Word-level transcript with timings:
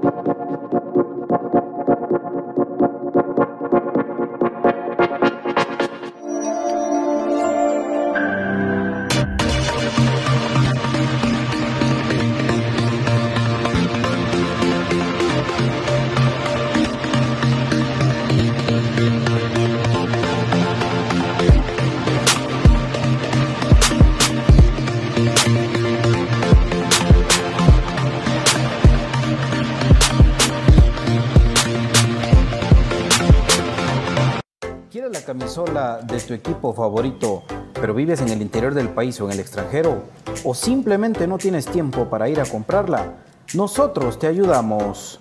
camisola 35.27 36.01
de 36.03 36.21
tu 36.21 36.33
equipo 36.33 36.73
favorito, 36.73 37.43
pero 37.75 37.93
vives 37.93 38.21
en 38.21 38.29
el 38.29 38.41
interior 38.41 38.73
del 38.73 38.89
país 38.89 39.21
o 39.21 39.27
en 39.27 39.33
el 39.33 39.41
extranjero? 39.41 40.05
¿O 40.45 40.55
simplemente 40.55 41.27
no 41.27 41.37
tienes 41.37 41.67
tiempo 41.67 42.09
para 42.09 42.29
ir 42.29 42.41
a 42.41 42.47
comprarla? 42.47 43.15
Nosotros 43.53 44.21
te 44.21 44.29
ayudamos. 44.29 45.19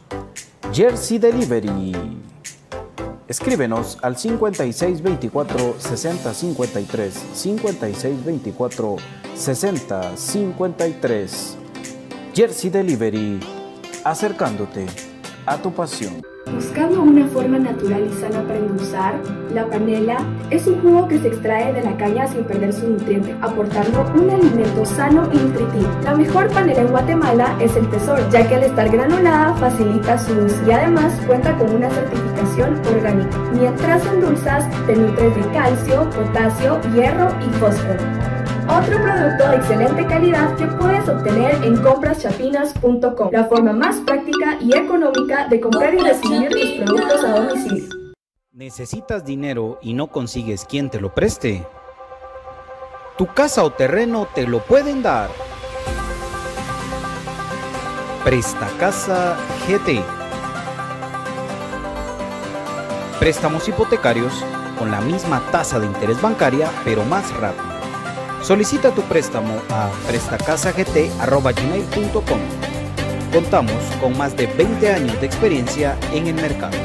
Jersey 0.72 1.18
Delivery. 1.18 2.22
Escríbenos 3.28 3.98
al 4.04 4.16
5624 4.16 5.78
6053 5.80 7.14
5624 7.34 8.98
6053. 9.36 11.58
Jersey 12.36 12.70
Delivery. 12.70 13.40
Acercándote 14.04 14.86
a 15.48 15.58
tu 15.58 15.74
pasión. 15.74 16.35
Buscando 16.54 17.02
una 17.02 17.26
forma 17.28 17.58
natural 17.58 18.06
y 18.06 18.14
sana 18.14 18.42
para 18.44 18.60
endulzar, 18.60 19.16
la 19.54 19.66
panela 19.66 20.18
es 20.52 20.68
un 20.68 20.80
jugo 20.80 21.08
que 21.08 21.18
se 21.20 21.30
extrae 21.30 21.74
de 21.74 21.82
la 21.82 21.98
caña 21.98 22.28
sin 22.28 22.44
perder 22.44 22.72
su 22.72 22.88
nutriente, 22.88 23.36
aportando 23.42 24.06
un 24.16 24.30
alimento 24.30 24.86
sano 24.86 25.28
y 25.34 25.38
nutritivo. 25.38 25.90
La 26.04 26.16
mejor 26.16 26.48
panela 26.50 26.82
en 26.82 26.88
Guatemala 26.88 27.58
es 27.60 27.76
el 27.76 27.90
Tesoro, 27.90 28.30
ya 28.30 28.48
que 28.48 28.56
al 28.56 28.64
estar 28.64 28.90
granulada 28.90 29.56
facilita 29.56 30.18
su 30.20 30.34
uso 30.34 30.56
y 30.68 30.72
además 30.72 31.20
cuenta 31.26 31.58
con 31.58 31.76
una 31.76 31.90
certificación 31.90 32.80
orgánica. 32.94 33.38
Mientras 33.54 34.06
endulzas, 34.06 34.66
te 34.86 34.96
nutres 34.96 35.36
de 35.36 35.42
calcio, 35.52 36.10
potasio, 36.12 36.80
hierro 36.94 37.30
y 37.42 37.50
fósforo. 37.58 38.35
Otro 38.68 39.00
producto 39.00 39.48
de 39.50 39.56
excelente 39.58 40.08
calidad 40.08 40.56
que 40.56 40.66
puedes 40.66 41.08
obtener 41.08 41.64
en 41.64 41.78
compraschapinas.com, 41.84 43.30
la 43.32 43.46
forma 43.46 43.74
más 43.74 43.98
práctica 43.98 44.58
y 44.60 44.76
económica 44.76 45.48
de 45.48 45.62
comprar 45.62 45.94
y 45.94 46.00
recibir 46.00 46.50
tus 46.50 46.72
productos 46.84 47.24
a 47.24 47.30
domicilio. 47.42 47.90
¿Necesitas 48.52 49.24
dinero 49.24 49.78
y 49.84 49.94
no 49.94 50.08
consigues 50.08 50.66
quien 50.66 50.90
te 50.90 51.00
lo 51.00 51.14
preste? 51.14 51.68
Tu 53.20 53.28
casa 53.28 53.64
o 53.64 53.72
terreno 53.72 54.28
te 54.34 54.48
lo 54.48 54.60
pueden 54.60 55.04
dar. 55.04 55.30
Presta 58.24 58.68
Casa 58.80 59.38
GT. 59.68 60.02
Préstamos 63.20 63.68
hipotecarios 63.70 64.44
con 64.80 64.90
la 64.90 65.02
misma 65.02 65.42
tasa 65.52 65.80
de 65.80 65.86
interés 65.86 66.20
bancaria, 66.20 66.70
pero 66.84 67.04
más 67.04 67.32
rápido. 67.38 67.75
Solicita 68.46 68.92
tu 68.92 69.02
préstamo 69.02 69.60
a 69.72 69.90
prestacasagt.com. 70.08 72.40
Contamos 73.34 73.84
con 74.00 74.16
más 74.16 74.38
de 74.38 74.46
20 74.46 74.94
años 74.94 75.20
de 75.20 75.26
experiencia 75.26 75.98
en 76.14 76.28
el 76.28 76.36
mercado. 76.36 76.78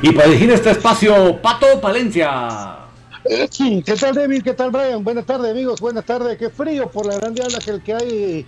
Y 0.00 0.12
para 0.12 0.28
dirigir 0.28 0.52
este 0.52 0.70
espacio, 0.70 1.42
Pato 1.42 1.80
Palencia. 1.80 2.86
¿Qué 3.24 3.96
tal, 3.98 4.14
David? 4.14 4.42
¿Qué 4.44 4.54
tal, 4.54 4.70
Brian? 4.70 5.02
Buenas 5.02 5.26
tardes, 5.26 5.50
amigos. 5.50 5.80
Buenas 5.80 6.04
tardes. 6.04 6.38
Qué 6.38 6.50
frío 6.50 6.88
por 6.88 7.04
la 7.04 7.16
grande 7.16 7.42
que, 7.64 7.82
que 7.82 7.94
hay 7.94 8.46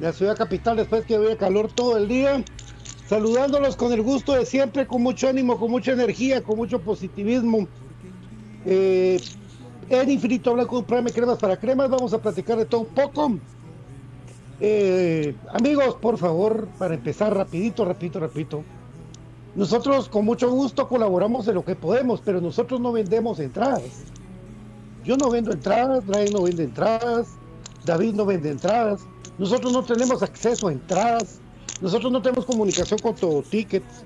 en 0.00 0.04
la 0.04 0.12
ciudad 0.12 0.36
capital 0.36 0.76
después 0.76 1.04
que 1.04 1.14
había 1.14 1.36
calor 1.38 1.70
todo 1.72 1.96
el 1.96 2.08
día. 2.08 2.42
Saludándolos 3.06 3.76
con 3.76 3.92
el 3.92 4.02
gusto 4.02 4.32
de 4.32 4.44
siempre, 4.44 4.88
con 4.88 5.00
mucho 5.00 5.28
ánimo, 5.28 5.56
con 5.56 5.70
mucha 5.70 5.92
energía, 5.92 6.42
con 6.42 6.56
mucho 6.56 6.80
positivismo. 6.80 7.68
Eh, 8.66 9.20
en 9.90 10.10
Infinito 10.10 10.52
Blanco, 10.52 10.82
Prime 10.82 11.12
Cremas 11.12 11.38
para 11.38 11.56
Cremas. 11.58 11.88
Vamos 11.88 12.12
a 12.12 12.18
platicar 12.18 12.58
de 12.58 12.64
todo 12.64 12.80
un 12.80 12.88
poco. 12.88 13.38
Eh, 14.60 15.36
amigos, 15.52 15.94
por 15.94 16.18
favor, 16.18 16.66
para 16.76 16.94
empezar 16.94 17.32
rapidito, 17.32 17.84
repito, 17.84 18.18
repito. 18.18 18.64
Nosotros 19.54 20.08
con 20.08 20.24
mucho 20.24 20.50
gusto 20.50 20.88
colaboramos 20.88 21.48
en 21.48 21.54
lo 21.54 21.64
que 21.64 21.74
podemos, 21.74 22.20
pero 22.24 22.40
nosotros 22.40 22.80
no 22.80 22.92
vendemos 22.92 23.40
entradas. 23.40 24.04
Yo 25.04 25.16
no 25.16 25.30
vendo 25.30 25.52
entradas, 25.52 26.04
Brian 26.06 26.32
no 26.32 26.42
vende 26.42 26.64
entradas, 26.64 27.28
David 27.84 28.14
no 28.14 28.26
vende 28.26 28.50
entradas. 28.50 29.00
Nosotros 29.38 29.72
no 29.72 29.82
tenemos 29.82 30.22
acceso 30.22 30.68
a 30.68 30.72
entradas. 30.72 31.40
Nosotros 31.80 32.12
no 32.12 32.20
tenemos 32.20 32.44
comunicación 32.44 32.98
con 33.00 33.14
todo 33.14 33.42
tickets. 33.42 34.04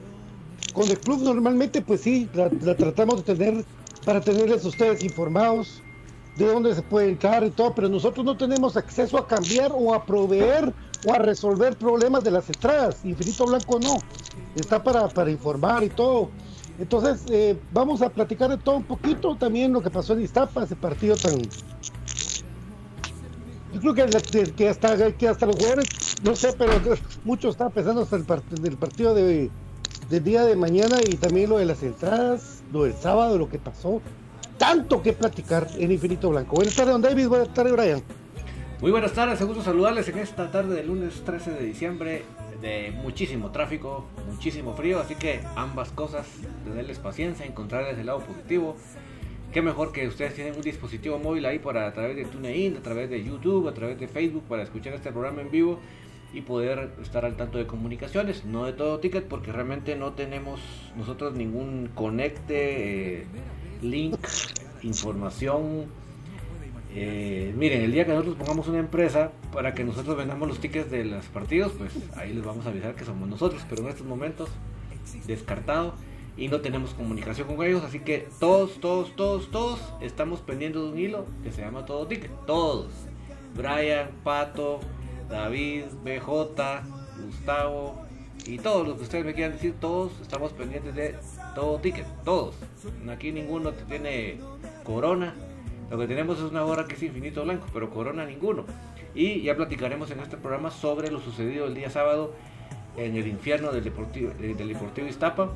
Con 0.72 0.88
el 0.88 0.98
club 0.98 1.22
normalmente, 1.22 1.82
pues 1.82 2.02
sí, 2.02 2.28
la, 2.34 2.48
tratamos 2.76 3.24
de 3.24 3.34
tener 3.34 3.64
para 4.04 4.20
tenerles 4.20 4.64
a 4.64 4.68
ustedes 4.68 5.02
informados 5.04 5.82
de 6.36 6.46
dónde 6.46 6.74
se 6.74 6.82
puede 6.82 7.10
entrar 7.10 7.44
y 7.44 7.50
todo, 7.50 7.74
pero 7.74 7.88
nosotros 7.88 8.24
no 8.24 8.36
tenemos 8.36 8.76
acceso 8.76 9.18
a 9.18 9.26
cambiar 9.26 9.70
o 9.74 9.92
a 9.92 10.04
proveer 10.04 10.72
o 11.06 11.12
a 11.12 11.18
resolver 11.18 11.76
problemas 11.76 12.24
de 12.24 12.30
las 12.30 12.48
entradas. 12.48 13.04
Infinito 13.04 13.46
Blanco 13.46 13.78
no, 13.80 13.98
está 14.54 14.82
para, 14.82 15.08
para 15.08 15.30
informar 15.30 15.82
y 15.82 15.88
todo. 15.88 16.30
Entonces, 16.78 17.24
eh, 17.30 17.58
vamos 17.72 18.02
a 18.02 18.08
platicar 18.08 18.50
de 18.50 18.56
todo 18.56 18.76
un 18.76 18.84
poquito, 18.84 19.36
también 19.36 19.72
lo 19.72 19.82
que 19.82 19.90
pasó 19.90 20.14
en 20.14 20.22
Iztapa, 20.22 20.64
ese 20.64 20.76
partido 20.76 21.16
tan... 21.16 21.40
Yo 23.72 23.80
creo 23.80 23.94
que, 23.94 24.52
que, 24.52 24.68
hasta, 24.68 25.12
que 25.12 25.28
hasta 25.28 25.46
los 25.46 25.56
jugadores, 25.56 25.86
no 26.22 26.36
sé, 26.36 26.52
pero 26.56 26.72
muchos 27.24 27.54
están 27.54 27.70
pensando 27.70 28.02
hasta 28.02 28.16
el, 28.16 28.26
del 28.60 28.76
partido 28.76 29.14
de, 29.14 29.50
del 30.10 30.24
día 30.24 30.44
de 30.44 30.56
mañana 30.56 30.98
y 31.08 31.16
también 31.16 31.50
lo 31.50 31.58
de 31.58 31.66
las 31.66 31.82
entradas, 31.82 32.62
lo 32.72 32.84
del 32.84 32.94
sábado, 32.94 33.38
lo 33.38 33.48
que 33.48 33.58
pasó. 33.58 34.00
Tanto 34.58 35.02
que 35.02 35.12
platicar 35.12 35.66
en 35.76 35.90
Infinito 35.90 36.30
Blanco. 36.30 36.56
Buenas 36.56 36.76
tardes, 36.76 36.92
don 36.92 37.02
David. 37.02 37.28
Buenas 37.28 37.52
tardes, 37.52 37.72
Brian. 37.72 38.02
Muy 38.82 38.90
buenas 38.90 39.12
tardes, 39.12 39.40
un 39.40 39.46
gusto 39.46 39.62
saludarles 39.62 40.08
en 40.08 40.18
esta 40.18 40.50
tarde 40.50 40.74
del 40.74 40.88
lunes 40.88 41.22
13 41.24 41.52
de 41.52 41.64
diciembre 41.66 42.24
de 42.60 42.90
muchísimo 42.90 43.52
tráfico, 43.52 44.08
muchísimo 44.26 44.74
frío, 44.74 44.98
así 44.98 45.14
que 45.14 45.40
ambas 45.54 45.92
cosas, 45.92 46.26
tenerles 46.64 46.98
paciencia, 46.98 47.46
encontrarles 47.46 47.96
el 47.96 48.06
lado 48.06 48.18
positivo. 48.18 48.74
Qué 49.52 49.62
mejor 49.62 49.92
que 49.92 50.08
ustedes 50.08 50.34
tienen 50.34 50.56
un 50.56 50.62
dispositivo 50.62 51.20
móvil 51.20 51.46
ahí 51.46 51.60
para 51.60 51.86
a 51.86 51.92
través 51.92 52.16
de 52.16 52.24
TuneIn, 52.24 52.76
a 52.76 52.82
través 52.82 53.08
de 53.08 53.22
YouTube, 53.22 53.68
a 53.68 53.72
través 53.72 54.00
de 54.00 54.08
Facebook 54.08 54.42
para 54.48 54.64
escuchar 54.64 54.94
este 54.94 55.12
programa 55.12 55.42
en 55.42 55.52
vivo 55.52 55.78
y 56.34 56.40
poder 56.40 56.90
estar 57.00 57.24
al 57.24 57.36
tanto 57.36 57.58
de 57.58 57.68
comunicaciones, 57.68 58.44
no 58.44 58.64
de 58.64 58.72
todo 58.72 58.98
ticket 58.98 59.28
porque 59.28 59.52
realmente 59.52 59.94
no 59.94 60.14
tenemos 60.14 60.60
nosotros 60.96 61.34
ningún 61.34 61.88
conecte, 61.94 63.20
eh, 63.20 63.26
link, 63.80 64.18
información 64.82 66.01
eh, 66.94 67.54
miren, 67.56 67.82
el 67.82 67.92
día 67.92 68.04
que 68.04 68.12
nosotros 68.12 68.36
pongamos 68.36 68.68
una 68.68 68.78
empresa 68.78 69.32
para 69.52 69.74
que 69.74 69.82
nosotros 69.82 70.16
vendamos 70.16 70.46
los 70.46 70.58
tickets 70.58 70.90
de 70.90 71.04
los 71.04 71.24
partidos, 71.26 71.72
pues 71.72 71.92
ahí 72.16 72.34
les 72.34 72.44
vamos 72.44 72.66
a 72.66 72.68
avisar 72.68 72.94
que 72.94 73.04
somos 73.04 73.28
nosotros. 73.28 73.62
Pero 73.68 73.82
en 73.82 73.88
estos 73.88 74.06
momentos, 74.06 74.50
descartado 75.26 75.94
y 76.36 76.48
no 76.48 76.60
tenemos 76.60 76.92
comunicación 76.94 77.48
con 77.48 77.64
ellos. 77.64 77.82
Así 77.82 78.00
que 78.00 78.28
todos, 78.38 78.80
todos, 78.80 79.16
todos, 79.16 79.50
todos 79.50 79.80
estamos 80.00 80.40
pendiendo 80.40 80.84
de 80.84 80.92
un 80.92 80.98
hilo 80.98 81.26
que 81.42 81.50
se 81.50 81.62
llama 81.62 81.86
Todo 81.86 82.06
Ticket. 82.06 82.30
Todos. 82.46 82.88
Brian, 83.54 84.10
Pato, 84.22 84.80
David, 85.30 85.84
BJ, 86.04 86.82
Gustavo 87.24 88.02
y 88.46 88.58
todos 88.58 88.86
los 88.86 88.96
que 88.96 89.02
ustedes 89.04 89.24
me 89.24 89.34
quieran 89.34 89.52
decir, 89.52 89.74
todos 89.78 90.12
estamos 90.20 90.52
pendientes 90.52 90.94
de 90.94 91.16
Todo 91.54 91.78
Ticket. 91.78 92.06
Todos. 92.24 92.54
Aquí 93.10 93.32
ninguno 93.32 93.72
tiene 93.72 94.38
corona 94.84 95.34
lo 95.92 95.98
que 95.98 96.06
tenemos 96.06 96.38
es 96.38 96.44
una 96.44 96.64
hora 96.64 96.86
que 96.86 96.94
es 96.94 97.02
infinito 97.02 97.44
blanco, 97.44 97.66
pero 97.70 97.90
corona 97.90 98.24
ninguno. 98.24 98.64
Y 99.14 99.42
ya 99.42 99.54
platicaremos 99.54 100.10
en 100.10 100.20
este 100.20 100.38
programa 100.38 100.70
sobre 100.70 101.10
lo 101.10 101.20
sucedido 101.20 101.66
el 101.66 101.74
día 101.74 101.90
sábado 101.90 102.32
en 102.96 103.14
el 103.14 103.26
infierno 103.26 103.72
del 103.72 103.84
Deportivo, 103.84 104.32
del 104.32 104.56
Deportivo 104.56 105.06
Iztapa. 105.06 105.50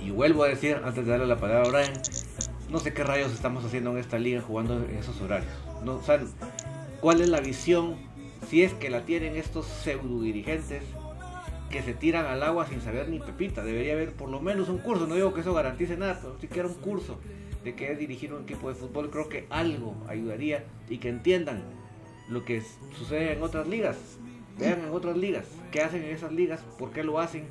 Y 0.00 0.10
vuelvo 0.10 0.44
a 0.44 0.48
decir, 0.48 0.80
antes 0.82 1.04
de 1.04 1.10
darle 1.10 1.26
la 1.26 1.36
palabra 1.36 1.68
a 1.68 1.70
Brian, 1.70 1.92
no 2.70 2.78
sé 2.80 2.94
qué 2.94 3.04
rayos 3.04 3.30
estamos 3.30 3.62
haciendo 3.62 3.90
en 3.90 3.98
esta 3.98 4.18
liga 4.18 4.40
jugando 4.40 4.82
en 4.82 4.96
esos 4.96 5.20
horarios. 5.20 5.52
No, 5.84 6.00
¿Cuál 7.02 7.20
es 7.20 7.28
la 7.28 7.40
visión, 7.40 7.96
si 8.48 8.62
es 8.62 8.72
que 8.72 8.88
la 8.88 9.04
tienen 9.04 9.36
estos 9.36 9.66
pseudo 9.66 10.22
dirigentes 10.22 10.82
que 11.68 11.82
se 11.82 11.92
tiran 11.92 12.24
al 12.24 12.42
agua 12.42 12.66
sin 12.66 12.80
saber 12.80 13.10
ni 13.10 13.18
pepita? 13.18 13.62
Debería 13.62 13.92
haber 13.92 14.14
por 14.14 14.30
lo 14.30 14.40
menos 14.40 14.70
un 14.70 14.78
curso, 14.78 15.06
no 15.06 15.14
digo 15.14 15.34
que 15.34 15.42
eso 15.42 15.52
garantice 15.52 15.98
nada, 15.98 16.18
pero 16.22 16.38
siquiera 16.40 16.66
un 16.66 16.74
curso 16.74 17.18
de 17.64 17.74
que 17.74 17.92
es 17.92 17.98
dirigir 17.98 18.32
un 18.32 18.42
equipo 18.42 18.68
de 18.68 18.74
fútbol, 18.74 19.10
creo 19.10 19.28
que 19.28 19.46
algo 19.50 19.94
ayudaría 20.08 20.64
y 20.88 20.98
que 20.98 21.08
entiendan 21.08 21.62
lo 22.28 22.44
que 22.44 22.62
sucede 22.96 23.32
en 23.32 23.42
otras 23.42 23.68
ligas. 23.68 23.96
Vean 24.58 24.80
en 24.80 24.90
otras 24.90 25.16
ligas, 25.16 25.46
qué 25.70 25.80
hacen 25.80 26.02
en 26.04 26.10
esas 26.10 26.32
ligas, 26.32 26.60
por 26.78 26.90
qué 26.90 27.02
lo 27.02 27.18
hacen, 27.18 27.44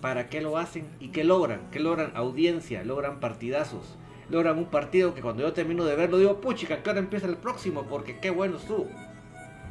para 0.00 0.28
qué 0.28 0.40
lo 0.40 0.58
hacen 0.58 0.86
y 1.00 1.08
qué 1.08 1.24
logran. 1.24 1.68
¿Qué 1.70 1.80
logran? 1.80 2.12
Audiencia, 2.14 2.84
logran 2.84 3.18
partidazos, 3.18 3.96
logran 4.30 4.58
un 4.58 4.66
partido 4.66 5.14
que 5.14 5.22
cuando 5.22 5.42
yo 5.42 5.52
termino 5.52 5.84
de 5.84 5.96
verlo 5.96 6.18
digo, 6.18 6.40
puchica, 6.40 6.82
que 6.82 6.90
ahora 6.90 7.00
empieza 7.00 7.26
el 7.26 7.36
próximo, 7.36 7.84
porque 7.88 8.18
qué 8.20 8.30
bueno 8.30 8.58
estuvo. 8.58 8.88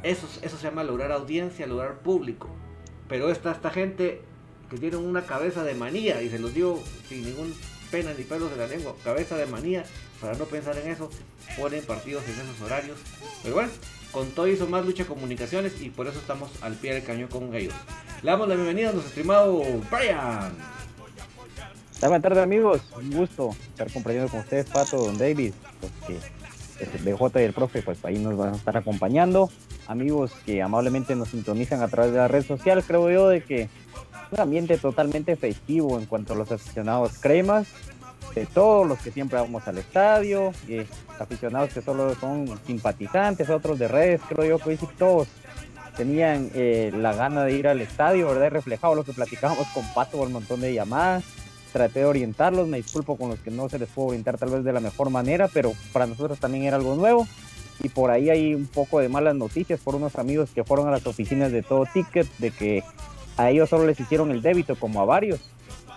Eso, 0.02 0.28
eso 0.42 0.56
se 0.56 0.64
llama 0.68 0.84
lograr 0.84 1.12
audiencia, 1.12 1.66
lograr 1.66 2.00
público. 2.00 2.48
Pero 3.08 3.30
esta, 3.30 3.52
esta 3.52 3.70
gente 3.70 4.20
que 4.68 4.78
tiene 4.78 4.96
una 4.96 5.22
cabeza 5.22 5.64
de 5.64 5.74
manía, 5.74 6.22
y 6.22 6.28
se 6.28 6.38
los 6.38 6.52
digo 6.52 6.82
sin 7.08 7.22
ningún 7.22 7.54
pena 7.90 8.12
ni 8.16 8.24
pelos 8.24 8.50
de 8.50 8.56
la 8.56 8.66
lengua, 8.66 8.94
cabeza 9.02 9.36
de 9.36 9.46
manía, 9.46 9.84
para 10.20 10.34
no 10.34 10.44
pensar 10.44 10.76
en 10.78 10.90
eso, 10.90 11.10
ponen 11.58 11.84
partidos 11.84 12.24
en 12.24 12.32
esos 12.32 12.60
horarios. 12.62 12.98
Pero 13.42 13.54
bueno, 13.54 13.70
con 14.12 14.30
todo 14.30 14.48
hizo 14.48 14.66
más 14.66 14.84
lucha 14.84 15.04
comunicaciones 15.04 15.80
y 15.80 15.90
por 15.90 16.06
eso 16.06 16.18
estamos 16.18 16.50
al 16.62 16.74
pie 16.74 16.94
del 16.94 17.04
cañón 17.04 17.28
con 17.28 17.54
ellos. 17.54 17.74
Le 18.22 18.30
damos 18.30 18.48
la 18.48 18.54
bienvenida 18.54 18.90
a 18.90 18.92
nuestro 18.92 19.10
estimado 19.10 19.62
Brian. 19.90 20.54
Buenas 22.00 22.22
tardes 22.22 22.42
amigos, 22.42 22.82
un 22.94 23.10
gusto 23.10 23.50
estar 23.68 23.90
compartiendo 23.90 24.30
con 24.30 24.40
ustedes, 24.40 24.66
Pato, 24.66 24.98
Don 24.98 25.16
David, 25.16 25.54
porque 25.80 26.20
el 26.78 27.12
BJ 27.12 27.40
y 27.40 27.44
el 27.44 27.52
profe, 27.52 27.82
pues 27.82 28.04
ahí 28.04 28.18
nos 28.18 28.36
van 28.36 28.52
a 28.52 28.56
estar 28.56 28.76
acompañando. 28.76 29.50
Amigos 29.86 30.32
que 30.44 30.62
amablemente 30.62 31.14
nos 31.16 31.28
sintonizan 31.28 31.82
a 31.82 31.88
través 31.88 32.12
de 32.12 32.18
la 32.18 32.28
red 32.28 32.44
social, 32.44 32.84
creo 32.84 33.10
yo 33.10 33.28
de 33.28 33.42
que 33.42 33.68
un 34.30 34.40
ambiente 34.40 34.78
totalmente 34.78 35.36
festivo 35.36 35.98
en 35.98 36.06
cuanto 36.06 36.32
a 36.32 36.36
los 36.36 36.50
aficionados 36.50 37.12
cremas, 37.20 37.68
de 38.34 38.46
todos 38.46 38.86
los 38.86 38.98
que 38.98 39.10
siempre 39.10 39.38
vamos 39.38 39.66
al 39.66 39.78
estadio, 39.78 40.52
y 40.68 40.80
aficionados 41.18 41.72
que 41.72 41.82
solo 41.82 42.14
son 42.16 42.58
simpatizantes, 42.66 43.48
otros 43.48 43.78
de 43.78 43.88
redes, 43.88 44.20
creo 44.28 44.44
yo 44.44 44.58
que 44.58 44.76
todos 44.98 45.28
tenían 45.96 46.50
eh, 46.54 46.92
la 46.94 47.14
gana 47.14 47.44
de 47.44 47.52
ir 47.52 47.66
al 47.66 47.80
estadio, 47.80 48.28
¿verdad? 48.28 48.50
Reflejado 48.50 48.94
lo 48.94 49.04
que 49.04 49.12
platicábamos 49.12 49.66
con 49.68 49.82
Pato 49.94 50.18
un 50.18 50.32
montón 50.32 50.60
de 50.60 50.74
llamadas. 50.74 51.24
Traté 51.72 52.00
de 52.00 52.06
orientarlos, 52.06 52.68
me 52.68 52.78
disculpo 52.78 53.16
con 53.16 53.30
los 53.30 53.38
que 53.40 53.50
no 53.50 53.68
se 53.68 53.78
les 53.78 53.88
puedo 53.88 54.08
orientar 54.08 54.38
tal 54.38 54.50
vez 54.50 54.64
de 54.64 54.72
la 54.72 54.80
mejor 54.80 55.10
manera, 55.10 55.48
pero 55.48 55.72
para 55.92 56.06
nosotros 56.06 56.38
también 56.38 56.64
era 56.64 56.76
algo 56.76 56.94
nuevo. 56.94 57.26
Y 57.82 57.88
por 57.88 58.10
ahí 58.10 58.30
hay 58.30 58.54
un 58.54 58.66
poco 58.66 59.00
de 59.00 59.08
malas 59.08 59.34
noticias 59.34 59.80
por 59.80 59.94
unos 59.94 60.16
amigos 60.16 60.50
que 60.54 60.64
fueron 60.64 60.88
a 60.88 60.90
las 60.90 61.06
oficinas 61.06 61.52
de 61.52 61.62
todo 61.62 61.84
ticket, 61.92 62.26
de 62.38 62.50
que 62.50 62.82
a 63.36 63.50
ellos 63.50 63.68
solo 63.68 63.86
les 63.86 63.98
hicieron 64.00 64.30
el 64.30 64.42
débito 64.42 64.76
como 64.76 65.00
a 65.00 65.04
varios 65.04 65.40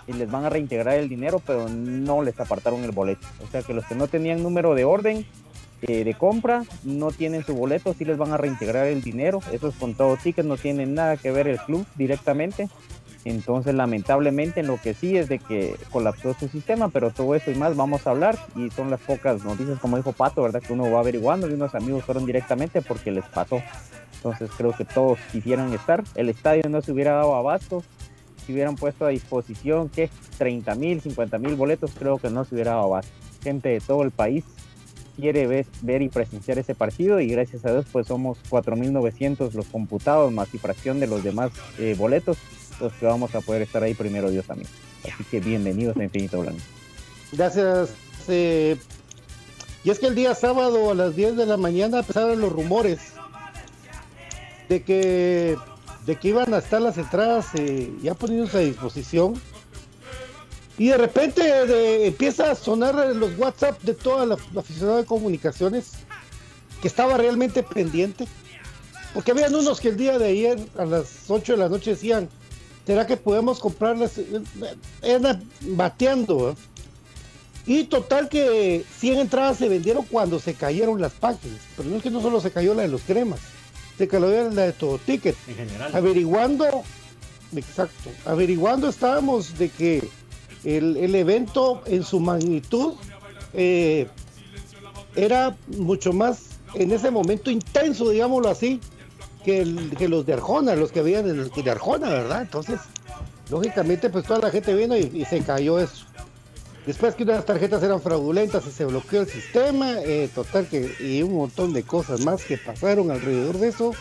y 0.06 0.12
les 0.12 0.30
van 0.30 0.44
a 0.44 0.50
reintegrar 0.50 0.94
el 0.94 1.08
dinero, 1.08 1.40
pero 1.44 1.68
no 1.68 2.22
les 2.22 2.38
apartaron 2.40 2.84
el 2.84 2.90
boleto. 2.90 3.26
O 3.42 3.50
sea 3.50 3.62
que 3.62 3.74
los 3.74 3.84
que 3.86 3.94
no 3.94 4.08
tenían 4.08 4.42
número 4.42 4.74
de 4.74 4.84
orden 4.84 5.26
eh, 5.82 6.04
de 6.04 6.14
compra 6.14 6.64
no 6.84 7.10
tienen 7.10 7.44
su 7.44 7.54
boleto, 7.54 7.94
sí 7.94 8.04
les 8.04 8.18
van 8.18 8.32
a 8.32 8.36
reintegrar 8.36 8.86
el 8.86 9.02
dinero. 9.02 9.40
Eso 9.52 9.68
es 9.68 9.74
con 9.76 9.94
todo 9.94 10.16
ticket, 10.16 10.44
no 10.44 10.56
tienen 10.56 10.94
nada 10.94 11.16
que 11.16 11.30
ver 11.30 11.48
el 11.48 11.58
club 11.58 11.86
directamente. 11.96 12.68
Entonces, 13.24 13.74
lamentablemente, 13.74 14.62
lo 14.62 14.80
que 14.80 14.94
sí 14.94 15.16
es 15.16 15.28
de 15.28 15.38
que 15.38 15.76
colapsó 15.90 16.34
su 16.34 16.48
sistema, 16.48 16.88
pero 16.88 17.10
todo 17.10 17.34
eso 17.34 17.50
y 17.50 17.54
más 17.54 17.76
vamos 17.76 18.06
a 18.06 18.10
hablar. 18.10 18.38
Y 18.56 18.70
son 18.70 18.90
las 18.90 19.00
pocas 19.00 19.44
noticias, 19.44 19.78
como 19.78 19.96
dijo 19.98 20.12
Pato, 20.12 20.42
¿verdad? 20.42 20.62
Que 20.62 20.72
uno 20.72 20.90
va 20.90 21.00
averiguando 21.00 21.48
y 21.48 21.52
unos 21.52 21.74
amigos 21.74 22.04
fueron 22.04 22.24
directamente 22.24 22.80
porque 22.80 23.10
les 23.10 23.24
pasó. 23.26 23.62
Entonces 24.22 24.50
creo 24.54 24.72
que 24.72 24.84
todos 24.84 25.18
quisieran 25.32 25.72
estar. 25.72 26.04
El 26.14 26.28
estadio 26.28 26.62
no 26.68 26.82
se 26.82 26.92
hubiera 26.92 27.12
dado 27.12 27.34
abasto. 27.34 27.82
Si 28.44 28.52
hubieran 28.52 28.76
puesto 28.76 29.06
a 29.06 29.08
disposición 29.08 29.88
que 29.88 30.10
30 30.36 30.74
mil, 30.74 31.00
50 31.00 31.38
mil 31.38 31.54
boletos, 31.54 31.92
creo 31.98 32.18
que 32.18 32.28
no 32.28 32.44
se 32.44 32.54
hubiera 32.54 32.72
dado 32.72 32.84
abasto. 32.84 33.12
Gente 33.42 33.70
de 33.70 33.80
todo 33.80 34.02
el 34.02 34.10
país 34.10 34.44
quiere 35.18 35.46
ver, 35.46 36.02
y 36.02 36.08
presenciar 36.08 36.58
ese 36.58 36.74
partido 36.74 37.20
y 37.20 37.28
gracias 37.28 37.64
a 37.64 37.72
Dios 37.72 37.86
pues 37.92 38.06
somos 38.06 38.38
4.900 38.48 39.52
los 39.52 39.66
computados 39.66 40.32
más 40.32 40.52
y 40.54 40.58
fracción 40.58 40.98
de 40.98 41.06
los 41.06 41.22
demás 41.22 41.52
eh, 41.78 41.94
boletos 41.98 42.38
los 42.80 42.92
que 42.94 43.04
vamos 43.04 43.34
a 43.34 43.42
poder 43.42 43.60
estar 43.62 43.82
ahí 43.82 43.92
primero 43.94 44.30
Dios 44.30 44.46
también. 44.46 44.68
Así 45.04 45.24
que 45.24 45.40
bienvenidos 45.40 45.96
a 45.98 46.04
Infinito 46.04 46.40
Blanco. 46.40 46.60
Gracias. 47.32 47.94
Eh, 48.28 48.76
Y 49.84 49.90
es 49.90 49.98
que 49.98 50.06
el 50.06 50.14
día 50.14 50.34
sábado 50.34 50.90
a 50.90 50.94
las 50.94 51.14
10 51.16 51.36
de 51.36 51.46
la 51.46 51.56
mañana 51.56 51.98
empezaron 51.98 52.40
los 52.40 52.52
rumores 52.52 53.12
de 54.70 54.84
que, 54.84 55.56
de 56.06 56.16
que 56.16 56.28
iban 56.28 56.54
a 56.54 56.58
estar 56.58 56.80
las 56.80 56.96
entradas 56.96 57.48
eh, 57.54 57.92
ya 58.00 58.14
poniéndose 58.14 58.58
a 58.58 58.60
disposición. 58.60 59.34
Y 60.78 60.88
de 60.88 60.96
repente 60.96 62.06
empieza 62.06 62.52
a 62.52 62.54
sonar 62.54 62.94
los 63.16 63.36
WhatsApp 63.36 63.82
de 63.82 63.94
toda 63.94 64.24
la, 64.24 64.36
aficionada 64.56 64.98
de 64.98 65.04
comunicaciones 65.04 65.90
que 66.80 66.86
estaba 66.86 67.18
realmente 67.18 67.64
pendiente. 67.64 68.28
Porque 69.12 69.32
habían 69.32 69.54
unos 69.56 69.80
que 69.80 69.88
el 69.88 69.96
día 69.96 70.18
de 70.18 70.28
ayer 70.28 70.58
a 70.78 70.84
las 70.84 71.28
8 71.28 71.52
de 71.54 71.58
la 71.58 71.68
noche 71.68 71.90
decían, 71.90 72.28
¿será 72.86 73.08
que 73.08 73.16
podemos 73.16 73.58
comprarlas? 73.58 74.20
Eran 75.02 75.42
bateando. 75.62 76.54
Y 77.66 77.84
total 77.84 78.28
que 78.28 78.84
100 78.98 79.18
entradas 79.18 79.58
se 79.58 79.68
vendieron 79.68 80.04
cuando 80.04 80.38
se 80.38 80.54
cayeron 80.54 81.00
las 81.00 81.12
páginas. 81.12 81.58
Pero 81.76 81.88
no 81.88 81.96
es 81.96 82.04
que 82.04 82.10
no 82.10 82.22
solo 82.22 82.40
se 82.40 82.52
cayó 82.52 82.72
la 82.72 82.82
de 82.82 82.88
los 82.88 83.02
cremas, 83.02 83.40
se 84.00 84.08
cayó 84.08 84.54
la 84.54 84.62
de 84.62 84.72
todo 84.72 84.96
ticket. 84.96 85.36
En 85.46 85.56
general. 85.56 85.94
Averiguando, 85.94 86.82
exacto, 87.54 88.08
averiguando 88.24 88.88
estábamos 88.88 89.58
de 89.58 89.68
que 89.68 90.08
el, 90.64 91.14
evento 91.14 91.82
en 91.84 92.02
su 92.02 92.18
magnitud 92.18 92.94
eh, 93.52 94.08
era 95.14 95.54
mucho 95.76 96.14
más 96.14 96.46
en 96.72 96.92
ese 96.92 97.10
momento 97.10 97.50
intenso, 97.50 98.08
digámoslo 98.08 98.48
así, 98.48 98.80
que, 99.44 99.66
los 99.66 100.24
de 100.24 100.32
Arjona, 100.32 100.74
los 100.76 100.92
que 100.92 101.00
habían 101.00 101.28
en 101.28 101.38
el 101.38 101.50
de 101.50 101.70
Arjona, 101.70 102.08
¿verdad? 102.08 102.40
Entonces, 102.40 102.80
lógicamente, 103.50 104.08
pues 104.08 104.24
toda 104.24 104.40
la 104.40 104.50
gente 104.50 104.72
vino 104.72 104.96
y, 104.96 105.26
se 105.26 105.40
cayó 105.40 105.78
eso. 105.78 106.06
Después 106.86 107.14
que 107.14 107.24
unas 107.24 107.44
tarjetas 107.44 107.82
eran 107.82 108.00
fraudulentas 108.00 108.66
y 108.66 108.70
se 108.70 108.84
bloqueó 108.84 109.20
el 109.20 109.28
sistema, 109.28 110.00
eh, 110.00 110.30
total 110.34 110.66
que 110.66 110.94
y 110.98 111.22
un 111.22 111.34
montón 111.34 111.72
de 111.72 111.82
cosas 111.82 112.20
más 112.20 112.44
que 112.44 112.56
pasaron 112.56 113.10
alrededor 113.10 113.58
de 113.58 113.68
eso 113.68 113.92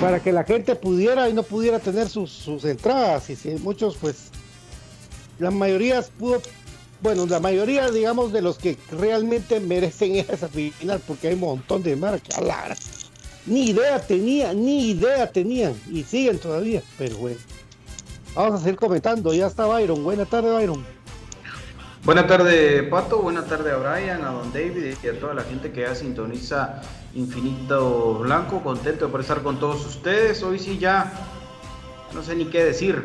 para 0.00 0.20
que 0.20 0.30
la 0.30 0.44
gente 0.44 0.76
pudiera 0.76 1.28
y 1.28 1.32
no 1.32 1.42
pudiera 1.42 1.80
tener 1.80 2.08
sus, 2.08 2.46
entradas 2.64 3.28
y 3.30 3.34
si 3.34 3.50
muchos 3.56 3.96
pues 3.96 4.28
la 5.40 5.50
mayoría 5.50 6.00
pudo 6.16 6.40
bueno 7.02 7.26
la 7.26 7.40
mayoría 7.40 7.90
digamos 7.90 8.32
de 8.32 8.40
los 8.40 8.58
que 8.58 8.78
realmente 8.92 9.58
merecen 9.58 10.14
esa 10.30 10.46
final 10.48 11.00
porque 11.04 11.28
hay 11.28 11.34
un 11.34 11.40
montón 11.40 11.82
de 11.82 11.96
marcas 11.96 12.38
ni 13.46 13.70
idea 13.70 13.98
tenía, 14.00 14.52
ni 14.52 14.90
idea 14.90 15.30
tenían. 15.30 15.74
Y 15.90 16.04
siguen 16.04 16.38
todavía, 16.38 16.82
pero 16.98 17.16
bueno. 17.16 17.38
Vamos 18.34 18.60
a 18.60 18.64
seguir 18.64 18.78
comentando. 18.78 19.34
Ya 19.34 19.46
está 19.46 19.66
Byron. 19.66 20.04
Buenas 20.04 20.28
tardes, 20.28 20.52
Byron. 20.52 20.99
Buenas 22.04 22.26
tardes, 22.26 22.82
Pato. 22.88 23.20
Buenas 23.20 23.46
tardes 23.46 23.72
a 23.72 23.76
Brian, 23.76 24.24
a 24.24 24.30
Don 24.30 24.52
David 24.52 24.94
y 25.02 25.06
a 25.08 25.20
toda 25.20 25.34
la 25.34 25.42
gente 25.42 25.70
que 25.70 25.82
ya 25.82 25.94
sintoniza 25.94 26.80
Infinito 27.14 28.14
Blanco. 28.14 28.62
Contento 28.62 29.08
de 29.08 29.20
estar 29.20 29.42
con 29.42 29.60
todos 29.60 29.84
ustedes. 29.86 30.42
Hoy 30.42 30.58
sí 30.58 30.78
ya 30.78 31.12
no 32.14 32.22
sé 32.22 32.34
ni 32.34 32.46
qué 32.46 32.64
decir. 32.64 33.04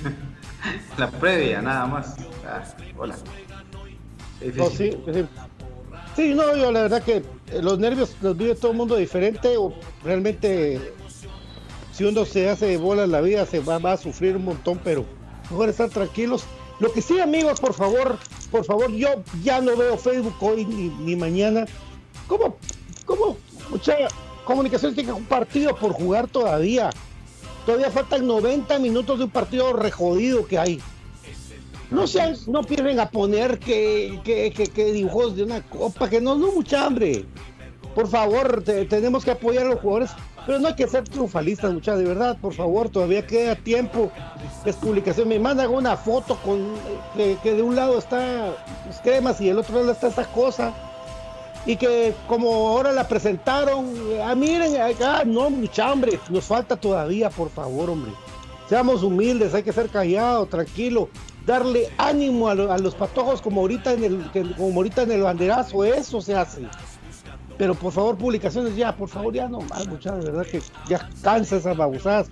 la 0.98 1.10
previa, 1.10 1.60
nada 1.60 1.86
más. 1.86 2.16
Ah, 2.46 2.64
hola. 2.96 3.16
Oh, 4.58 4.70
sí, 4.70 4.96
sí. 5.12 5.26
Sí, 6.16 6.34
no, 6.34 6.56
yo 6.56 6.72
la 6.72 6.82
verdad 6.82 7.02
que 7.02 7.16
eh, 7.16 7.62
los 7.62 7.78
nervios 7.78 8.16
los 8.20 8.36
vive 8.36 8.54
todo 8.54 8.72
el 8.72 8.76
mundo 8.76 8.96
diferente 8.96 9.56
o 9.56 9.72
realmente 10.04 10.92
si 11.92 12.04
uno 12.04 12.24
se 12.24 12.50
hace 12.50 12.76
bola 12.76 13.04
en 13.04 13.12
la 13.12 13.20
vida 13.20 13.46
se 13.46 13.60
va, 13.60 13.76
a 13.76 13.96
sufrir 13.96 14.36
un 14.36 14.44
montón, 14.44 14.80
pero 14.82 15.04
mejor 15.50 15.68
estar 15.68 15.88
tranquilos. 15.88 16.44
Lo 16.82 16.92
que 16.92 17.00
sí, 17.00 17.20
amigos, 17.20 17.60
por 17.60 17.74
favor, 17.74 18.18
por 18.50 18.64
favor, 18.64 18.90
yo 18.90 19.22
ya 19.44 19.60
no 19.60 19.76
veo 19.76 19.96
Facebook 19.96 20.34
hoy 20.40 20.64
ni, 20.64 21.14
mañana. 21.14 21.64
¿Cómo, 22.26 22.56
cómo, 23.06 23.36
mucha 23.70 23.94
comunicación 24.44 24.92
tiene 24.92 25.12
un 25.12 25.24
partido 25.24 25.76
por 25.76 25.92
jugar 25.92 26.26
todavía? 26.26 26.90
Todavía 27.66 27.88
faltan 27.92 28.26
90 28.26 28.80
minutos 28.80 29.18
de 29.18 29.26
un 29.26 29.30
partido 29.30 29.72
rejodido 29.74 30.44
que 30.44 30.58
hay. 30.58 30.80
No 31.92 32.08
sean, 32.08 32.34
no 32.48 32.64
pierden 32.64 32.98
a 32.98 33.10
poner 33.10 33.60
que, 33.60 34.20
que, 34.24 34.92
dibujos 34.92 35.36
de 35.36 35.44
una 35.44 35.62
copa, 35.62 36.10
que 36.10 36.20
no, 36.20 36.34
no 36.34 36.50
mucha 36.50 36.84
hambre. 36.84 37.26
Por 37.94 38.08
favor, 38.08 38.64
tenemos 38.64 39.24
que 39.24 39.30
apoyar 39.30 39.66
a 39.66 39.68
los 39.68 39.78
jugadores, 39.78 40.10
pero 40.46 40.58
no 40.58 40.68
hay 40.68 40.74
que 40.74 40.88
ser 40.88 41.04
triunfalistas, 41.04 41.72
muchachos, 41.72 42.00
de 42.00 42.06
verdad, 42.06 42.36
por 42.40 42.54
favor, 42.54 42.88
todavía 42.88 43.26
queda 43.26 43.54
tiempo. 43.54 44.10
Es 44.64 44.76
publicación, 44.76 45.28
me 45.28 45.38
mandan 45.38 45.70
una 45.70 45.96
foto 45.96 46.36
con 46.36 46.74
que, 47.16 47.54
de 47.54 47.62
un 47.62 47.76
lado 47.76 47.98
está 47.98 48.54
los 48.86 48.98
cremas 49.02 49.40
y 49.40 49.46
del 49.46 49.58
otro 49.58 49.76
lado 49.76 49.92
está 49.92 50.08
esta 50.08 50.24
cosa. 50.24 50.72
Y 51.64 51.76
que 51.76 52.12
como 52.26 52.68
ahora 52.68 52.92
la 52.92 53.06
presentaron, 53.06 53.94
ah, 54.24 54.34
miren, 54.34 54.80
acá, 54.80 55.22
no, 55.24 55.48
mucha 55.48 55.90
hambre, 55.90 56.18
nos 56.28 56.44
falta 56.44 56.76
todavía, 56.76 57.30
por 57.30 57.50
favor, 57.50 57.90
hombre. 57.90 58.12
Seamos 58.68 59.02
humildes, 59.02 59.54
hay 59.54 59.62
que 59.62 59.72
ser 59.72 59.88
callados, 59.88 60.48
tranquilo 60.48 61.08
darle 61.46 61.88
ánimo 61.98 62.48
a, 62.48 62.54
los 62.54 62.94
patojos 62.94 63.42
como 63.42 63.62
ahorita 63.62 63.92
en 63.92 64.04
el 64.04 64.54
como 64.56 64.76
ahorita 64.76 65.02
en 65.02 65.12
el 65.12 65.22
banderazo, 65.22 65.84
eso 65.84 66.20
se 66.20 66.34
hace. 66.34 66.62
Pero 67.62 67.76
por 67.76 67.92
favor, 67.92 68.16
publicaciones 68.16 68.74
ya, 68.74 68.92
por 68.96 69.08
favor, 69.08 69.32
ya 69.32 69.46
no 69.46 69.60
más, 69.60 69.86
muchachos, 69.86 70.24
de 70.24 70.32
verdad 70.32 70.50
que 70.50 70.60
ya 70.88 71.08
cansa 71.22 71.58
esas 71.58 71.76
babosadas. 71.76 72.26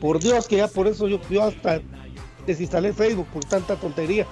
Por 0.00 0.18
Dios 0.18 0.48
que 0.48 0.56
ya 0.56 0.66
por 0.66 0.86
eso 0.86 1.06
yo, 1.08 1.20
yo 1.28 1.44
hasta 1.44 1.82
desinstalé 2.46 2.94
Facebook 2.94 3.26
por 3.26 3.44
tanta 3.44 3.76
tontería. 3.76 4.26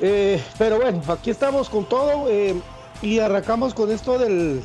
Eh, 0.00 0.42
pero 0.58 0.78
bueno, 0.78 1.00
aquí 1.06 1.30
estamos 1.30 1.68
con 1.68 1.84
todo 1.84 2.28
eh, 2.28 2.60
y 3.02 3.20
arrancamos 3.20 3.72
con 3.72 3.88
esto 3.92 4.18
del, 4.18 4.60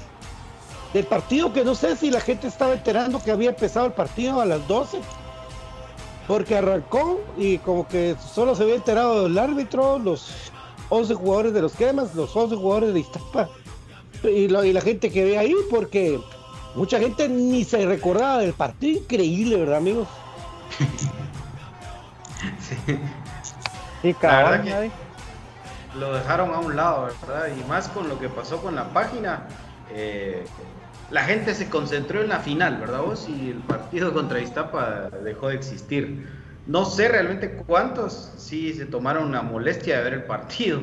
del 0.95 1.05
partido 1.05 1.53
que 1.53 1.63
no 1.63 1.75
sé 1.75 1.95
si 1.95 2.09
la 2.09 2.21
gente 2.21 2.47
estaba 2.47 2.73
enterando 2.73 3.21
que 3.21 3.29
había 3.29 3.49
empezado 3.49 3.85
el 3.85 3.93
partido 3.93 4.41
a 4.41 4.47
las 4.47 4.67
12 4.67 4.97
porque 6.27 6.57
arrancó 6.57 7.21
y 7.37 7.59
como 7.59 7.87
que 7.87 8.15
solo 8.33 8.55
se 8.55 8.63
había 8.63 8.77
enterado 8.77 9.25
del 9.25 9.37
árbitro, 9.37 9.99
los 9.99 10.31
11 10.89 11.13
jugadores 11.13 11.53
de 11.53 11.61
los 11.61 11.73
cremas, 11.73 12.15
los 12.15 12.35
11 12.35 12.55
jugadores 12.55 12.95
de 12.95 13.01
Iztapa 13.01 13.47
y, 14.23 14.47
la 14.47 14.81
gente 14.81 15.11
que 15.11 15.23
ve 15.23 15.37
ahí, 15.37 15.55
porque 15.69 16.19
mucha 16.75 16.99
gente 16.99 17.29
ni 17.29 17.63
se 17.63 17.85
recordaba 17.85 18.39
del 18.39 18.53
partido. 18.53 18.99
Increíble, 18.99 19.57
¿verdad, 19.57 19.77
amigos? 19.77 20.07
sí. 22.59 22.97
Y 24.03 24.13
cada 24.13 24.63
lo 25.95 26.13
dejaron 26.13 26.53
a 26.53 26.59
un 26.59 26.75
lado, 26.75 27.09
¿verdad? 27.21 27.49
Y 27.57 27.69
más 27.69 27.89
con 27.89 28.07
lo 28.07 28.19
que 28.19 28.29
pasó 28.29 28.61
con 28.61 28.75
la 28.75 28.93
página. 28.93 29.47
Eh, 29.93 30.45
la 31.09 31.23
gente 31.23 31.53
se 31.53 31.69
concentró 31.69 32.21
en 32.21 32.29
la 32.29 32.39
final, 32.39 32.77
¿verdad 32.77 33.01
vos? 33.01 33.27
Y 33.27 33.51
el 33.51 33.57
partido 33.57 34.13
contra 34.13 34.39
Iztapa 34.39 35.09
dejó 35.23 35.49
de 35.49 35.55
existir. 35.55 36.27
No 36.67 36.85
sé 36.85 37.09
realmente 37.09 37.51
cuántos 37.67 38.31
sí 38.37 38.73
se 38.73 38.85
tomaron 38.85 39.31
la 39.31 39.41
molestia 39.41 39.97
de 39.97 40.03
ver 40.03 40.13
el 40.13 40.23
partido, 40.23 40.81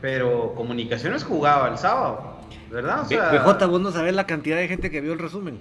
pero 0.00 0.54
Comunicaciones 0.54 1.22
jugaba 1.22 1.68
el 1.68 1.78
sábado, 1.78 2.37
¿verdad? 2.70 3.02
O 3.02 3.04
sea, 3.06 3.30
BJ, 3.30 3.66
vos 3.66 3.80
no 3.80 3.92
sabés 3.92 4.14
la 4.14 4.26
cantidad 4.26 4.56
de 4.56 4.68
gente 4.68 4.90
que 4.90 5.00
vio 5.00 5.12
el 5.12 5.18
resumen. 5.18 5.58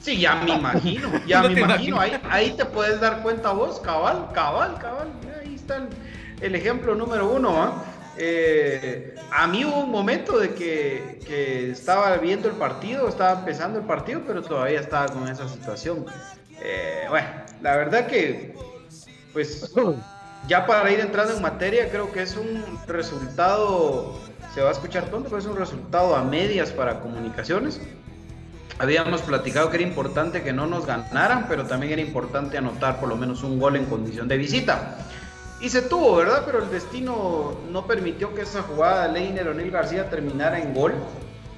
Sí, 0.00 0.18
ya 0.18 0.36
me 0.36 0.54
imagino, 0.54 1.10
ya 1.26 1.42
me 1.42 1.60
imagino. 1.60 2.00
Ahí, 2.00 2.20
ahí, 2.30 2.54
te 2.56 2.64
puedes 2.64 3.00
dar 3.00 3.22
cuenta 3.22 3.52
vos, 3.52 3.80
cabal, 3.80 4.28
cabal, 4.32 4.78
cabal. 4.78 5.08
Ahí 5.42 5.54
está 5.54 5.76
el, 5.76 5.88
el 6.40 6.54
ejemplo 6.54 6.94
número 6.94 7.28
uno, 7.28 7.60
¿ah? 7.60 7.84
Eh, 8.18 9.14
a 9.30 9.46
mí 9.46 9.64
hubo 9.64 9.80
un 9.80 9.90
momento 9.90 10.38
de 10.38 10.54
que, 10.54 11.70
estaba 11.70 12.16
viendo 12.16 12.48
el 12.48 12.54
partido, 12.54 13.08
estaba 13.08 13.40
empezando 13.40 13.78
el 13.78 13.84
partido, 13.84 14.22
pero 14.26 14.42
todavía 14.42 14.80
estaba 14.80 15.06
con 15.08 15.28
esa 15.28 15.48
situación. 15.48 16.06
Eh, 16.62 17.06
bueno, 17.08 17.28
la 17.60 17.76
verdad 17.76 18.06
que, 18.06 18.54
pues, 19.32 19.74
ya 20.48 20.66
para 20.66 20.90
ir 20.90 21.00
entrando 21.00 21.34
en 21.34 21.42
materia, 21.42 21.90
creo 21.90 22.10
que 22.12 22.22
es 22.22 22.36
un 22.36 22.64
resultado, 22.86 24.18
se 24.56 24.62
va 24.62 24.70
a 24.70 24.72
escuchar 24.72 25.10
tonto, 25.10 25.28
pero 25.28 25.38
es 25.38 25.46
un 25.46 25.54
resultado 25.54 26.16
a 26.16 26.24
medias 26.24 26.70
para 26.70 27.00
comunicaciones. 27.00 27.78
Habíamos 28.78 29.20
platicado 29.20 29.68
que 29.68 29.76
era 29.76 29.86
importante 29.86 30.42
que 30.42 30.54
no 30.54 30.66
nos 30.66 30.86
ganaran, 30.86 31.44
pero 31.46 31.66
también 31.66 31.92
era 31.92 32.00
importante 32.00 32.56
anotar 32.56 32.98
por 32.98 33.10
lo 33.10 33.16
menos 33.16 33.42
un 33.42 33.60
gol 33.60 33.76
en 33.76 33.84
condición 33.84 34.28
de 34.28 34.38
visita. 34.38 34.96
Y 35.60 35.68
se 35.68 35.82
tuvo, 35.82 36.16
¿verdad? 36.16 36.44
Pero 36.46 36.62
el 36.62 36.70
destino 36.70 37.52
no 37.70 37.86
permitió 37.86 38.34
que 38.34 38.40
esa 38.40 38.62
jugada 38.62 39.08
de 39.08 39.20
Leiner 39.20 39.48
O'Neill 39.48 39.70
García 39.70 40.08
terminara 40.08 40.58
en 40.58 40.72
gol. 40.72 40.94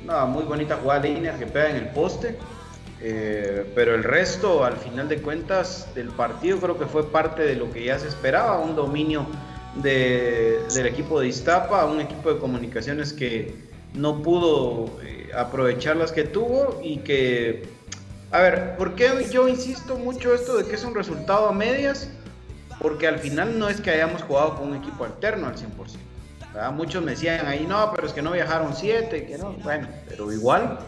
Una 0.03 0.25
muy 0.25 0.43
bonita 0.43 0.77
jugada 0.83 0.99
de 0.99 1.11
Leiner 1.11 1.39
que 1.39 1.47
pega 1.47 1.71
en 1.71 1.77
el 1.77 1.91
poste. 1.91 2.37
Eh, 3.01 3.65
pero 3.77 3.95
el 3.95 4.03
resto, 4.03 4.65
al 4.65 4.77
final 4.77 5.09
de 5.09 5.23
cuentas, 5.23 5.87
del 5.95 6.09
partido 6.09 6.59
creo 6.59 6.77
que 6.77 6.87
fue 6.87 7.09
parte 7.09 7.43
de 7.43 7.55
lo 7.55 7.71
que 7.71 7.85
ya 7.85 7.97
se 7.97 8.09
esperaba, 8.09 8.59
un 8.59 8.75
dominio 8.75 9.25
del 9.83 10.87
equipo 10.87 11.21
de 11.21 11.29
Iztapa, 11.29 11.85
un 11.85 12.01
equipo 12.01 12.33
de 12.33 12.39
comunicaciones 12.39 13.13
que 13.13 13.55
no 13.95 14.23
pudo 14.23 15.01
eh, 15.03 15.31
aprovechar 15.35 15.97
las 15.97 16.13
que 16.13 16.25
tuvo 16.25 16.81
y 16.83 16.99
que, 16.99 17.65
a 18.31 18.41
ver, 18.41 18.77
¿por 18.77 18.95
qué 18.95 19.27
yo 19.31 19.49
insisto 19.49 19.97
mucho 19.97 20.35
esto 20.35 20.57
de 20.57 20.67
que 20.67 20.75
es 20.75 20.85
un 20.85 20.95
resultado 20.95 21.49
a 21.49 21.53
medias? 21.53 22.11
porque 22.81 23.07
al 23.07 23.19
final 23.19 23.59
no 23.59 23.69
es 23.69 23.81
que 23.81 23.91
hayamos 23.91 24.23
jugado 24.23 24.57
con 24.57 24.69
un 24.69 24.77
equipo 24.77 25.05
alterno 25.05 25.47
al 25.47 25.57
100%. 25.57 26.73
Muchos 26.73 27.05
me 27.05 27.13
decían 27.13 27.47
ahí, 27.47 27.67
no, 27.69 27.93
pero 27.95 28.07
es 28.07 28.13
que 28.13 28.23
no 28.23 28.33
viajaron 28.33 28.75
siete, 28.75 29.27
que 29.27 29.39
no. 29.39 29.53
Bueno, 29.53 29.87
pero 30.09 30.33
igual 30.33 30.79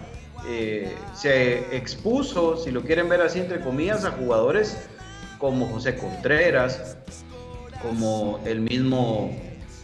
eh, 0.49 0.97
se 1.15 1.77
expuso, 1.77 2.57
si 2.57 2.71
lo 2.71 2.83
quieren 2.83 3.09
ver 3.09 3.21
así 3.21 3.41
entre 3.41 3.61
comillas, 3.61 4.05
a 4.05 4.11
jugadores 4.11 4.89
como 5.39 5.67
José 5.69 5.97
Contreras, 5.97 6.97
como 7.83 8.41
el 8.45 8.61
mismo, 8.61 9.37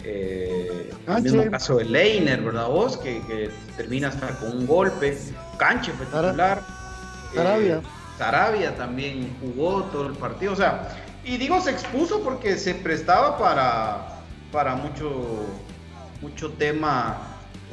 eh, 0.05 0.91
el 1.07 1.23
mismo 1.23 1.50
caso 1.50 1.76
de 1.76 1.85
Leiner, 1.85 2.41
¿verdad 2.43 2.69
vos? 2.69 2.97
Que, 2.97 3.50
termina 3.76 4.09
hasta 4.09 4.29
con 4.38 4.59
un 4.59 4.67
golpe. 4.67 5.19
Canche 5.59 5.93
fue 5.93 6.07
titular. 6.07 6.62
Sarabia. 7.35 7.76
Eh, 7.76 7.83
Sarabia 8.19 8.76
también 8.76 9.37
jugó 9.41 9.85
todo 9.85 10.07
el 10.07 10.15
partido. 10.15 10.53
O 10.53 10.57
sea, 10.57 10.88
y 11.25 11.37
digo 11.37 11.61
se 11.61 11.71
expuso 11.71 12.21
porque 12.23 12.57
se 12.57 12.75
prestaba 12.75 13.38
para, 13.38 14.21
para 14.53 14.75
mucho, 14.75 15.47
mucho 16.21 16.50
tema. 16.53 17.19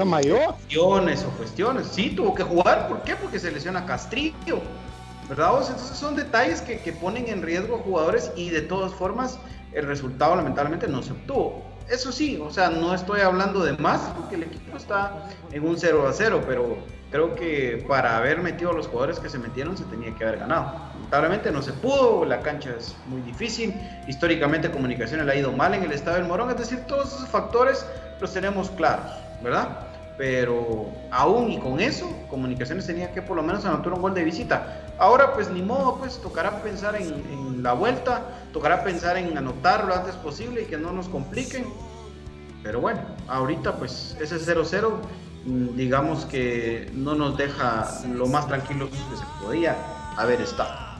mayor? 0.06 0.56
Cuestiones 0.56 1.24
o 1.24 1.30
cuestiones. 1.38 1.88
Sí, 1.88 2.10
tuvo 2.15 2.34
que 2.34 2.44
jugar. 2.44 2.88
¿Por 2.88 3.03
qué? 3.03 3.15
Porque 3.15 3.39
se 3.39 3.51
lesiona 3.51 3.86
Castrillo. 3.86 4.62
¿Verdad? 5.30 5.62
Entonces 5.62 5.98
son 5.98 6.18
detalles 6.18 6.62
que, 6.62 6.80
que 6.80 6.92
ponen 6.92 7.30
en 7.30 7.42
riesgo 7.42 7.77
a 7.77 7.80
jugadores 7.80 8.32
y 8.36 8.50
de 8.50 8.62
todas 8.62 8.94
formas 8.94 9.39
el 9.75 9.88
resultado 9.88 10.36
lamentablemente 10.36 10.88
no 10.88 11.01
se 11.01 11.12
obtuvo. 11.12 11.74
Eso 11.89 12.12
sí, 12.12 12.39
o 12.42 12.50
sea, 12.51 12.70
no 12.70 12.94
estoy 12.94 13.22
hablando 13.22 13.63
de 13.63 13.74
más 13.74 14.00
porque 14.18 14.36
el 14.36 14.44
equipo 14.44 14.77
está 14.77 15.27
en 15.51 15.68
un 15.68 15.77
0 15.77 16.08
a 16.08 16.13
0, 16.13 16.42
pero 16.48 16.77
creo 17.12 17.36
que 17.36 17.86
para 17.88 18.18
haber 18.18 18.39
metido 18.39 18.72
a 18.72 18.74
los 18.74 18.88
jugadores 18.88 19.20
que 19.20 19.30
se 19.30 19.38
metieron 19.38 19.77
se 19.77 19.84
tenía 19.86 20.15
que 20.15 20.24
haber 20.24 20.39
ganado. 20.39 20.74
Lamentablemente 20.96 21.51
no 21.51 21.62
se 21.62 21.74
pudo, 21.74 22.25
la 22.25 22.39
cancha 22.39 22.72
es 22.77 22.96
muy 23.08 23.22
difícil, 23.22 23.75
históricamente 24.08 24.72
Comunicaciones 24.72 25.25
le 25.25 25.32
ha 25.32 25.36
ido 25.36 25.51
mal 25.51 25.74
en 25.74 25.84
el 25.84 25.92
estado 25.92 26.18
del 26.18 26.25
Morón, 26.25 26.50
es 26.50 26.58
decir, 26.58 26.80
todos 26.88 27.13
esos 27.13 27.27
factores 27.27 27.86
los 28.20 28.34
tenemos 28.34 28.72
claros, 28.72 29.12
¿verdad? 29.44 29.88
Pero 30.18 30.88
aún 31.12 31.51
y 31.51 31.60
con 31.60 31.80
eso, 31.80 32.10
Comunicaciones 32.30 32.88
tenía 32.88 33.12
que 33.12 33.22
por 33.22 33.36
lo 33.36 33.44
menos 33.44 33.65
anotar 33.65 33.94
un 33.94 34.01
gol 34.01 34.13
de 34.13 34.24
visita. 34.24 34.80
Ahora 34.98 35.34
pues 35.34 35.50
ni 35.50 35.62
modo, 35.62 35.98
pues 35.98 36.20
tocará 36.22 36.63
pensar 36.63 36.96
en, 36.96 37.10
en 37.10 37.62
la 37.62 37.74
vuelta, 37.74 38.22
tocará 38.53 38.83
pensar 38.83 39.17
en 39.17 39.38
anotar 39.38 39.86
lo 39.86 39.93
antes 39.93 40.15
posible 40.15 40.62
y 40.62 40.65
que 40.65 40.77
no 40.77 40.93
nos 40.93 41.10
compliquen. 41.10 41.65
Pero 42.62 42.79
bueno, 42.79 43.01
ahorita 43.27 43.75
pues 43.77 44.15
ese 44.22 44.38
0-0 44.38 44.91
mm, 45.45 45.75
digamos 45.75 46.25
que 46.25 46.89
no 46.93 47.15
nos 47.15 47.36
deja 47.36 47.89
lo 48.13 48.27
más 48.27 48.48
tranquilos 48.48 48.89
que 48.89 49.17
se 49.17 49.25
podía 49.43 49.75
haber 50.15 50.39
estado. 50.39 50.93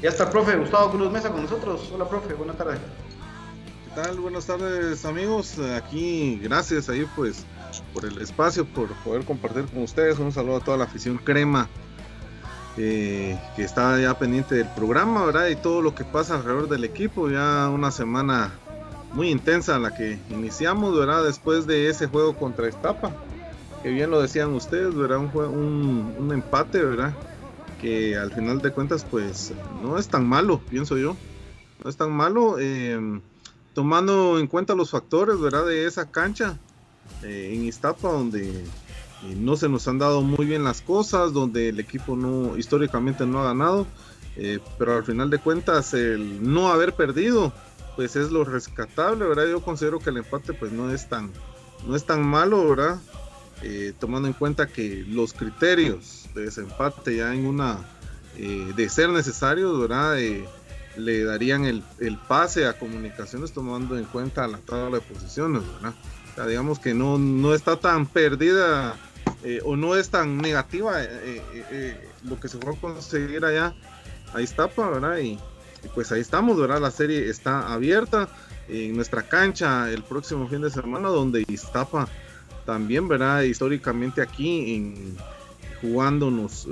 Ya 0.00 0.08
está 0.08 0.24
el 0.24 0.30
profe 0.30 0.56
Gustavo 0.56 0.90
Cruz 0.90 1.12
Mesa 1.12 1.30
con 1.30 1.42
nosotros. 1.42 1.90
Hola 1.92 2.08
profe, 2.08 2.32
buenas 2.34 2.56
tardes. 2.56 2.78
¿Qué 2.78 4.00
tal? 4.00 4.18
Buenas 4.20 4.46
tardes 4.46 5.04
amigos. 5.04 5.58
Aquí 5.58 6.40
gracias 6.42 6.88
ahí 6.88 7.06
pues 7.14 7.44
por 7.92 8.04
el 8.06 8.18
espacio, 8.22 8.64
por 8.64 8.88
poder 9.04 9.24
compartir 9.24 9.66
con 9.66 9.82
ustedes. 9.82 10.18
Un 10.18 10.32
saludo 10.32 10.56
a 10.56 10.60
toda 10.60 10.78
la 10.78 10.84
afición 10.84 11.18
crema 11.18 11.68
eh, 12.78 13.38
que 13.54 13.64
está 13.64 14.00
ya 14.00 14.18
pendiente 14.18 14.54
del 14.54 14.68
programa, 14.68 15.24
¿verdad? 15.26 15.48
Y 15.48 15.56
todo 15.56 15.82
lo 15.82 15.94
que 15.94 16.04
pasa 16.04 16.36
alrededor 16.36 16.68
del 16.68 16.84
equipo. 16.84 17.28
Ya 17.28 17.68
una 17.68 17.90
semana 17.90 18.52
muy 19.12 19.30
intensa 19.30 19.78
la 19.78 19.94
que 19.94 20.18
iniciamos, 20.30 20.96
¿verdad? 20.96 21.24
Después 21.24 21.66
de 21.66 21.88
ese 21.88 22.06
juego 22.06 22.36
contra 22.36 22.68
Estapa, 22.68 23.12
que 23.82 23.90
bien 23.90 24.10
lo 24.10 24.22
decían 24.22 24.52
ustedes, 24.54 24.94
¿verdad? 24.94 25.18
Un, 25.18 26.14
un, 26.18 26.32
empate, 26.32 26.82
¿verdad? 26.82 27.12
Que 27.80 28.16
al 28.16 28.32
final 28.32 28.62
de 28.62 28.72
cuentas, 28.72 29.04
pues 29.04 29.52
no 29.82 29.98
es 29.98 30.08
tan 30.08 30.26
malo, 30.26 30.60
pienso 30.70 30.96
yo. 30.96 31.16
No 31.82 31.90
es 31.90 31.96
tan 31.96 32.12
malo, 32.12 32.56
eh, 32.58 33.20
tomando 33.74 34.38
en 34.38 34.46
cuenta 34.46 34.74
los 34.74 34.90
factores, 34.90 35.40
¿verdad? 35.40 35.66
De 35.66 35.86
esa 35.86 36.10
cancha 36.10 36.58
eh, 37.22 37.50
en 37.52 37.64
Iztapa, 37.64 38.08
donde 38.08 38.64
eh, 39.24 39.36
no 39.36 39.56
se 39.56 39.68
nos 39.68 39.86
han 39.86 39.98
dado 39.98 40.22
muy 40.22 40.46
bien 40.46 40.64
las 40.64 40.80
cosas, 40.80 41.32
donde 41.32 41.68
el 41.68 41.78
equipo 41.78 42.16
no 42.16 42.56
históricamente 42.56 43.24
no 43.24 43.40
ha 43.40 43.44
ganado, 43.44 43.86
eh, 44.36 44.58
pero 44.78 44.96
al 44.96 45.04
final 45.04 45.30
de 45.30 45.38
cuentas 45.38 45.94
el 45.94 46.42
no 46.42 46.68
haber 46.68 46.94
perdido, 46.94 47.52
pues 47.94 48.16
es 48.16 48.30
lo 48.30 48.44
rescatable, 48.44 49.26
¿verdad? 49.26 49.46
Yo 49.46 49.62
considero 49.62 50.00
que 50.00 50.10
el 50.10 50.16
empate 50.18 50.54
pues 50.54 50.72
no 50.72 50.92
es 50.92 51.08
tan, 51.08 51.30
no 51.86 51.94
es 51.94 52.04
tan 52.04 52.22
malo, 52.22 52.68
¿verdad? 52.68 53.00
tomando 54.00 54.26
en 54.26 54.34
cuenta 54.34 54.66
que 54.66 55.04
los 55.06 55.32
criterios 55.34 56.24
de 56.34 56.48
ese 56.48 56.62
empate 56.62 57.18
ya 57.18 57.32
en 57.32 57.46
una, 57.46 57.78
de 58.34 58.88
ser 58.88 59.10
necesarios, 59.10 59.78
¿verdad? 59.78 60.16
le 60.96 61.22
darían 61.22 61.64
el, 61.64 61.84
el, 62.00 62.18
pase 62.18 62.66
a 62.66 62.76
comunicaciones 62.76 63.52
tomando 63.52 63.96
en 63.96 64.04
cuenta 64.06 64.48
la 64.48 64.58
tabla 64.58 64.98
de 64.98 65.00
posiciones, 65.02 65.62
¿verdad? 65.74 65.94
digamos 66.48 66.80
que 66.80 66.92
no, 66.92 67.18
no 67.18 67.54
está 67.54 67.76
tan 67.76 68.06
perdida 68.06 68.96
eh, 69.44 69.60
o 69.64 69.76
no 69.76 69.96
es 69.96 70.08
tan 70.08 70.38
negativa 70.38 71.02
eh, 71.02 71.42
eh, 71.70 71.96
lo 72.22 72.38
que 72.38 72.48
se 72.48 72.58
fue 72.58 72.74
a 72.74 72.76
conseguir 72.76 73.44
allá. 73.44 73.74
Ahí 74.32 74.44
está, 74.44 74.66
¿verdad? 74.66 75.18
Y, 75.18 75.38
pues 75.94 76.12
ahí 76.12 76.20
estamos, 76.20 76.56
¿verdad? 76.58 76.80
La 76.80 76.92
serie 76.92 77.28
está 77.28 77.72
abierta 77.72 78.28
en 78.68 78.94
nuestra 78.94 79.22
cancha 79.22 79.90
el 79.90 80.04
próximo 80.04 80.46
fin 80.46 80.62
de 80.62 80.70
semana, 80.70 81.08
donde 81.08 81.44
Iztapa 81.48 82.08
también, 82.64 83.08
¿verdad? 83.08 83.42
Históricamente 83.42 84.22
aquí 84.22 84.76
en 84.76 85.16
jugándonos 85.80 86.68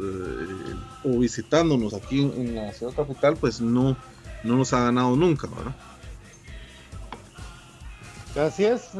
o 1.02 1.18
visitándonos 1.18 1.92
aquí 1.92 2.20
en, 2.20 2.54
la 2.54 2.72
ciudad 2.72 2.94
capital, 2.94 3.36
pues 3.36 3.60
no, 3.60 3.96
no 4.44 4.56
nos 4.56 4.72
ha 4.72 4.84
ganado 4.84 5.16
nunca, 5.16 5.48
¿verdad? 5.48 5.74
Así 8.46 8.64
es, 8.64 8.90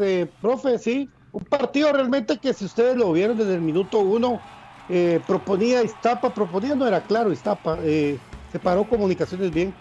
profe, 0.41 0.77
sí. 0.81 1.09
Un 1.33 1.45
partido 1.45 1.93
realmente 1.93 2.39
que 2.39 2.53
si 2.53 2.65
ustedes 2.65 2.97
lo 2.97 3.13
vieron 3.13 3.37
desde 3.39 3.55
el 3.55 3.61
minuto 3.61 4.01
uno, 4.01 4.41
eh, 4.89 5.21
proponía 5.27 5.83
Iztapa, 5.83 6.35
proponía 6.35 6.75
no 6.75 6.87
era 6.87 7.03
claro 7.03 7.33
Iztapa, 7.33 7.79
eh, 7.83 8.19
separó 8.51 8.89
comunicaciones 8.89 9.53
bien, 9.53 9.73